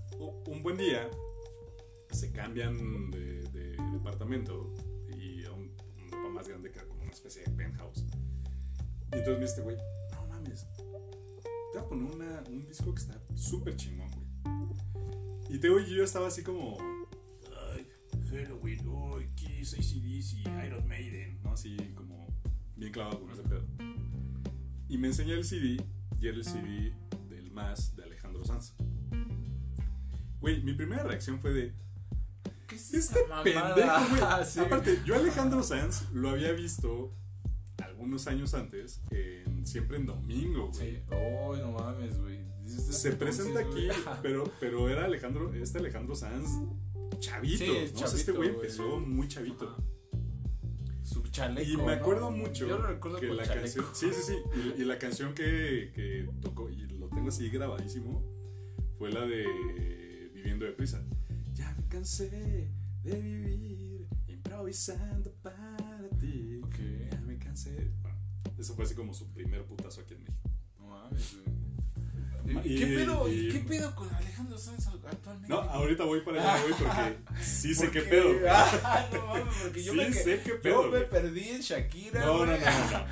un 0.47 0.63
buen 0.63 0.77
día 0.77 1.09
se 2.13 2.31
cambian 2.31 3.11
de, 3.11 3.43
de 3.51 3.77
departamento 3.93 4.73
y 5.19 5.45
a 5.45 5.51
un, 5.53 5.73
un 5.99 6.11
depa 6.11 6.29
más 6.33 6.47
grande 6.49 6.71
que 6.71 6.79
penthouse. 7.57 8.05
Y 9.13 9.17
entonces 9.19 9.35
me 9.35 9.41
dice, 9.41 9.45
este 9.47 9.63
güey, 9.63 9.77
no 10.13 10.27
mames, 10.27 10.67
te 10.77 11.79
voy 11.79 11.85
a 11.85 11.89
poner 11.89 12.11
una- 12.15 12.43
un 12.49 12.67
disco 12.67 12.95
que 12.95 13.01
está 13.03 13.21
súper 13.35 13.77
chingón, 13.77 14.09
güey. 14.11 14.27
Y 15.49 15.59
te 15.59 15.69
y 15.69 15.95
yo 15.95 16.03
estaba 16.03 16.27
así 16.29 16.43
como, 16.43 16.77
ay, 17.75 17.87
Halloween, 18.31 18.87
oh, 18.89 19.19
Kiss, 19.37 19.75
ACDC, 19.75 20.67
Iron 20.67 20.87
Maiden, 20.89 21.41
¿no? 21.43 21.53
Así 21.53 21.77
como 21.95 22.27
bien 22.77 22.93
clavado 22.93 23.21
con 23.21 23.31
ese 23.31 23.43
pedo. 23.43 23.65
Y 24.89 24.99
me 24.99 25.09
enseña 25.09 25.35
el 25.35 25.45
CD 25.45 25.83
y 26.21 26.27
era 26.27 26.37
el 26.37 26.45
CD 26.45 26.93
del 27.29 27.51
más 27.53 27.95
de 27.97 28.05
Alejandro 28.05 28.45
Sanz. 28.45 28.75
Güey, 30.41 30.63
mi 30.63 30.75
primera 30.75 31.03
reacción 31.05 31.41
fue 31.41 31.53
de, 31.53 31.75
¿Qué 32.67 32.75
es 32.77 32.93
este 32.95 33.21
pendejo, 33.45 34.09
güey. 34.11 34.23
Sí. 34.47 34.61
Aparte, 34.61 35.01
yo 35.05 35.15
Alejandro 35.15 35.63
Sanz 35.63 36.11
lo 36.13 36.31
había 36.31 36.53
visto 36.53 37.13
algunos 37.97 38.27
años 38.27 38.53
antes, 38.53 39.01
en, 39.11 39.65
siempre 39.67 39.97
en 39.97 40.05
domingo, 40.05 40.69
güey. 40.69 40.97
Sí. 40.97 40.99
Oh, 41.11 41.57
no 41.57 41.73
mames, 41.73 42.19
güey. 42.21 42.45
Se 42.67 43.13
presenta 43.13 43.61
aquí, 43.61 43.89
pero, 44.23 44.45
pero 44.61 44.89
era 44.91 45.07
Alejandro, 45.07 45.55
este 45.55 45.79
Alejandro 45.79 46.15
Sanz 46.15 46.51
chavito, 47.21 47.65
Sí, 47.65 47.67
¿no? 47.67 47.73
O 47.73 47.77
sea, 47.77 47.87
este 47.87 48.17
chavito, 48.19 48.35
güey 48.37 48.49
güey. 48.51 48.61
empezó 48.67 49.01
muy 49.01 49.29
chavito. 49.29 49.67
Ajá. 49.67 49.83
Su 51.03 51.23
chaleco. 51.29 51.71
Y 51.71 51.77
me 51.79 51.93
acuerdo 51.95 52.31
¿no? 52.31 52.37
mucho 52.37 52.67
Yo 52.69 52.79
lo 52.79 52.87
recuerdo 52.89 53.19
que 53.21 53.29
la 53.29 53.45
chaleco. 53.45 53.63
canción, 53.63 53.87
sí, 53.95 54.09
sí, 54.13 54.23
sí, 54.27 54.37
y, 54.77 54.83
y 54.83 54.85
la 54.85 54.99
canción 54.99 55.35
que, 55.35 55.93
que 55.95 56.29
tocó, 56.43 56.69
y 56.69 56.77
lo 56.99 57.09
tengo 57.09 57.29
así 57.29 57.49
grabadísimo, 57.49 58.23
fue 58.99 59.11
la 59.11 59.25
de 59.25 60.31
Viviendo 60.35 60.67
de 60.67 60.73
Prisa. 60.73 61.03
Ya 61.55 61.75
me 61.79 61.87
cansé 61.89 62.69
de 63.05 63.21
vivir 63.23 64.07
improvisando 64.27 65.33
para. 65.43 65.66
Bueno, 68.03 68.19
eso 68.59 68.75
fue 68.75 68.85
así 68.85 68.95
como 68.95 69.13
su 69.15 69.33
primer 69.33 69.65
putazo 69.65 70.01
aquí 70.03 70.15
en 70.15 70.23
México. 70.25 70.51
No 70.79 70.87
mames. 70.89 71.37
Y- 72.65 72.79
¿Qué 72.79 72.87
pedo? 72.87 73.29
y- 73.29 73.49
¿Qué 73.51 73.59
pedo 73.59 73.93
con 73.97 74.09
Alejandro 74.15 74.57
Sanz 74.57 74.87
actualmente? 74.87 75.49
No, 75.49 75.63
ahorita 75.63 76.05
voy 76.05 76.21
para 76.21 76.41
allá, 76.55 76.63
güey, 76.63 76.75
porque 76.75 77.19
sí 77.43 77.75
sé 77.75 77.91
qué 77.91 78.03
pedo. 78.03 78.29
Ah, 78.49 79.09
no 79.13 79.27
mames, 79.27 79.55
porque 79.65 79.83
yo 79.83 79.93
Sí 79.93 79.99
me, 79.99 80.07
que- 80.07 80.13
sé 80.13 80.41
qué 80.45 80.53
pedo, 80.55 80.85
yo 80.85 80.91
me 80.93 81.01
perdí 81.01 81.49
en 81.49 81.61
Shakira. 81.61 82.25
No, 82.25 82.47
no, 82.47 82.53
no, 82.57 82.59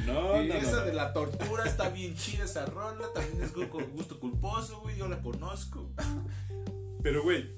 no, 0.06 0.12
no, 0.34 0.42
y 0.44 0.48
no, 0.48 0.54
esa 0.54 0.70
no. 0.80 0.84
de 0.84 0.92
la 0.94 1.12
tortura 1.12 1.64
está 1.64 1.88
bien 1.88 2.14
chida 2.14 2.44
esa 2.44 2.66
rola, 2.66 3.06
también 3.12 3.42
es 3.42 3.52
gusto, 3.52 3.80
gusto 3.92 4.20
culposo, 4.20 4.80
güey, 4.82 4.96
yo 4.96 5.08
la 5.08 5.20
conozco. 5.20 5.90
Pero, 7.02 7.24
güey, 7.24 7.50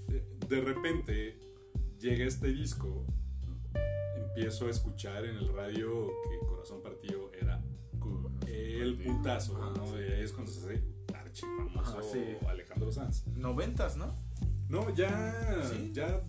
de 0.49 0.61
repente 0.62 1.38
llega 2.01 2.25
este 2.25 2.49
disco, 2.49 3.05
empiezo 4.37 4.66
a 4.66 4.70
escuchar 4.70 5.25
en 5.25 5.37
el 5.37 5.49
radio 5.49 6.09
que 6.29 6.46
Corazón 6.46 6.83
Partido 6.83 7.33
era 7.40 7.59
el 8.46 8.99
putazo, 8.99 9.57
Ajá, 9.57 9.72
¿no? 9.79 9.87
sí. 9.87 9.94
Y 9.99 10.12
ahí 10.12 10.20
es 10.20 10.33
cuando 10.33 10.53
se 10.53 10.61
hace 10.61 10.85
archifamoso 11.14 11.81
Ajá, 11.81 12.03
sí. 12.12 12.46
Alejandro 12.46 12.92
Sanz. 12.92 13.27
Noventas, 13.29 13.96
¿no? 13.96 14.14
No, 14.68 14.94
ya, 14.94 15.62
¿Sí? 15.70 15.90
ya 15.94 16.22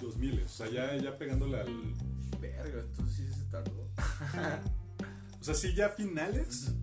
2000, 0.00 0.40
o 0.42 0.48
sea, 0.48 0.70
ya, 0.70 0.96
ya 0.96 1.18
pegándole 1.18 1.60
al... 1.60 1.94
Verga, 2.40 2.80
entonces 2.80 3.14
sí 3.14 3.32
se 3.34 3.44
tardó. 3.50 3.90
O 5.38 5.42
sea, 5.42 5.54
sí, 5.54 5.72
ya 5.74 5.88
finales, 5.88 6.74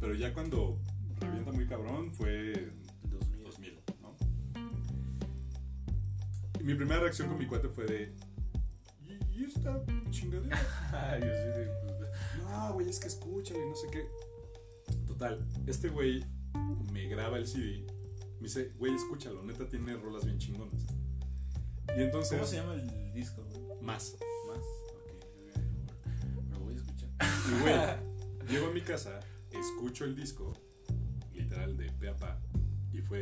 pero 0.00 0.16
ya 0.16 0.34
cuando 0.34 0.80
revienta 1.20 1.52
muy 1.52 1.64
cabrón 1.68 2.12
fue 2.12 2.72
2000. 3.04 3.44
2000, 3.44 3.78
¿no? 4.00 4.16
Y 6.58 6.64
mi 6.64 6.74
primera 6.74 7.00
reacción 7.02 7.28
con 7.28 7.38
mi 7.38 7.46
cuate 7.46 7.68
fue 7.68 7.84
de... 7.86 8.12
¿Y, 9.34 9.44
esta 9.44 9.82
chingadera? 10.10 10.58
Ay, 10.92 11.20
yo 11.20 11.28
sí 11.28 11.58
de- 11.58 11.70
pues, 11.98 12.10
No, 12.38 12.72
güey, 12.74 12.88
es 12.88 12.98
que 12.98 13.08
escúchale, 13.08 13.64
no 13.66 13.74
sé 13.74 13.88
qué. 13.90 14.06
Total, 15.06 15.46
este 15.66 15.88
güey 15.88 16.24
me 16.92 17.06
graba 17.06 17.38
el 17.38 17.46
CD. 17.46 17.86
Me 18.40 18.48
dice, 18.48 18.72
güey, 18.76 18.94
escúchalo, 18.94 19.42
neta 19.42 19.68
tiene 19.68 19.96
rolas 19.96 20.24
bien 20.24 20.38
chingonas. 20.38 20.84
Y 21.96 22.02
entonces... 22.02 22.38
¿Cómo 22.38 22.46
se 22.46 22.56
llama 22.56 22.74
el 22.74 23.12
disco, 23.12 23.42
güey? 23.44 23.80
Más. 23.80 24.16
Más. 24.48 24.58
Ok, 26.36 26.50
lo 26.50 26.60
voy 26.60 26.74
a 26.74 26.78
escuchar. 26.78 27.10
Y 27.48 27.60
güey, 27.60 27.74
llego 28.48 28.66
a 28.68 28.72
mi 28.72 28.80
casa, 28.80 29.20
escucho 29.50 30.04
el 30.04 30.16
disco, 30.16 30.52
literal 31.32 31.76
de 31.76 31.90
pe 31.92 32.08
a 32.08 32.16
pa, 32.16 32.40
y 32.92 33.00
fue, 33.00 33.20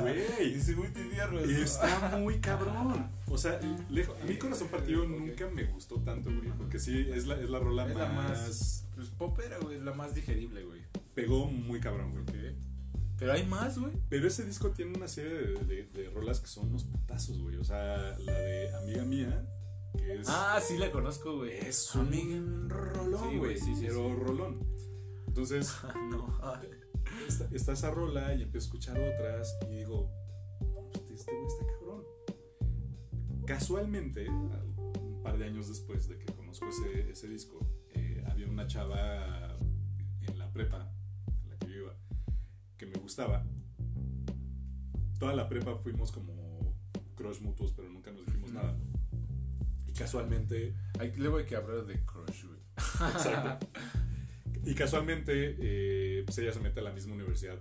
güey, 0.00 0.54
ese 0.54 0.74
güey 0.74 0.92
tenía 0.92 1.26
razón. 1.26 1.50
está 1.50 2.16
muy 2.18 2.40
cabrón. 2.40 3.10
O 3.28 3.38
sea, 3.38 3.58
lejos, 3.90 4.16
a 4.20 4.24
mi 4.24 4.36
corazón 4.36 4.68
partido 4.68 5.02
Ok. 5.02 5.08
nunca 5.10 5.48
me 5.48 5.64
gustó 5.64 5.96
tanto, 6.00 6.30
güey, 6.30 6.50
porque 6.58 6.78
sí, 6.78 7.06
es 7.14 7.26
la, 7.26 7.36
es 7.40 7.48
la 7.50 7.58
rola 7.58 7.86
Es 7.86 7.94
más, 7.94 8.02
la 8.08 8.12
más. 8.12 8.84
Pues 8.94 9.08
popera, 9.08 9.58
güey, 9.58 9.76
es 9.76 9.82
la 9.82 9.94
más 9.94 10.14
digerible, 10.14 10.62
güey. 10.64 10.80
Pegó 11.14 11.46
muy 11.46 11.80
cabrón, 11.80 12.12
güey. 12.12 12.24
Pero 13.18 13.32
hay 13.32 13.46
más, 13.46 13.78
güey. 13.78 13.92
Pero 14.08 14.26
ese 14.26 14.44
disco 14.44 14.70
tiene 14.70 14.96
una 14.96 15.06
serie 15.08 15.32
de, 15.32 15.54
de- 15.64 15.84
de 15.84 16.10
rolas 16.10 16.40
que 16.40 16.48
son 16.48 16.68
unos 16.68 16.84
putazos, 16.84 17.38
güey. 17.40 17.56
O 17.56 17.64
sea, 17.64 18.16
la 18.18 18.32
de 18.32 18.74
Amiga 18.74 19.04
Mía, 19.04 19.46
que 19.96 20.14
es... 20.14 20.28
Ah, 20.28 20.60
sí 20.60 20.76
la 20.76 20.90
conozco, 20.90 21.36
güey. 21.36 21.52
es 21.52 21.94
Amiga. 21.94 22.36
un 22.36 22.68
rolón, 22.68 23.30
Sí, 23.30 23.36
güey. 23.38 23.58
sí, 23.58 23.74
sí, 23.76 23.84
pero 23.86 24.08
sí. 24.08 24.22
rolón. 24.24 24.66
Entonces, 25.28 25.72
no. 26.10 26.26
Está, 27.32 27.48
está 27.56 27.72
esa 27.72 27.90
rola 27.90 28.34
y 28.34 28.42
empiezo 28.42 28.64
a 28.64 28.68
escuchar 28.68 28.98
otras 28.98 29.56
y 29.70 29.76
digo, 29.76 30.10
pues 30.92 31.10
este 31.10 31.32
güey 31.32 31.46
está 31.46 31.66
cabrón. 31.66 32.02
Casualmente, 33.46 34.26
al- 34.28 34.74
un 35.00 35.20
par 35.22 35.38
de 35.38 35.44
años 35.46 35.68
después 35.68 36.08
de 36.08 36.18
que 36.18 36.32
conozco 36.32 36.66
ese, 36.68 37.10
ese 37.10 37.28
disco, 37.28 37.66
eh, 37.94 38.22
había 38.28 38.48
una 38.48 38.66
chava 38.66 39.56
en 40.20 40.38
la 40.38 40.50
prepa, 40.52 40.92
en 41.42 41.50
la 41.50 41.58
que 41.58 41.68
yo 41.68 41.76
iba, 41.76 41.94
que 42.76 42.86
me 42.86 42.98
gustaba. 42.98 43.44
Toda 45.18 45.34
la 45.34 45.48
prepa 45.48 45.76
fuimos 45.76 46.10
como 46.10 46.74
crush 47.14 47.40
mutuos, 47.40 47.72
pero 47.72 47.88
nunca 47.88 48.10
nos 48.10 48.26
dijimos 48.26 48.52
nada. 48.52 48.76
Y 49.86 49.92
casualmente 49.92 50.74
Hay, 50.98 51.14
luego 51.16 51.36
hay 51.38 51.44
que 51.44 51.54
hablar 51.56 51.84
de 51.86 52.04
Crush, 52.04 52.44
güey. 52.46 52.60
Exacto. 53.12 53.66
Y 54.64 54.74
casualmente, 54.74 55.56
eh, 55.58 56.22
pues 56.24 56.38
ella 56.38 56.52
se 56.52 56.60
mete 56.60 56.80
a 56.80 56.82
la 56.84 56.92
misma 56.92 57.14
universidad 57.14 57.58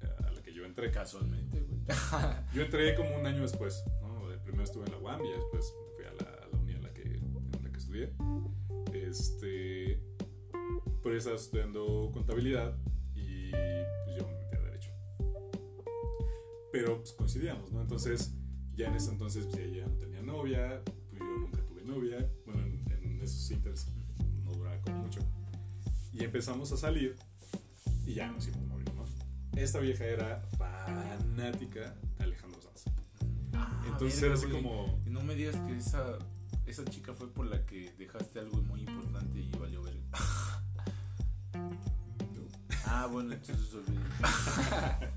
eh, 0.00 0.08
a 0.24 0.30
la 0.30 0.40
que 0.42 0.52
yo 0.52 0.64
entré. 0.64 0.90
Casualmente, 0.90 1.60
güey. 1.60 1.80
Yo 2.54 2.62
entré 2.62 2.94
como 2.94 3.16
un 3.18 3.26
año 3.26 3.42
después, 3.42 3.84
¿no? 4.00 4.32
Eh, 4.32 4.38
Primero 4.44 4.64
estuve 4.64 4.86
en 4.86 4.92
la 4.92 4.98
UAM 4.98 5.24
y 5.24 5.30
después 5.32 5.74
me 5.84 5.94
fui 5.96 6.04
a 6.04 6.12
la, 6.12 6.30
a 6.44 6.48
la 6.48 6.58
uni 6.58 6.72
en 6.72 6.82
la, 6.82 6.92
que, 6.92 7.02
en 7.02 7.62
la 7.62 7.70
que 7.70 7.78
estudié. 7.78 8.12
Este, 8.92 10.00
por 11.02 11.12
eso 11.12 11.30
estaba 11.30 11.36
estudiando 11.36 12.10
contabilidad 12.12 12.76
y 13.14 13.50
pues 13.50 14.16
yo 14.16 14.26
me 14.26 14.34
metí 14.34 14.56
a 14.56 14.60
Derecho. 14.60 14.90
Pero 16.72 16.98
pues 16.98 17.12
coincidíamos, 17.12 17.72
¿no? 17.72 17.82
Entonces, 17.82 18.32
ya 18.74 18.88
en 18.88 18.94
ese 18.94 19.10
entonces 19.10 19.46
pues, 19.46 19.58
ella 19.58 19.86
no 19.86 19.96
tenía 19.96 20.22
novia, 20.22 20.82
pues 20.84 21.20
yo 21.20 21.24
nunca 21.24 21.60
tuve 21.66 21.82
novia. 21.84 22.30
Bueno, 22.46 22.62
en, 22.62 22.84
en 22.92 23.20
esos 23.20 23.50
inters 23.50 23.88
no 24.44 24.52
duraba 24.52 24.80
como 24.80 24.98
mucho. 25.02 25.20
Y 26.14 26.22
empezamos 26.22 26.70
a 26.70 26.76
salir 26.76 27.16
y 28.06 28.14
ya 28.14 28.30
nos 28.30 28.46
hicimos 28.46 28.68
novios, 28.68 28.94
¿no? 28.94 29.04
Esta 29.60 29.80
vieja 29.80 30.04
era 30.04 30.42
fanática 30.56 31.96
de 32.18 32.24
Alejandro 32.24 32.60
Sanz. 32.62 32.84
Ah, 33.52 33.82
Entonces 33.86 34.20
verga, 34.20 34.26
era 34.26 34.34
así 34.34 34.46
güey. 34.50 34.62
como, 34.62 35.02
Y 35.06 35.10
no 35.10 35.22
me 35.24 35.34
digas 35.34 35.56
que 35.66 35.76
esa, 35.76 36.18
esa 36.66 36.84
chica 36.84 37.14
fue 37.14 37.32
por 37.32 37.46
la 37.46 37.66
que 37.66 37.92
dejaste 37.98 38.38
algo 38.38 38.62
muy 38.62 38.82
importante 38.82 39.40
y 39.40 39.50
valió 39.58 39.82
ver. 39.82 39.96
Ah, 42.86 43.08
bueno, 43.10 43.32
entonces 43.32 43.74
olvidé. 43.74 43.98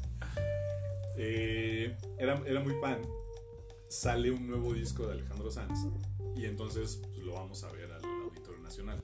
eh, 1.18 1.98
era, 2.18 2.42
era 2.46 2.60
muy 2.62 2.74
fan. 2.82 3.02
Sale 3.88 4.32
un 4.32 4.48
nuevo 4.48 4.74
disco 4.74 5.06
de 5.06 5.14
Alejandro 5.14 5.52
Sanz 5.52 5.86
y 6.36 6.46
entonces 6.46 7.02
pues, 7.04 7.20
lo 7.20 7.34
vamos 7.34 7.64
a 7.64 7.72
ver 7.72 7.92
al 7.92 8.04
Auditorio 8.24 8.62
Nacional. 8.64 9.00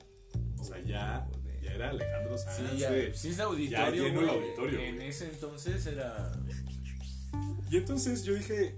O 0.58 0.64
sea, 0.64 0.80
ya 0.80 1.28
era 1.74 1.90
Alejandro 1.90 2.38
Sanz. 2.38 2.56
Sí, 2.56 2.78
ya, 2.78 2.90
de- 2.90 3.14
sí 3.14 3.28
es 3.30 3.40
auditorio. 3.40 4.04
llenó 4.04 4.20
el 4.20 4.28
auditorio, 4.28 4.80
En 4.80 5.00
ese 5.02 5.28
entonces 5.28 5.86
era. 5.86 6.32
Y 7.70 7.76
entonces 7.78 8.22
yo 8.24 8.34
dije, 8.34 8.76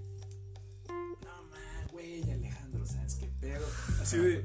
no 0.89 1.43
man, 1.51 1.89
güey, 1.93 2.23
Alejandro 2.31 2.87
Sanz, 2.87 3.17
qué 3.17 3.27
pedo. 3.41 3.67
Así 4.01 4.17
de, 4.19 4.45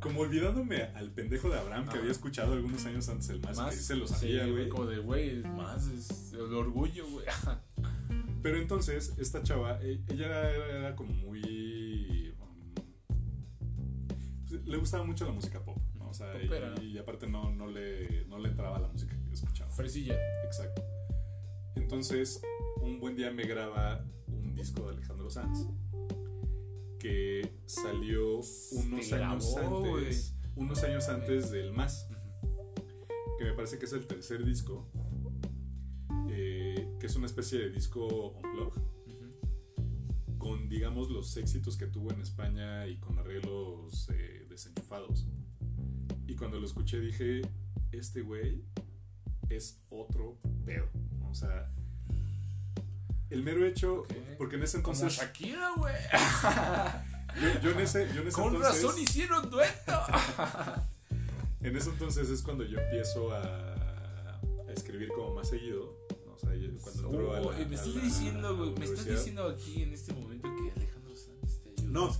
como 0.00 0.20
olvidándome 0.20 0.82
al 0.82 1.10
pendejo 1.12 1.48
de 1.50 1.58
Abraham 1.58 1.88
que 1.88 1.98
había 1.98 2.12
escuchado 2.12 2.52
algunos 2.54 2.84
años 2.86 3.08
antes 3.08 3.28
el 3.30 3.40
más, 3.40 3.58
que 3.70 3.76
sí 3.76 3.82
se 3.84 3.96
lo 3.96 4.06
sí, 4.06 4.14
sabía, 4.14 4.46
güey. 4.46 4.68
Como 4.68 4.86
de, 4.86 4.98
güey, 4.98 5.42
más 5.42 5.86
es 5.88 6.32
el 6.32 6.40
orgullo, 6.54 7.08
güey. 7.10 7.26
Pero 8.42 8.58
entonces, 8.58 9.14
esta 9.18 9.42
chava, 9.42 9.80
e- 9.82 10.02
ella 10.08 10.50
era, 10.50 10.94
como 10.96 11.12
muy. 11.14 12.34
um, 12.38 12.74
pues, 14.48 14.62
le 14.64 14.76
gustaba 14.76 15.02
mucho 15.04 15.24
la 15.24 15.32
música 15.32 15.62
pop. 15.64 15.73
O 16.14 16.16
sea, 16.16 16.32
Popera. 16.32 16.72
y, 16.80 16.92
y 16.92 16.98
aparte 16.98 17.26
no, 17.26 17.50
no, 17.50 17.66
le, 17.66 18.24
no 18.26 18.38
le 18.38 18.50
entraba 18.50 18.78
la 18.78 18.86
música 18.86 19.16
que 19.26 19.32
escuchaba. 19.34 19.68
Fresilla. 19.72 20.16
Exacto. 20.44 20.84
Entonces, 21.74 22.40
un 22.80 23.00
buen 23.00 23.16
día 23.16 23.32
me 23.32 23.42
graba 23.42 24.04
un 24.28 24.54
disco 24.54 24.84
de 24.84 24.92
Alejandro 24.96 25.28
Sanz 25.28 25.66
que 27.00 27.58
salió 27.66 28.36
unos 28.36 29.08
Te 29.08 29.14
años 29.16 29.54
grabó, 29.56 29.96
antes. 29.96 30.36
Unos 30.54 30.84
años 30.84 31.08
antes 31.08 31.50
del 31.50 31.72
Más, 31.72 32.08
que 33.36 33.44
me 33.44 33.52
parece 33.54 33.80
que 33.80 33.86
es 33.86 33.92
el 33.92 34.06
tercer 34.06 34.44
disco, 34.44 34.88
eh, 36.30 36.94
que 37.00 37.06
es 37.06 37.16
una 37.16 37.26
especie 37.26 37.58
de 37.58 37.70
disco 37.70 38.36
unplugged 38.36 38.82
con, 40.38 40.68
digamos, 40.68 41.10
los 41.10 41.36
éxitos 41.38 41.76
que 41.76 41.88
tuvo 41.88 42.12
en 42.12 42.20
España 42.20 42.86
y 42.86 42.98
con 43.00 43.18
arreglos 43.18 44.08
eh, 44.12 44.46
desenchufados. 44.48 45.26
Y 46.34 46.36
cuando 46.36 46.58
lo 46.58 46.66
escuché 46.66 46.98
dije, 46.98 47.42
este 47.92 48.22
güey 48.22 48.60
es 49.50 49.78
otro 49.88 50.36
pedo. 50.66 50.88
O 51.30 51.32
sea, 51.32 51.70
el 53.30 53.44
mero 53.44 53.64
hecho, 53.64 54.02
porque 54.36 54.56
en 54.56 54.64
ese 54.64 54.82
Como 54.82 54.96
entonces, 54.96 55.20
Shakira, 55.20 55.70
güey. 55.76 55.94
yo, 57.40 57.60
yo 57.60 57.70
en 57.70 57.78
ese, 57.78 58.12
yo 58.12 58.22
en 58.22 58.26
ese 58.26 58.36
Con 58.42 58.52
entonces, 58.56 58.82
razón 58.82 59.00
hicieron 59.00 59.48
dueto. 59.48 59.92
en 61.60 61.76
ese 61.76 61.90
entonces 61.90 62.28
es 62.28 62.42
cuando 62.42 62.64
yo 62.64 62.80
empiezo 62.80 63.30
a, 63.32 63.44
a 64.34 64.72
escribir 64.74 65.10
como 65.10 65.36
más 65.36 65.48
seguido. 65.48 65.96
O 66.34 66.36
sea, 66.36 66.52
yo- 66.56 66.68
cuando 66.80 67.32
a 67.32 67.38
la- 67.38 67.46
Oh, 67.46 67.52
me 67.52 67.58
a 67.58 67.62
estás 67.78 67.94
la 67.94 68.02
diciendo, 68.02 68.56
güey, 68.56 68.74
me 68.76 68.84
estás 68.86 69.04
diciendo 69.06 69.48
aquí 69.50 69.84
en 69.84 69.92
este 69.94 70.12
momento 70.12 70.48
que 70.56 70.72
Alejandro 70.72 71.14
Sanz 71.14 71.60
te 71.62 71.70
ayudó 71.80 71.92
No. 71.92 72.16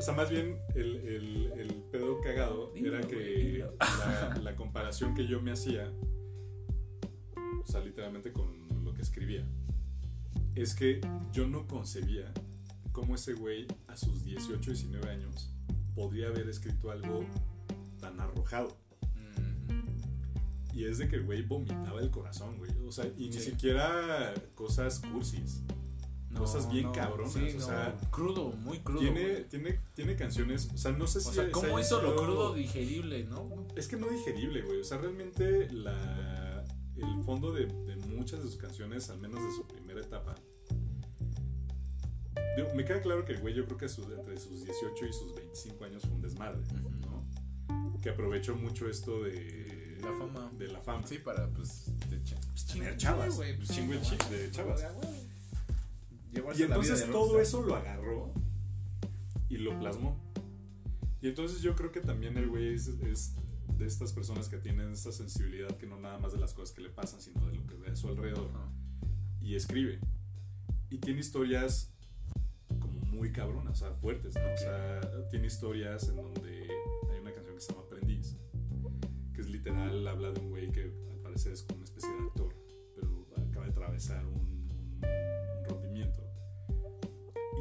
O 0.00 0.02
sea, 0.02 0.14
más 0.14 0.30
bien 0.30 0.58
el, 0.74 0.96
el, 0.96 1.52
el 1.58 1.74
pedo 1.92 2.22
cagado 2.22 2.72
Dilo, 2.72 2.96
era 2.96 3.06
que 3.06 3.16
dilo. 3.16 3.74
la, 3.78 4.40
la 4.42 4.56
comparación 4.56 5.14
que 5.14 5.26
yo 5.26 5.42
me 5.42 5.52
hacía, 5.52 5.92
o 7.62 7.66
sea, 7.66 7.82
literalmente 7.82 8.32
con 8.32 8.82
lo 8.82 8.94
que 8.94 9.02
escribía, 9.02 9.46
es 10.54 10.74
que 10.74 11.02
yo 11.32 11.46
no 11.46 11.66
concebía 11.66 12.32
cómo 12.92 13.14
ese 13.14 13.34
güey 13.34 13.66
a 13.88 13.96
sus 13.98 14.24
18, 14.24 14.70
19 14.70 15.10
años 15.10 15.52
podría 15.94 16.28
haber 16.28 16.48
escrito 16.48 16.90
algo 16.90 17.26
tan 18.00 18.18
arrojado. 18.20 18.78
Mm, 19.14 20.78
Y 20.78 20.84
es 20.86 20.96
de 20.96 21.08
que 21.08 21.16
el 21.16 21.24
güey 21.24 21.42
vomitaba 21.42 22.00
el 22.00 22.10
corazón, 22.10 22.56
güey. 22.56 22.70
O 22.86 22.90
sea, 22.90 23.04
y 23.18 23.28
ni 23.28 23.38
siquiera 23.38 24.32
cosas 24.54 25.00
cursis. 25.00 25.62
Cosas 26.38 26.70
bien 26.70 26.92
cabronas, 26.92 27.32
sí, 27.32 27.40
o 27.56 27.58
no, 27.58 27.66
sea, 27.66 27.98
crudo, 28.10 28.50
muy 28.52 28.78
crudo. 28.78 29.00
Tiene, 29.00 29.34
tiene, 29.50 29.80
tiene 29.94 30.14
canciones, 30.16 30.68
o 30.72 30.78
sea, 30.78 30.92
no 30.92 31.06
sé 31.06 31.20
si... 31.20 31.28
o 31.28 31.32
sea, 31.32 31.44
se 31.46 31.50
¿cómo 31.50 31.78
hizo 31.78 32.00
lo 32.00 32.14
crudo 32.16 32.54
digerible, 32.54 33.24
no? 33.24 33.66
Es 33.76 33.88
que 33.88 33.96
no 33.96 34.08
digerible, 34.08 34.62
güey. 34.62 34.80
O 34.80 34.84
sea, 34.84 34.98
realmente 34.98 35.68
la, 35.72 36.64
el 36.96 37.24
fondo 37.24 37.52
de, 37.52 37.66
de 37.66 37.96
muchas 37.96 38.42
de 38.42 38.46
sus 38.46 38.56
canciones, 38.56 39.10
al 39.10 39.18
menos 39.18 39.42
de 39.42 39.50
su 39.50 39.66
primera 39.66 40.00
etapa. 40.00 40.36
digo, 42.56 42.68
me 42.74 42.84
queda 42.84 43.00
claro 43.02 43.24
que 43.24 43.32
el 43.32 43.40
güey, 43.40 43.54
yo 43.54 43.64
creo 43.66 43.78
que 43.78 43.86
entre 43.86 44.38
sus 44.38 44.64
18 44.64 45.06
y 45.06 45.12
sus 45.12 45.34
25 45.34 45.84
años 45.84 46.02
fue 46.02 46.12
un 46.12 46.22
desmadre. 46.22 46.60
¿no? 47.00 47.26
Que 48.00 48.10
aprovechó 48.10 48.54
mucho 48.54 48.88
esto 48.88 49.22
de 49.24 49.98
La 50.00 50.12
fama. 50.12 50.50
De 50.56 50.68
la 50.68 50.80
fama. 50.80 51.06
Sí, 51.06 51.18
para, 51.18 51.48
pues, 51.48 51.86
de 52.08 52.18
pues, 52.18 52.66
chingo- 52.66 52.96
chavas. 52.96 53.36
pues, 53.36 53.68
Chingo 53.68 53.94
de 53.94 54.50
chavas. 54.52 54.80
Y 56.32 56.36
Llevarse 56.36 56.64
vida 56.66 56.74
entonces 56.76 57.10
todo 57.10 57.34
rockstar. 57.34 57.40
eso 57.42 57.62
lo 57.62 57.74
agarró 57.76 58.32
y 59.48 59.56
lo 59.58 59.78
plasmó. 59.78 60.16
Y 61.22 61.28
entonces 61.28 61.60
yo 61.60 61.74
creo 61.76 61.90
que 61.92 62.00
también 62.00 62.36
el 62.38 62.48
güey 62.48 62.74
es, 62.74 62.88
es 62.88 63.34
de 63.76 63.86
estas 63.86 64.12
personas 64.12 64.48
que 64.48 64.58
tienen 64.58 64.92
esta 64.92 65.12
sensibilidad 65.12 65.76
que 65.76 65.86
no 65.86 65.98
nada 65.98 66.18
más 66.18 66.32
de 66.32 66.38
las 66.38 66.54
cosas 66.54 66.74
que 66.74 66.82
le 66.82 66.90
pasan, 66.90 67.20
sino 67.20 67.46
de 67.46 67.54
lo 67.56 67.66
que 67.66 67.74
ve 67.74 67.90
a 67.90 67.96
su 67.96 68.08
alrededor. 68.08 68.48
Ajá. 68.54 68.70
Y 69.40 69.54
escribe. 69.56 69.98
Y 70.88 70.98
tiene 70.98 71.20
historias 71.20 71.92
como 72.78 73.00
muy 73.00 73.32
cabronas, 73.32 73.82
o 73.82 73.86
sea, 73.86 73.94
fuertes, 73.96 74.34
¿no? 74.34 74.42
O 74.52 74.56
sea, 74.56 75.28
tiene 75.30 75.46
historias 75.46 76.08
en 76.08 76.16
donde 76.16 76.68
hay 77.12 77.20
una 77.20 77.32
canción 77.32 77.54
que 77.56 77.60
se 77.60 77.72
llama 77.72 77.84
Aprendiz, 77.86 78.36
que 79.34 79.40
es 79.40 79.48
literal, 79.48 80.06
habla 80.08 80.30
de 80.32 80.40
un 80.40 80.50
güey 80.50 80.70
que 80.72 80.82
al 81.10 81.18
parecer 81.22 81.52
es 81.52 81.62
como 81.62 81.76
una 81.78 81.84
especie 81.84 82.10
de 82.10 82.18
actor, 82.22 82.54
pero 82.96 83.26
acaba 83.48 83.64
de 83.66 83.70
atravesar 83.72 84.24
un- 84.26 84.49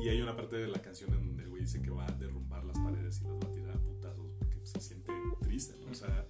Y 0.02 0.08
hay 0.10 0.22
una 0.22 0.36
parte 0.36 0.56
de 0.56 0.68
la 0.68 0.82
canción 0.82 1.14
en 1.14 1.26
donde 1.28 1.43
el 1.43 1.50
güey 1.50 1.62
dice 1.64 1.82
que 1.82 1.89
va 1.89 2.06
a 2.08 2.12
derrumbar 2.12 2.64
las 2.64 2.78
paredes 2.80 3.22
y 3.22 3.26
las 3.26 3.34
va 3.34 3.47
a 3.47 3.52
tirar 3.52 3.76
a 3.76 3.82
putazos 3.82 4.32
porque 4.39 4.66
se 4.66 4.80
siente 4.80 5.12
triste, 5.41 5.76
¿no? 5.84 5.91
O 5.91 5.93
sea, 5.93 6.26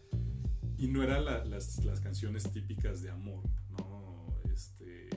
y 0.78 0.88
no 0.88 1.04
eran 1.04 1.26
la- 1.26 1.46
las, 1.46 1.84
las 1.86 2.00
canciones 2.02 2.52
típicas 2.52 3.02
de 3.02 3.12
amor, 3.12 3.44
¿no? 3.70 4.34
Este, 4.52 5.10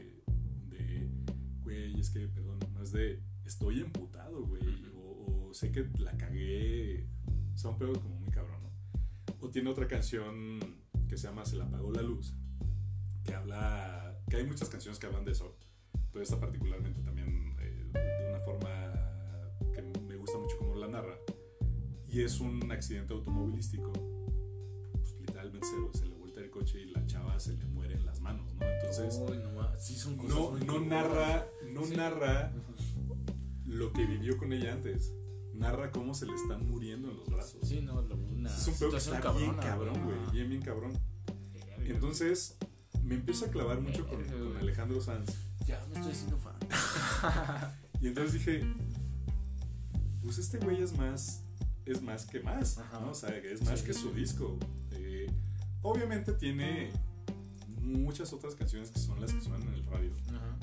de, 0.69 1.09
güey, 1.63 1.99
es 1.99 2.11
que, 2.11 2.29
perdón, 2.29 2.59
no 2.75 2.83
es 2.83 2.93
de, 2.93 3.23
estoy 3.45 3.81
emputado, 3.81 4.45
güey, 4.45 4.63
o, 4.95 5.49
o 5.49 5.55
sé 5.55 5.73
que 5.73 5.89
la 5.99 6.17
cagué, 6.17 7.07
o 7.55 7.57
sea, 7.57 7.71
un 7.71 7.79
pedo 7.79 7.93
como 8.01 8.17
muy 8.19 8.31
cabrón, 8.31 8.63
¿no? 8.65 8.71
O 9.41 9.49
tiene 9.51 9.71
otra 9.71 9.89
canción 9.89 10.59
que 11.09 11.17
se 11.17 11.27
llama 11.27 11.45
Se 11.47 11.57
la 11.57 11.65
apagó 11.65 11.91
la 11.93 12.03
luz, 12.03 12.35
que 13.25 13.35
habla, 13.35 14.19
que 14.29 14.37
hay 14.37 14.47
muchas 14.47 14.69
canciones 14.69 14.99
que 14.99 15.07
hablan 15.07 15.25
de 15.25 15.33
eso, 15.33 15.57
pero 16.13 16.23
esta 16.23 16.39
particularmente 16.39 17.03
también 17.03 17.22
de 17.93 18.29
una 18.31 18.41
forma 18.41 18.69
que 19.75 19.83
me 19.83 20.17
gusta 20.17 20.39
mucho 20.39 20.57
como 20.59 20.75
la 20.77 20.89
narra, 20.89 21.17
y 22.09 22.23
es 22.23 22.41
un 22.41 22.71
accidente 22.71 23.15
automovilístico, 23.15 23.93
pues 24.93 25.17
literalmente 25.21 25.67
se, 25.67 25.99
se 25.99 26.07
le 26.07 26.15
vuelta 26.17 26.41
el 26.41 26.51
coche 26.51 26.81
y 26.83 26.91
la 26.91 27.05
chava 27.07 27.39
se 27.41 27.55
le 27.57 27.65
muere 27.67 27.95
en 27.95 28.05
las 28.07 28.21
manos, 28.21 28.53
¿no? 28.55 28.67
Entonces... 28.67 29.19
Uy, 29.29 29.39
no 29.39 29.53
sí 29.79 29.97
son 29.97 30.17
cosas 30.17 30.37
No, 30.37 30.57
no 30.59 30.81
narra, 30.81 31.47
no 31.73 31.85
Sí. 31.85 31.97
narra 31.97 32.53
lo 33.67 33.93
que 33.93 34.05
vivió 34.07 34.37
con 34.39 34.53
ella 34.53 34.75
antes. 34.75 35.13
Narra 35.55 35.91
cómo 35.91 36.15
se 36.15 36.27
le 36.27 36.35
están 36.35 36.69
muriendo 36.69 37.11
en 37.11 37.17
los 37.17 37.29
brazos. 37.29 37.67
Sí, 37.67 37.81
no, 37.81 38.01
lo- 38.03 38.15
una 38.17 38.49
es 38.55 38.69
un 38.69 38.75
pedo 38.79 38.91
que 38.91 38.97
está 38.99 39.33
bien 39.33 39.55
cabrona, 39.55 39.63
cabrón, 39.63 40.05
güey. 40.05 40.19
Bien, 40.33 40.49
bien 40.49 40.63
cabrón. 40.63 40.93
Entonces, 41.79 42.57
me 43.03 43.17
empiezo 43.17 43.47
a 43.47 43.49
clavar 43.49 43.81
mucho 43.81 44.07
con, 44.07 44.23
con 44.25 44.57
Alejandro 44.59 45.01
Sanz. 45.01 45.33
Ya 45.67 45.85
me 45.89 45.97
estoy 45.97 46.13
haciendo 46.13 46.39
fan. 46.39 46.55
Y 48.03 48.09
entonces 48.09 48.33
dije, 48.35 48.63
pues 50.23 50.37
este 50.39 50.59
güey 50.59 50.83
es 50.83 50.97
más, 50.99 51.43
es 51.87 52.03
más 52.03 52.27
que 52.27 52.41
más, 52.41 52.79
Ajá. 52.79 53.01
¿no? 53.01 53.11
O 53.13 53.15
sea, 53.15 53.31
es 53.37 53.63
más 53.65 53.81
Sí, 53.81 53.87
que 53.87 53.95
su 53.95 54.13
disco. 54.13 54.59
Eh, 54.91 55.31
obviamente 55.83 56.33
tiene 56.33 56.91
muchas 57.81 58.33
otras 58.33 58.55
canciones 58.55 58.91
que 58.91 58.99
son 58.99 59.21
las 59.21 59.33
que 59.33 59.41
suenan 59.41 59.63
en 59.69 59.75
el 59.75 59.85
radio. 59.87 60.13
Ajá. 60.29 60.59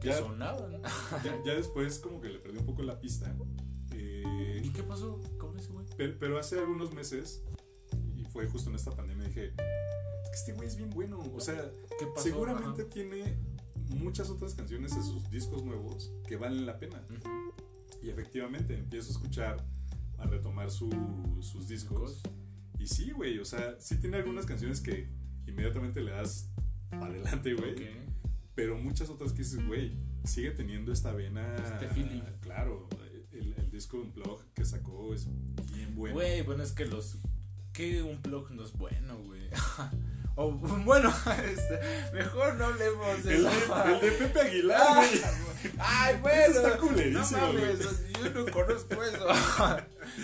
Que 0.00 0.08
Ya, 0.08 0.18
sonaban. 0.18 0.80
ya, 1.24 1.38
ya 1.44 1.54
después 1.54 1.98
como 1.98 2.20
que 2.20 2.28
le 2.30 2.38
perdí 2.38 2.58
un 2.58 2.66
poco 2.66 2.82
la 2.82 2.98
pista. 2.98 3.32
Eh, 3.92 4.62
¿Y 4.64 4.70
qué 4.70 4.82
pasó 4.82 5.20
con 5.38 5.56
ese 5.58 5.68
güey? 5.68 5.86
pero, 5.96 6.16
pero 6.18 6.38
hace 6.38 6.58
algunos 6.58 6.92
meses, 6.94 7.42
y 8.16 8.24
fue 8.24 8.46
justo 8.48 8.70
en 8.70 8.76
esta 8.76 8.90
pandemia, 8.96 9.26
dije, 9.28 9.48
es 9.48 10.28
que 10.30 10.34
este 10.36 10.52
güey 10.54 10.66
es 10.66 10.76
bien 10.76 10.90
bueno. 10.90 11.18
O 11.34 11.40
sea, 11.40 11.70
¿Qué 11.98 12.06
pasó? 12.06 12.22
seguramente 12.24 12.84
tiene 12.84 13.36
muchas 13.94 14.30
otras 14.30 14.54
canciones 14.54 14.94
de 14.94 15.02
sus 15.02 15.28
discos 15.30 15.64
nuevos 15.64 16.12
que 16.26 16.36
valen 16.36 16.66
la 16.66 16.78
pena. 16.78 17.02
Y 18.02 18.10
efectivamente 18.10 18.76
empiezo 18.76 19.08
a 19.08 19.12
escuchar, 19.12 19.64
a 20.18 20.26
retomar 20.26 20.70
su- 20.70 21.38
sus 21.40 21.68
discos. 21.68 22.20
Y 22.78 22.86
sí, 22.86 23.10
güey, 23.12 23.38
o 23.38 23.44
sea, 23.44 23.76
sí 23.80 23.96
tiene 23.98 24.16
algunas 24.18 24.44
canciones 24.46 24.80
que 24.80 25.08
inmediatamente 25.46 26.00
le 26.00 26.10
das 26.12 26.50
para 26.90 27.06
adelante, 27.06 27.54
güey. 27.54 27.74
Pero 28.54 28.76
muchas 28.76 29.08
otras 29.08 29.32
que 29.32 29.38
dices, 29.38 29.64
güey, 29.66 29.96
sigue 30.24 30.50
teniendo 30.50 30.92
esta 30.92 31.12
vena. 31.12 31.54
Este 31.56 31.88
feeling. 31.88 32.22
Claro, 32.40 32.88
el, 33.32 33.54
el 33.54 33.70
disco 33.70 33.98
Unplug 34.00 34.52
que 34.52 34.64
sacó 34.64 35.14
es 35.14 35.26
bien 35.72 35.94
bueno. 35.94 36.16
Güey, 36.16 36.42
bueno, 36.42 36.62
es 36.62 36.72
que 36.72 36.86
los. 36.86 37.18
Que 37.72 38.02
un 38.02 38.20
blog 38.20 38.50
no 38.50 38.62
es 38.64 38.72
bueno, 38.74 39.16
güey. 39.24 39.48
o 40.36 40.50
bueno, 40.84 41.12
este, 41.44 41.80
mejor 42.12 42.54
no 42.54 42.66
hablemos 42.66 43.24
de 43.24 43.36
el, 43.36 43.46
el 43.94 44.00
de 44.00 44.12
Pepe 44.12 44.40
Aguilar, 44.40 44.80
Ah. 44.80 45.04
Ay, 45.78 46.16
bueno. 46.20 46.42
Eso 46.42 46.66
está 46.66 46.76
culerísimo, 46.78 47.40
No 47.40 47.52
mames, 47.52 47.78
yo 48.20 48.30
no 48.30 48.50
conozco 48.50 49.02
eso. 49.04 49.26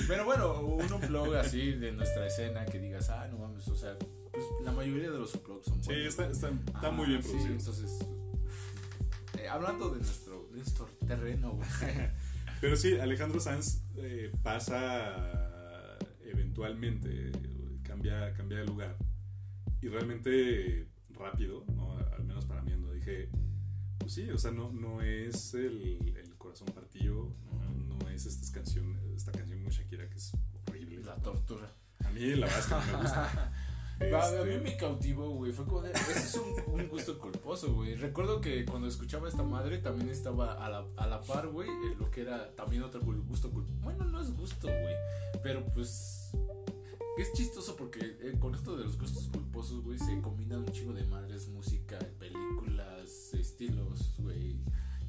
Pero 0.09 0.25
bueno, 0.25 0.61
un 0.61 1.01
blog 1.07 1.37
así 1.37 1.73
de 1.73 1.93
nuestra 1.93 2.27
escena 2.27 2.67
que 2.67 2.81
digas, 2.81 3.09
ah, 3.11 3.29
no 3.31 3.39
mames, 3.39 3.69
o 3.69 3.77
sea, 3.77 3.97
pues 4.33 4.45
la 4.65 4.73
mayoría 4.73 5.11
de 5.13 5.19
los 5.19 5.41
blogs 5.45 5.67
son 5.67 5.81
Sí, 5.83 5.91
buenos. 5.91 6.07
está, 6.09 6.27
está, 6.29 6.51
Ah, 6.75 6.91
muy 6.91 7.07
bien 7.07 7.23
sí, 7.23 7.29
producido. 7.29 7.55
entonces, 7.55 7.91
eh, 9.39 9.49
hablando 9.49 9.91
de 9.91 9.99
nuestro, 10.01 10.49
de 10.51 10.57
nuestro 10.57 10.87
terreno, 11.07 11.53
güey. 11.53 11.69
Pero 12.61 12.77
sí, 12.77 12.99
Alejandro 12.99 13.39
Sanz 13.39 13.83
eh, 13.97 14.33
pasa 14.43 15.15
eventualmente, 16.25 17.31
cambia, 17.85 18.33
cambia 18.35 18.59
de 18.59 18.65
lugar. 18.67 18.97
Y 19.81 19.89
realmente 19.89 20.89
rápido, 21.11 21.65
¿no? 21.75 21.97
al 21.99 22.25
menos 22.25 22.45
para 22.47 22.63
mí, 22.63 22.73
no 22.77 22.93
dije, 22.93 23.29
pues 23.99 24.13
sí, 24.13 24.29
o 24.31 24.39
sea, 24.39 24.51
no, 24.51 24.73
no 24.73 25.03
es 25.03 25.55
el, 25.55 26.15
el 26.17 26.37
corazón 26.37 26.69
partido, 26.69 27.33
no, 27.45 27.97
no 27.99 28.09
es 28.11 28.27
esta 28.27 28.53
canción, 28.53 28.99
esta 29.15 29.33
canción 29.33 29.63
muy 29.63 29.71
Shakira 29.73 30.09
que 30.09 30.17
es 30.17 30.33
horrible. 30.67 31.03
La 31.05 31.17
tortura. 31.17 31.73
A 32.05 32.11
mí 32.11 32.35
la 32.35 32.47
verdad 32.47 32.59
es 32.61 32.67
que 32.67 32.75
no 32.75 32.87
me 32.99 33.03
gusta. 33.03 33.53
Va, 34.13 34.23
A 34.23 34.41
Este, 34.41 34.45
mí 34.59 34.63
me 34.63 34.77
cautivó, 34.77 35.31
güey. 35.31 35.53
Fue 35.53 35.65
como. 35.65 35.85
Ese 35.85 36.13
es 36.13 36.35
un, 36.37 36.75
un 36.75 36.89
gusto 36.89 37.19
culposo, 37.19 37.75
güey. 37.75 37.97
Recuerdo 37.97 38.41
que 38.41 38.65
cuando 38.65 38.87
escuchaba 38.87 39.29
esta 39.29 39.43
madre 39.43 39.79
también 39.79 40.09
estaba 40.09 40.53
a 40.53 40.69
la, 40.69 40.85
a 40.97 41.07
la 41.09 41.21
par, 41.23 41.49
güey. 41.49 41.69
Lo 41.99 42.09
que 42.11 42.21
era 42.21 42.55
también 42.55 42.83
otro 42.85 43.01
gusto 43.01 43.51
culposo. 43.51 43.77
Bueno, 43.81 44.05
no 44.05 44.21
es 44.21 44.31
gusto, 44.37 44.69
güey. 44.69 44.95
Pero 45.43 45.65
pues. 45.75 46.18
Es 47.19 47.33
chistoso 47.33 47.75
porque 47.75 48.17
eh, 48.21 48.37
con 48.39 48.55
esto 48.55 48.77
de 48.77 48.85
los 48.85 48.97
gustos 48.97 49.29
culposos, 49.33 49.83
güey, 49.83 49.99
se 49.99 50.21
combinan 50.21 50.61
un 50.61 50.71
chingo 50.71 50.93
de 50.93 51.05
madres, 51.05 51.49
música, 51.49 51.99
películas, 52.19 53.35
estilos, 53.35 54.15
güey. 54.19 54.57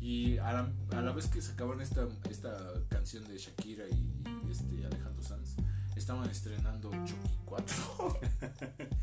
Y 0.02 0.38
a 0.40 0.54
la, 0.54 0.74
a 0.98 1.02
la 1.02 1.12
vez 1.12 1.28
que 1.28 1.40
sacaban 1.40 1.82
esta, 1.82 2.08
esta 2.30 2.58
canción 2.90 3.28
de 3.28 3.38
Shakira 3.38 3.84
y, 3.90 4.24
este 4.50 4.84
Alejandro 4.84 5.22
Sanz, 5.22 5.56
estaban 5.96 6.28
estrenando 6.30 6.90
Chucky 7.06 7.38
4. 7.46 8.20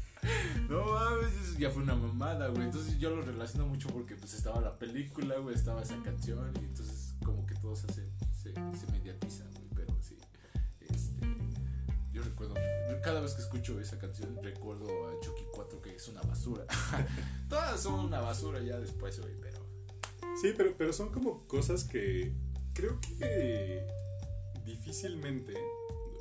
No 0.68 0.84
mames, 0.84 1.56
ya 1.56 1.70
fue 1.70 1.84
una 1.84 1.94
mamada, 1.94 2.48
güey. 2.48 2.64
Entonces 2.64 2.98
yo 2.98 3.10
lo 3.10 3.22
relaciono 3.22 3.68
mucho 3.68 3.88
porque 3.90 4.16
pues 4.16 4.34
estaba 4.34 4.60
la 4.60 4.76
película, 4.76 5.38
güey, 5.38 5.54
estaba 5.54 5.82
esa 5.82 6.02
canción 6.02 6.52
y 6.60 6.64
entonces 6.64 7.14
como 7.24 7.46
que 7.46 7.54
todo 7.54 7.76
se, 7.76 7.86
se, 7.92 8.52
se 8.52 8.90
mediatiza, 8.90 9.44
güey. 9.54 9.65
Recuerdo, 12.28 12.54
cada 13.02 13.20
vez 13.20 13.34
que 13.34 13.42
escucho 13.42 13.80
esa 13.80 13.98
canción 13.98 14.38
recuerdo 14.42 14.86
a 15.08 15.20
Chucky 15.20 15.44
4 15.52 15.82
que 15.82 15.96
es 15.96 16.08
una 16.08 16.22
basura. 16.22 16.64
Todas 17.48 17.80
son 17.80 18.06
una 18.06 18.20
basura 18.20 18.60
ya 18.60 18.78
después, 18.78 19.20
güey, 19.20 19.34
pero... 19.40 19.58
Sí, 20.40 20.52
pero, 20.56 20.74
pero 20.76 20.92
son 20.92 21.10
como 21.10 21.46
cosas 21.46 21.84
que 21.84 22.32
creo 22.74 23.00
que 23.00 23.86
difícilmente, 24.64 25.54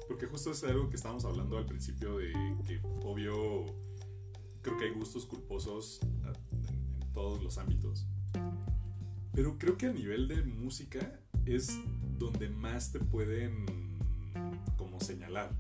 porque 0.07 0.27
justo 0.27 0.51
es 0.51 0.63
algo 0.63 0.89
que 0.89 0.95
estábamos 0.95 1.25
hablando 1.25 1.57
al 1.57 1.65
principio 1.65 2.17
de 2.17 2.31
que 2.65 2.79
obvio 3.03 3.65
creo 4.61 4.77
que 4.77 4.85
hay 4.85 4.91
gustos 4.91 5.25
culposos 5.25 5.99
en, 6.03 6.25
en 6.25 7.13
todos 7.13 7.43
los 7.43 7.57
ámbitos, 7.57 8.05
pero 9.33 9.57
creo 9.57 9.77
que 9.77 9.87
a 9.87 9.93
nivel 9.93 10.27
de 10.27 10.43
música 10.43 11.19
es 11.45 11.77
donde 12.17 12.49
más 12.49 12.91
te 12.91 12.99
pueden 12.99 13.65
como 14.77 14.99
señalar, 14.99 15.51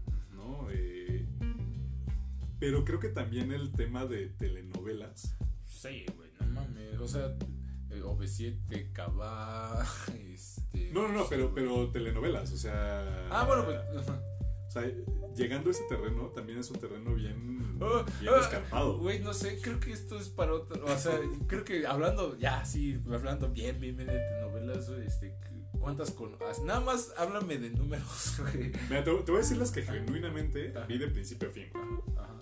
pero 2.59 2.85
creo 2.85 2.99
que 2.99 3.09
también 3.09 3.51
el 3.51 3.71
tema 3.71 4.05
de 4.05 4.27
telenovelas 4.27 5.35
Sí, 5.67 6.05
güey, 6.15 6.29
no 6.39 6.47
mames, 6.47 6.99
o 6.99 7.07
sea... 7.07 7.35
eh, 7.91 8.01
OV7, 8.01 8.91
Cabá, 8.93 9.85
este... 10.33 10.91
No, 10.91 11.07
no, 11.07 11.13
no, 11.13 11.27
pero, 11.29 11.53
pero 11.53 11.89
telenovelas, 11.91 12.51
o 12.51 12.57
sea. 12.57 13.27
Ah, 13.29 13.45
bueno, 13.45 13.65
pues... 13.65 13.77
O 14.67 14.71
sea, 14.71 14.91
llegando 15.35 15.69
a 15.69 15.71
ese 15.71 15.83
terreno 15.87 16.29
también 16.29 16.59
es 16.59 16.69
un 16.69 16.79
terreno 16.79 17.13
bien, 17.13 17.77
Oh, 17.81 18.03
bien 18.21 18.33
oh, 18.33 18.37
escarpado. 18.37 18.97
Güey, 18.99 19.19
no 19.19 19.33
sé, 19.33 19.59
creo 19.61 19.79
que 19.79 19.91
esto 19.91 20.17
es 20.17 20.29
para 20.29 20.53
otro. 20.53 20.83
O 20.85 20.97
sea, 20.97 21.19
creo 21.47 21.63
que 21.63 21.85
hablando, 21.85 22.37
ya, 22.37 22.63
sí, 22.65 23.01
hablando 23.11 23.49
bien, 23.49 23.79
bien, 23.79 23.95
bien 23.97 24.07
de 24.07 24.17
telenovelas, 24.17 24.89
este, 24.89 25.35
¿cuántas 25.79 26.11
con. 26.11 26.37
Nada 26.65 26.79
más 26.79 27.13
háblame 27.17 27.57
de 27.57 27.69
números, 27.71 28.35
güey. 28.39 28.71
Mira, 28.89 29.03
te, 29.03 29.11
te 29.11 29.31
voy 29.31 29.35
a 29.35 29.43
decir 29.43 29.57
las 29.57 29.71
que 29.71 29.83
genuinamente 29.83 30.73
vi 30.87 30.97
de 30.97 31.07
principio 31.07 31.49
a 31.49 31.51
fin. 31.51 31.65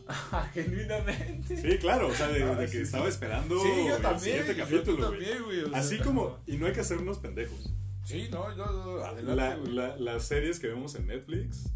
Ajá, 0.08 0.50
genuinamente. 0.54 1.58
Sí, 1.58 1.78
claro, 1.78 2.08
o 2.08 2.14
sea, 2.14 2.28
de, 2.28 2.44
Ah, 2.44 2.56
de 2.56 2.66
que 2.66 2.72
sí. 2.72 2.78
estaba 2.80 3.08
esperando 3.08 3.60
Sí, 3.62 3.70
yo 3.88 3.96
el 3.96 4.02
también. 4.02 4.20
siguiente 4.38 4.56
capítulo, 4.56 5.08
güey. 5.08 5.20
también, 5.20 5.44
güey. 5.44 5.60
o 5.62 5.70
sea, 5.70 5.78
Así 5.80 5.98
como, 6.00 6.40
y 6.46 6.58
no 6.58 6.66
hay 6.68 6.74
que 6.74 6.82
hacernos 6.82 7.20
pendejos. 7.20 7.72
Sí, 8.04 8.28
no, 8.32 8.50
yo, 8.56 8.66
yo, 8.66 9.06
adelante. 9.06 9.36
La- 9.36 9.56
güey. 9.56 9.72
la- 9.74 9.96
las 9.98 10.26
series 10.26 10.60
que 10.60 10.68
vemos 10.68 10.96
en 10.96 11.08
Netflix, 11.08 11.70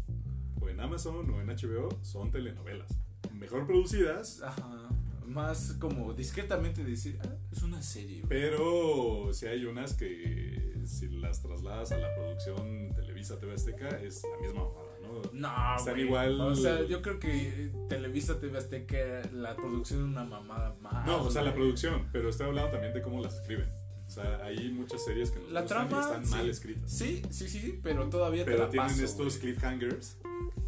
o 0.60 0.68
en 0.68 0.78
Amazon, 0.80 1.30
o 1.30 1.40
en 1.40 1.48
HBO, 1.48 1.88
son 2.02 2.30
telenovelas. 2.30 2.88
Mejor 3.32 3.66
producidas, 3.66 4.42
Ajá. 4.42 4.88
Más 5.26 5.74
como 5.78 6.14
discretamente 6.14 6.82
decir, 6.84 7.18
ah, 7.22 7.28
es 7.52 7.62
una 7.62 7.82
serie, 7.82 8.20
güey. 8.22 8.28
Pero 8.28 9.28
si 9.34 9.46
hay 9.46 9.66
unas 9.66 9.92
que 9.92 10.74
si 10.86 11.06
las 11.08 11.42
trasladas 11.42 11.92
a 11.92 11.98
la 11.98 12.14
producción 12.14 12.94
Televisa 12.94 13.38
TV 13.38 13.52
Azteca 13.52 13.88
es 14.00 14.22
la 14.24 14.40
misma 14.40 14.64
mamada, 14.64 14.87
¿no? 15.32 15.76
Están 15.76 15.94
güey. 15.94 16.06
igual- 16.06 16.40
O 16.40 16.54
sea, 16.54 16.82
yo 16.84 17.02
creo 17.02 17.18
que 17.18 17.70
Televisa 17.88 18.38
TV 18.38 18.58
Azteca, 18.58 19.22
la 19.32 19.54
producción 19.56 20.00
es 20.00 20.06
una 20.06 20.24
mamada 20.24 20.74
más. 20.80 21.06
No, 21.06 21.22
o 21.22 21.30
sea, 21.30 21.42
la 21.42 21.54
producción, 21.54 22.08
pero 22.12 22.28
estoy 22.28 22.46
hablando 22.46 22.70
también 22.70 22.92
de 22.94 23.02
cómo 23.02 23.22
las 23.22 23.34
escriben. 23.34 23.68
O 24.06 24.10
sea, 24.10 24.42
hay 24.42 24.70
muchas 24.70 25.04
series 25.04 25.30
que 25.30 25.38
nos 25.38 25.52
La 25.52 25.60
gustan 25.62 25.86
y 25.86 25.88
trama, 25.90 26.02
están 26.02 26.26
sí. 26.26 26.30
mal 26.34 26.48
escritas. 26.48 26.90
Sí, 26.90 27.22
sí, 27.30 27.48
sí, 27.48 27.78
pero 27.82 28.08
todavía 28.08 28.44
te 28.44 28.50
Pero 28.52 28.64
la 28.64 28.70
tienen 28.70 28.88
paso, 28.88 29.04
estos 29.04 29.38
güey. 29.38 29.52
cliffhangers 29.52 30.16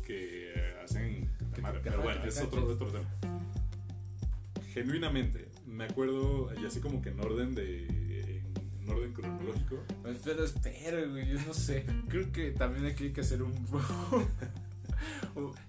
que 0.07 0.74
hacen 0.84 1.30
Que- 1.55 1.62
madre. 1.62 1.80
que 1.80 1.90
Pero 1.90 2.03
bueno, 2.03 2.22
es 2.24 2.40
otro, 2.42 2.66
otro 2.66 2.88
tema. 2.88 3.09
Genuinamente, 4.74 5.48
me 5.66 5.84
acuerdo, 5.84 6.51
y 6.61 6.64
así 6.66 6.80
como 6.80 7.03
que 7.03 7.09
en 7.11 7.20
orden 7.20 7.55
de. 7.55 7.86
En 8.91 8.97
orden 8.97 9.12
cronológico. 9.12 9.76
Pero 10.24 10.45
espera, 10.45 11.07
güey, 11.07 11.28
yo 11.28 11.41
no 11.47 11.55
sé. 11.55 11.86
Creo 12.09 12.30
que 12.32 12.51
también 12.53 12.86
aquí 12.86 13.05
hay 13.05 13.12
que 13.12 13.20
hacer 13.22 13.43
un. 13.43 13.55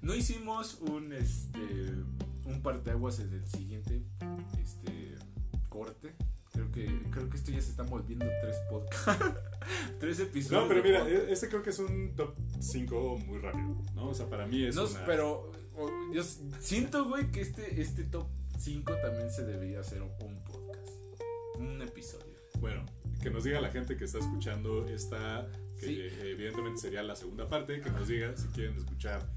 no 0.02 0.16
hicimos 0.16 0.80
un 0.82 1.14
este. 1.14 1.60
un 2.46 2.62
parteaguas 2.62 3.20
en 3.20 3.34
el 3.34 3.48
siguiente 3.48 4.02
este 4.62 5.16
corte. 5.70 6.14
Creo 6.54 6.70
que, 6.70 6.86
creo 7.12 7.30
que 7.30 7.38
esto 7.38 7.52
ya 7.52 7.62
se 7.62 7.70
está 7.72 7.84
volviendo 7.84 8.26
tres 8.42 8.58
podcasts. 8.70 9.42
tres 10.02 10.20
episodios. 10.20 10.64
No, 10.64 10.68
pero 10.68 10.84
mira, 10.84 11.00
podcast. 11.00 11.30
e- 11.30 11.32
este 11.32 11.48
creo 11.48 11.64
que 11.64 11.70
es 11.70 11.80
un 11.80 12.14
top 12.16 12.36
5 12.60 13.18
muy 13.26 13.40
rápido, 13.40 13.82
¿no? 13.96 14.10
O 14.10 14.14
sea, 14.14 14.28
para 14.30 14.46
mí 14.46 14.66
es 14.66 14.76
No, 14.76 14.86
una... 14.86 15.06
pero 15.06 15.50
yo 16.14 16.22
siento, 16.60 17.06
güey, 17.08 17.32
que 17.32 17.40
este, 17.40 17.82
este 17.82 18.04
top 18.04 18.28
5 18.60 18.94
también 19.02 19.32
se 19.32 19.46
debería 19.46 19.80
hacer 19.80 20.02
un 20.02 20.10
podcast. 20.18 20.90
Un 21.58 21.82
episodio. 21.82 22.31
Bueno, 22.62 22.86
que 23.22 23.30
nos 23.30 23.44
diga 23.44 23.60
la 23.60 23.72
gente 23.72 23.98
que 23.98 24.06
está 24.06 24.20
escuchando 24.20 24.88
esta, 24.88 25.48
que 25.80 25.86
Sí. 25.88 25.98
eh, 26.00 26.32
evidentemente 26.32 26.80
sería 26.80 27.04
la 27.04 27.16
segunda 27.16 27.48
parte, 27.48 27.82
que 27.82 27.90
nos 27.90 28.08
diga 28.08 28.38
si 28.38 28.48
quieren 28.50 28.78
escuchar 28.78 29.28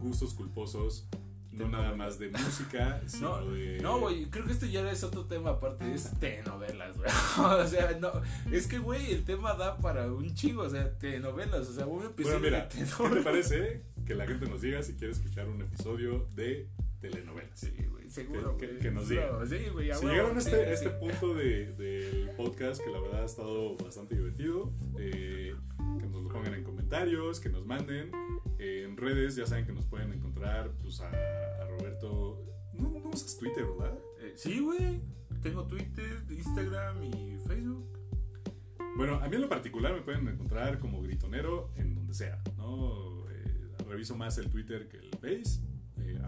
gustos 0.00 0.34
culposos, 0.34 1.08
no 1.50 1.68
nada 1.68 1.94
más 1.96 2.18
de 2.18 2.28
música, 2.30 3.00
sino 3.06 3.40
No, 3.40 3.50
de... 3.52 3.80
no, 3.80 3.98
güey, 4.00 4.26
creo 4.26 4.44
que 4.46 4.52
esto 4.52 4.66
ya 4.66 4.88
es 4.90 5.02
otro 5.02 5.24
tema 5.24 5.50
aparte, 5.50 5.92
es 5.94 6.10
telenovelas, 6.20 6.96
güey. 6.96 7.10
o 7.38 7.66
sea, 7.66 7.98
no, 7.98 8.12
es 8.52 8.66
que, 8.66 8.78
güey, 8.78 9.12
el 9.12 9.24
tema 9.24 9.54
da 9.54 9.76
para 9.78 10.12
un 10.12 10.34
chingo, 10.34 10.62
o 10.62 10.70
sea, 10.70 10.92
telenovelas, 10.98 11.68
o 11.68 11.72
sea, 11.72 11.86
un 11.86 12.04
episodio 12.04 12.38
Bueno, 12.38 12.56
mira, 12.56 12.68
de 12.68 12.84
¿qué 12.84 13.14
te 13.14 13.22
parece 13.22 13.82
que 14.06 14.14
la 14.14 14.26
gente 14.26 14.46
nos 14.46 14.60
diga 14.60 14.82
si 14.82 14.94
quiere 14.94 15.12
escuchar 15.12 15.48
un 15.48 15.62
episodio 15.62 16.28
de 16.34 16.68
telenovelas? 17.00 17.58
Sí, 17.58 17.72
güey, 17.90 18.08
seguro, 18.10 18.56
Que- 18.56 18.78
que 18.78 18.90
nos 18.90 19.08
Sí, 19.08 19.16
güey, 19.72 19.90
a 19.90 19.96
Si 19.96 20.06
llegaron 20.06 20.36
a 20.36 20.40
sí, 20.40 20.50
este, 20.50 20.66
sí. 20.66 20.72
este 20.72 20.90
punto 20.90 21.34
de- 21.34 21.72
del 21.74 22.30
podcast, 22.36 22.82
que 22.84 22.90
la 22.90 23.00
verdad 23.00 23.22
ha 23.22 23.26
estado 23.26 23.76
bastante 23.76 24.14
divertido, 24.16 24.72
eh, 24.98 25.54
que 25.98 26.06
nos 26.06 26.22
lo 26.22 26.28
pongan 26.28 26.54
en 26.54 26.64
comentarios, 26.64 27.40
que 27.40 27.48
nos 27.48 27.64
manden. 27.66 28.10
eh, 28.62 28.84
en 28.84 28.96
redes 28.98 29.36
ya 29.36 29.46
saben 29.46 29.64
que 29.64 29.72
nos 29.72 29.86
pueden 29.86 30.12
encontrar 30.12 30.70
pues, 30.82 31.00
a, 31.00 31.08
a 31.08 31.66
Roberto. 31.68 32.44
No, 32.74 32.90
no 32.90 33.08
usas 33.08 33.38
Twitter, 33.38 33.64
¿verdad? 33.64 33.98
Eh, 34.20 34.32
sí, 34.36 34.60
güey. 34.60 35.00
tengo 35.42 35.64
Twitter, 35.66 36.22
Instagram 36.28 37.02
y 37.04 37.38
Facebook. 37.46 37.88
Bueno, 38.98 39.14
a 39.14 39.28
mí 39.28 39.36
en 39.36 39.40
lo 39.42 39.48
particular 39.48 39.94
me 39.94 40.02
pueden 40.02 40.28
encontrar 40.28 40.78
como 40.78 41.00
gritonero 41.00 41.70
en 41.76 41.94
donde 41.94 42.12
sea, 42.12 42.42
¿no? 42.58 43.24
Reviso 43.88 44.14
más 44.16 44.36
el 44.38 44.50
Twitter 44.50 44.88
que 44.88 44.98
el 44.98 45.10
Face, 45.18 45.60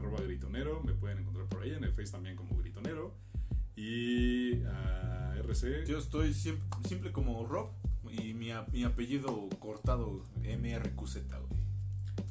arroba 0.02 0.20
gritonero, 0.20 0.82
me 0.82 0.92
pueden 0.94 1.18
encontrar 1.18 1.46
por 1.46 1.62
ahí, 1.62 1.70
en 1.70 1.84
el 1.84 1.92
Face 1.92 2.10
también 2.10 2.36
como 2.36 2.56
gritonero. 2.56 3.14
Y 3.76 4.62
a 4.64 5.34
RC, 5.38 5.86
Yo 5.86 5.98
estoy 5.98 6.34
siempre, 6.34 6.66
simple 6.86 7.12
como 7.12 7.46
Rob 7.46 7.70
y 8.10 8.34
mi, 8.34 8.50
mi 8.72 8.84
apellido 8.84 9.48
cortado 9.58 10.24
MRQZ, 10.42 11.28
güey. 11.28 11.62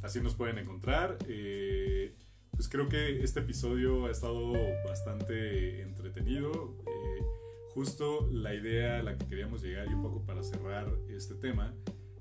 así 0.04 0.22
nos 0.22 0.36
pueden 0.36 0.58
encontrar. 0.58 1.18
Eh, 1.28 2.16
pues 2.52 2.70
creo 2.70 2.90
que 2.90 3.24
este 3.24 3.40
episodio 3.40 4.06
ha 4.06 4.12
estado 4.12 4.54
bastante 4.86 5.82
entretenido. 5.82 6.78
Eh, 6.86 7.24
justo 7.74 8.28
la 8.32 8.54
idea 8.54 9.00
a 9.00 9.04
la 9.04 9.18
que 9.18 9.26
queríamos 9.26 9.64
llegar 9.64 9.88
y 9.90 9.94
un 9.94 10.04
poco 10.04 10.26
para 10.26 10.44
cerrar 10.44 10.94
este 11.10 11.34
tema 11.36 11.74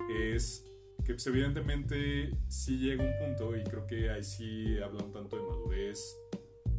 es 0.09 0.70
que 1.11 1.15
pues, 1.15 1.27
evidentemente 1.27 2.31
sí 2.47 2.79
llega 2.79 3.03
un 3.03 3.13
punto 3.19 3.57
y 3.57 3.65
creo 3.65 3.85
que 3.85 4.11
ahí 4.11 4.23
sí 4.23 4.79
habla 4.79 5.03
un 5.03 5.11
tanto 5.11 5.37
de 5.37 5.43
madurez, 5.43 6.17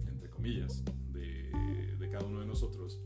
entre 0.07 0.29
comillas, 0.29 0.86
de, 1.11 1.97
de 1.99 2.09
cada 2.09 2.23
uno 2.23 2.39
de 2.39 2.45
nosotros, 2.45 2.97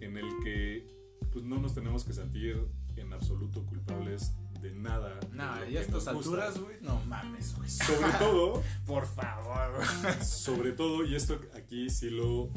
en 0.00 0.16
el 0.16 0.26
que 0.42 0.84
pues 1.30 1.44
no 1.44 1.60
nos 1.60 1.72
tenemos 1.72 2.02
que 2.02 2.12
sentir 2.12 2.66
en 2.96 3.12
absoluto 3.12 3.64
culpables 3.64 4.32
de 4.60 4.72
nada. 4.72 5.20
de 5.20 5.36
Nah, 5.36 5.60
lo 5.60 5.68
ya 5.68 5.78
a 5.78 5.82
estas 5.82 6.08
alturas, 6.08 6.58
güey, 6.58 6.78
no 6.80 7.00
mames, 7.04 7.54
güey. 7.54 7.68
Sobre 7.70 8.10
todo, 8.18 8.62
Por 8.86 9.06
favor, 9.06 9.84
sobre 10.20 10.72
todo, 10.72 11.04
y 11.04 11.14
esto 11.14 11.40
aquí 11.54 11.90
sí 11.90 12.10
lo, 12.10 12.50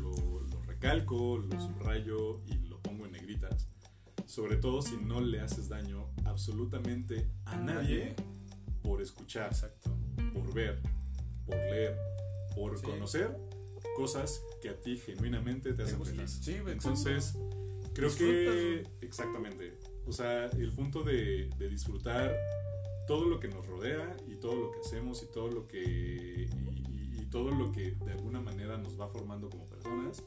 lo, 0.00 0.40
lo 0.50 0.62
recalco, 0.66 1.38
lo 1.38 1.60
subrayo 1.60 2.40
y 2.48 2.61
sobre 4.32 4.56
todo 4.56 4.80
si 4.80 4.96
no 4.96 5.20
le 5.20 5.40
haces 5.40 5.68
daño 5.68 6.06
absolutamente 6.24 7.28
a 7.44 7.56
nadie 7.58 8.14
por 8.82 9.02
escuchar, 9.02 9.48
Exacto. 9.48 9.90
por 10.32 10.54
ver, 10.54 10.80
por 11.44 11.54
leer, 11.56 11.98
por 12.54 12.78
Sí. 12.78 12.84
conocer 12.86 13.36
cosas 13.94 14.40
que 14.62 14.70
a 14.70 14.80
ti 14.80 14.96
genuinamente 14.96 15.74
te 15.74 15.82
hacen 15.82 16.02
feliz. 16.02 16.38
Sí, 16.42 16.54
Entonces, 16.66 17.34
creo 17.92 18.14
que 18.16 18.86
exactamente, 19.02 19.78
o 20.06 20.12
sea, 20.12 20.46
el 20.46 20.72
punto 20.72 21.02
de, 21.02 21.50
de 21.58 21.68
disfrutar 21.68 22.34
todo 23.06 23.26
lo 23.28 23.38
que 23.38 23.48
nos 23.48 23.66
rodea 23.66 24.16
y 24.26 24.36
todo 24.36 24.54
lo 24.56 24.70
que 24.72 24.78
hacemos 24.80 25.22
y 25.22 25.26
todo 25.30 25.48
lo 25.50 25.68
que 25.68 25.82
y, 25.82 26.48
y- 26.88 27.20
y 27.22 27.26
todo 27.26 27.50
lo 27.50 27.70
que 27.70 27.90
de 27.90 28.12
alguna 28.12 28.40
manera 28.40 28.78
nos 28.78 28.98
va 28.98 29.08
formando 29.08 29.50
como 29.50 29.66
personas 29.68 30.22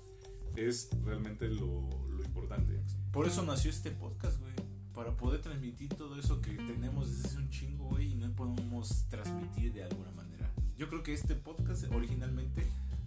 es 0.55 0.89
realmente 1.03 1.47
lo 1.47 1.89
importante. 2.25 2.81
Por 3.11 3.27
eso 3.27 3.43
nació 3.43 3.69
este 3.69 3.91
podcast, 3.91 4.39
güey. 4.39 4.53
Para 4.93 5.15
poder 5.17 5.41
transmitir 5.41 5.89
todo 5.93 6.17
eso 6.17 6.41
que 6.41 6.51
tenemos 6.55 7.09
desde 7.11 7.27
hace 7.27 7.37
un 7.37 7.49
chingo, 7.49 7.89
güey, 7.89 8.13
y 8.13 8.15
no 8.15 8.31
podemos 8.35 9.07
transmitir 9.09 9.73
de 9.73 9.83
alguna 9.83 10.11
manera. 10.11 10.49
Yo 10.77 10.87
creo 10.87 11.03
que 11.03 11.13
este 11.13 11.35
podcast 11.35 11.85
originalmente 11.91 12.65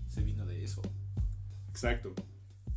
se 0.09 0.23
vino 0.23 0.45
de 0.47 0.65
eso. 0.65 0.83
Exacto. 1.71 2.15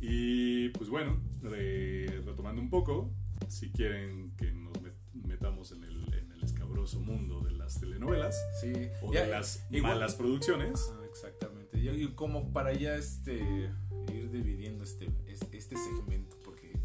Y 0.00 0.70
pues 0.70 0.88
bueno, 0.90 1.20
re- 1.42 2.22
retomando 2.24 2.60
un 2.60 2.70
poco, 2.70 3.10
si 3.48 3.70
quieren 3.70 4.32
que 4.36 4.50
nos 4.52 4.72
met- 4.82 4.96
metamos 5.26 5.72
en 5.72 5.84
el, 5.84 6.14
en 6.14 6.32
el 6.32 6.42
escabroso 6.42 6.98
mundo 7.00 7.40
de 7.40 7.52
las 7.52 7.78
telenovelas 7.80 8.34
Sí. 8.60 8.72
o 9.02 9.12
Ya, 9.12 9.24
de 9.24 9.30
las 9.30 9.64
igual- 9.70 9.94
malas 9.94 10.14
producciones, 10.14 10.90
Ah, 10.92 11.04
exactamente. 11.08 11.78
Y, 11.78 12.08
como 12.14 12.52
para 12.52 12.72
ya 12.72 12.96
este 12.96 13.70
ir 14.12 14.30
dividiendo 14.30 14.84
este, 14.84 15.08
es- 15.26 15.46
este 15.52 15.76
segmento, 15.76 16.31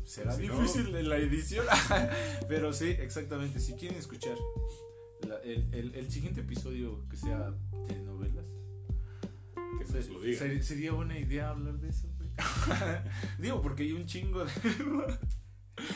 será 0.08 0.34
Si 0.34 0.48
no- 0.48 0.60
difícil 0.60 0.96
en 0.96 1.10
la 1.10 1.18
edición. 1.18 1.66
Pero 2.48 2.74
sí, 2.74 2.86
exactamente. 3.00 3.60
Si 3.60 3.74
quieren 3.74 3.98
escuchar 3.98 4.36
la- 5.28 5.40
el, 5.42 5.68
el- 5.74 5.96
el 5.96 6.12
siguiente 6.12 6.42
episodio 6.42 7.08
que 7.10 7.18
sea 7.18 7.54
telenovelas, 7.88 8.46
que 9.80 9.86
nos 9.94 10.10
lo 10.10 10.22
digan. 10.22 10.40
ser- 10.40 10.64
sería 10.64 10.92
buena 10.94 11.18
idea 11.20 11.50
hablar 11.50 11.78
de 11.80 11.90
eso, 11.90 12.08
güey. 12.18 12.30
Digo, 13.40 13.62
porque 13.62 13.84
hay 13.84 13.92
un 13.94 14.06
chingo 14.06 14.46
de. 14.46 14.52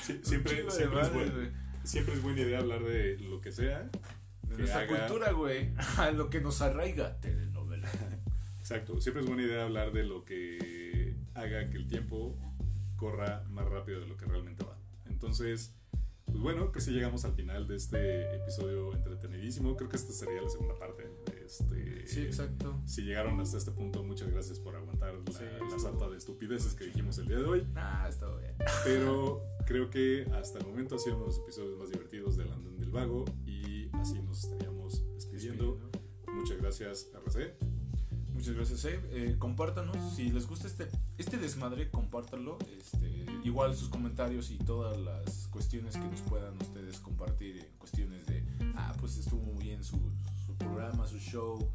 Sí, 0.04 0.14
un 0.14 0.26
siempre, 0.26 0.58
chingo 0.58 0.72
de 0.72 0.78
siempre, 0.78 1.02
es 1.02 1.12
madres, 1.12 1.14
buen- 1.14 1.32
güey. 1.34 1.52
siempre 1.84 2.14
es 2.16 2.22
buena 2.22 2.42
idea 2.42 2.60
hablar 2.60 2.84
de 2.84 3.18
lo 3.20 3.42
que 3.42 3.52
sea. 3.52 3.80
De 3.84 4.56
que 4.56 4.58
nuestra 4.64 4.82
haga- 4.82 5.06
cultura, 5.08 5.32
güey. 5.32 5.72
Lo 6.16 6.30
que 6.30 6.42
nos 6.42 6.62
arraiga. 6.62 7.20
Telenovela. 7.22 7.90
Exacto, 8.60 9.00
siempre 9.02 9.22
es 9.24 9.28
buena 9.28 9.44
idea 9.44 9.64
hablar 9.64 9.92
de 9.92 10.04
lo 10.04 10.24
que 10.26 11.16
haga 11.34 11.70
que 11.70 11.78
el 11.78 11.88
tiempo 11.88 12.38
corra 13.02 13.44
más 13.50 13.66
rápido 13.66 14.00
de 14.00 14.06
lo 14.06 14.16
que 14.16 14.26
realmente 14.26 14.64
va. 14.64 14.78
Entonces, 15.08 15.74
pues 16.26 16.40
bueno, 16.40 16.72
que 16.72 16.80
si 16.82 16.92
llegamos 16.92 17.26
al 17.26 17.34
final 17.34 17.68
de 17.68 17.76
este 17.76 18.36
episodio 18.36 18.94
entretenidísimo. 18.94 19.76
Creo 19.76 19.90
que 19.90 19.96
esta 19.98 20.14
sería 20.14 20.40
la 20.42 20.50
segunda 20.50 20.78
parte. 20.78 21.10
Este, 21.44 22.06
Sí, 22.08 22.22
exacto. 22.22 22.80
Si 22.86 23.02
llegaron 23.02 23.40
hasta 23.40 23.58
este 23.58 23.72
punto, 23.72 24.04
muchas 24.04 24.30
gracias 24.32 24.60
por 24.60 24.76
aguantar 24.76 25.14
la, 25.16 25.32
Sí, 25.34 25.44
la 25.44 25.52
estuvo- 25.66 25.80
sarta 25.80 26.10
de 26.10 26.18
estupideces 26.18 26.76
que 26.76 26.86
dijimos 26.86 27.18
el 27.18 27.28
día 27.28 27.38
de 27.40 27.46
hoy. 27.46 27.68
Ah, 27.76 28.06
está 28.08 28.28
bien. 28.38 28.56
Pero 28.86 29.42
creo 29.66 29.90
que 29.90 30.28
hasta 30.34 30.60
el 30.60 30.68
momento 30.68 30.96
ha 30.96 31.00
sido 31.00 31.16
uno 31.18 31.26
de 31.26 31.32
los 31.32 31.40
episodios 31.40 31.78
más 31.80 31.90
divertidos 31.90 32.38
del 32.38 32.52
Andén 32.52 32.78
del 32.78 32.92
Vago 32.92 33.26
y 33.46 33.90
así 33.96 34.22
nos 34.22 34.44
estaríamos 34.44 35.04
despidiendo. 35.16 35.80
Muchas 36.28 36.58
gracias, 36.60 37.10
RC. 37.14 37.56
Muchas 38.42 38.56
gracias, 38.56 38.86
eh. 38.86 39.00
Eh, 39.12 39.36
compártanos. 39.38 40.16
Si 40.16 40.32
les 40.32 40.48
gusta 40.48 40.66
este, 40.66 40.88
este 41.20 41.38
desmadre, 41.38 41.92
compártanlo. 41.92 42.58
Este, 42.76 43.28
igual 43.44 43.76
sus 43.76 43.88
comentarios 43.88 44.50
y 44.50 44.58
todas 44.58 44.98
las 44.98 45.48
cuestiones 45.50 45.94
que 45.94 46.08
nos 46.08 46.22
puedan 46.22 46.60
ustedes 46.60 46.98
compartir 47.02 47.70
cuestiones 47.78 48.26
de, 48.26 48.44
ah, 48.76 48.96
pues 49.00 49.18
estuvo 49.18 49.44
muy 49.44 49.66
bien 49.66 49.84
su, 49.84 50.00
programa, 50.58 51.06
su 51.06 51.20
show, 51.20 51.70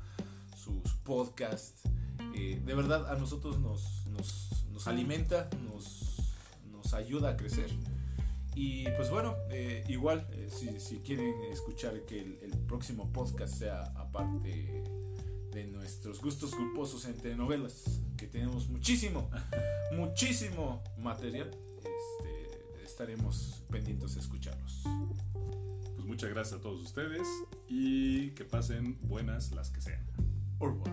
su, 0.57 0.83
su 0.85 0.99
podcast. 1.05 1.87
Eh, 2.35 2.61
de 2.67 2.75
verdad, 2.75 3.13
a 3.13 3.17
nosotros 3.17 3.61
nos, 3.61 4.05
nos, 4.09 4.89
alimenta, 4.89 5.49
nos, 5.71 6.17
nos 6.73 6.95
ayuda 6.95 7.31
a 7.31 7.37
crecer. 7.37 7.71
Y 8.57 8.89
pues 8.97 9.09
bueno, 9.09 9.37
eh, 9.51 9.85
igual, 9.87 10.27
si, 10.49 10.81
si 10.81 10.99
quieren 10.99 11.33
escuchar 11.53 12.01
que 12.07 12.41
el 12.43 12.59
próximo 12.67 13.13
podcast 13.13 13.55
sea 13.55 13.85
aparte 13.95 14.83
de 15.57 15.67
nuestros 15.67 16.21
gustos 16.21 16.55
culposos 16.55 17.07
en 17.07 17.15
telenovelas, 17.15 18.03
que 18.19 18.27
tenemos 18.27 18.69
muchísimo, 18.69 19.31
muchísimo 19.97 20.85
material. 20.99 21.51
Este, 21.79 22.85
estaremos 22.85 23.63
pendientes 23.71 24.19
a 24.19 24.21
escucharlos. 24.21 24.83
Pues 25.95 26.07
muchas 26.07 26.29
gracias 26.29 26.61
a 26.61 26.63
todos 26.63 26.83
ustedes 26.83 27.27
y 27.71 28.33
que 28.33 28.45
pasen 28.45 28.99
buenas 29.01 29.53
las 29.53 29.71
que 29.71 29.81
sean. 29.81 30.05
Orwell. 30.59 30.93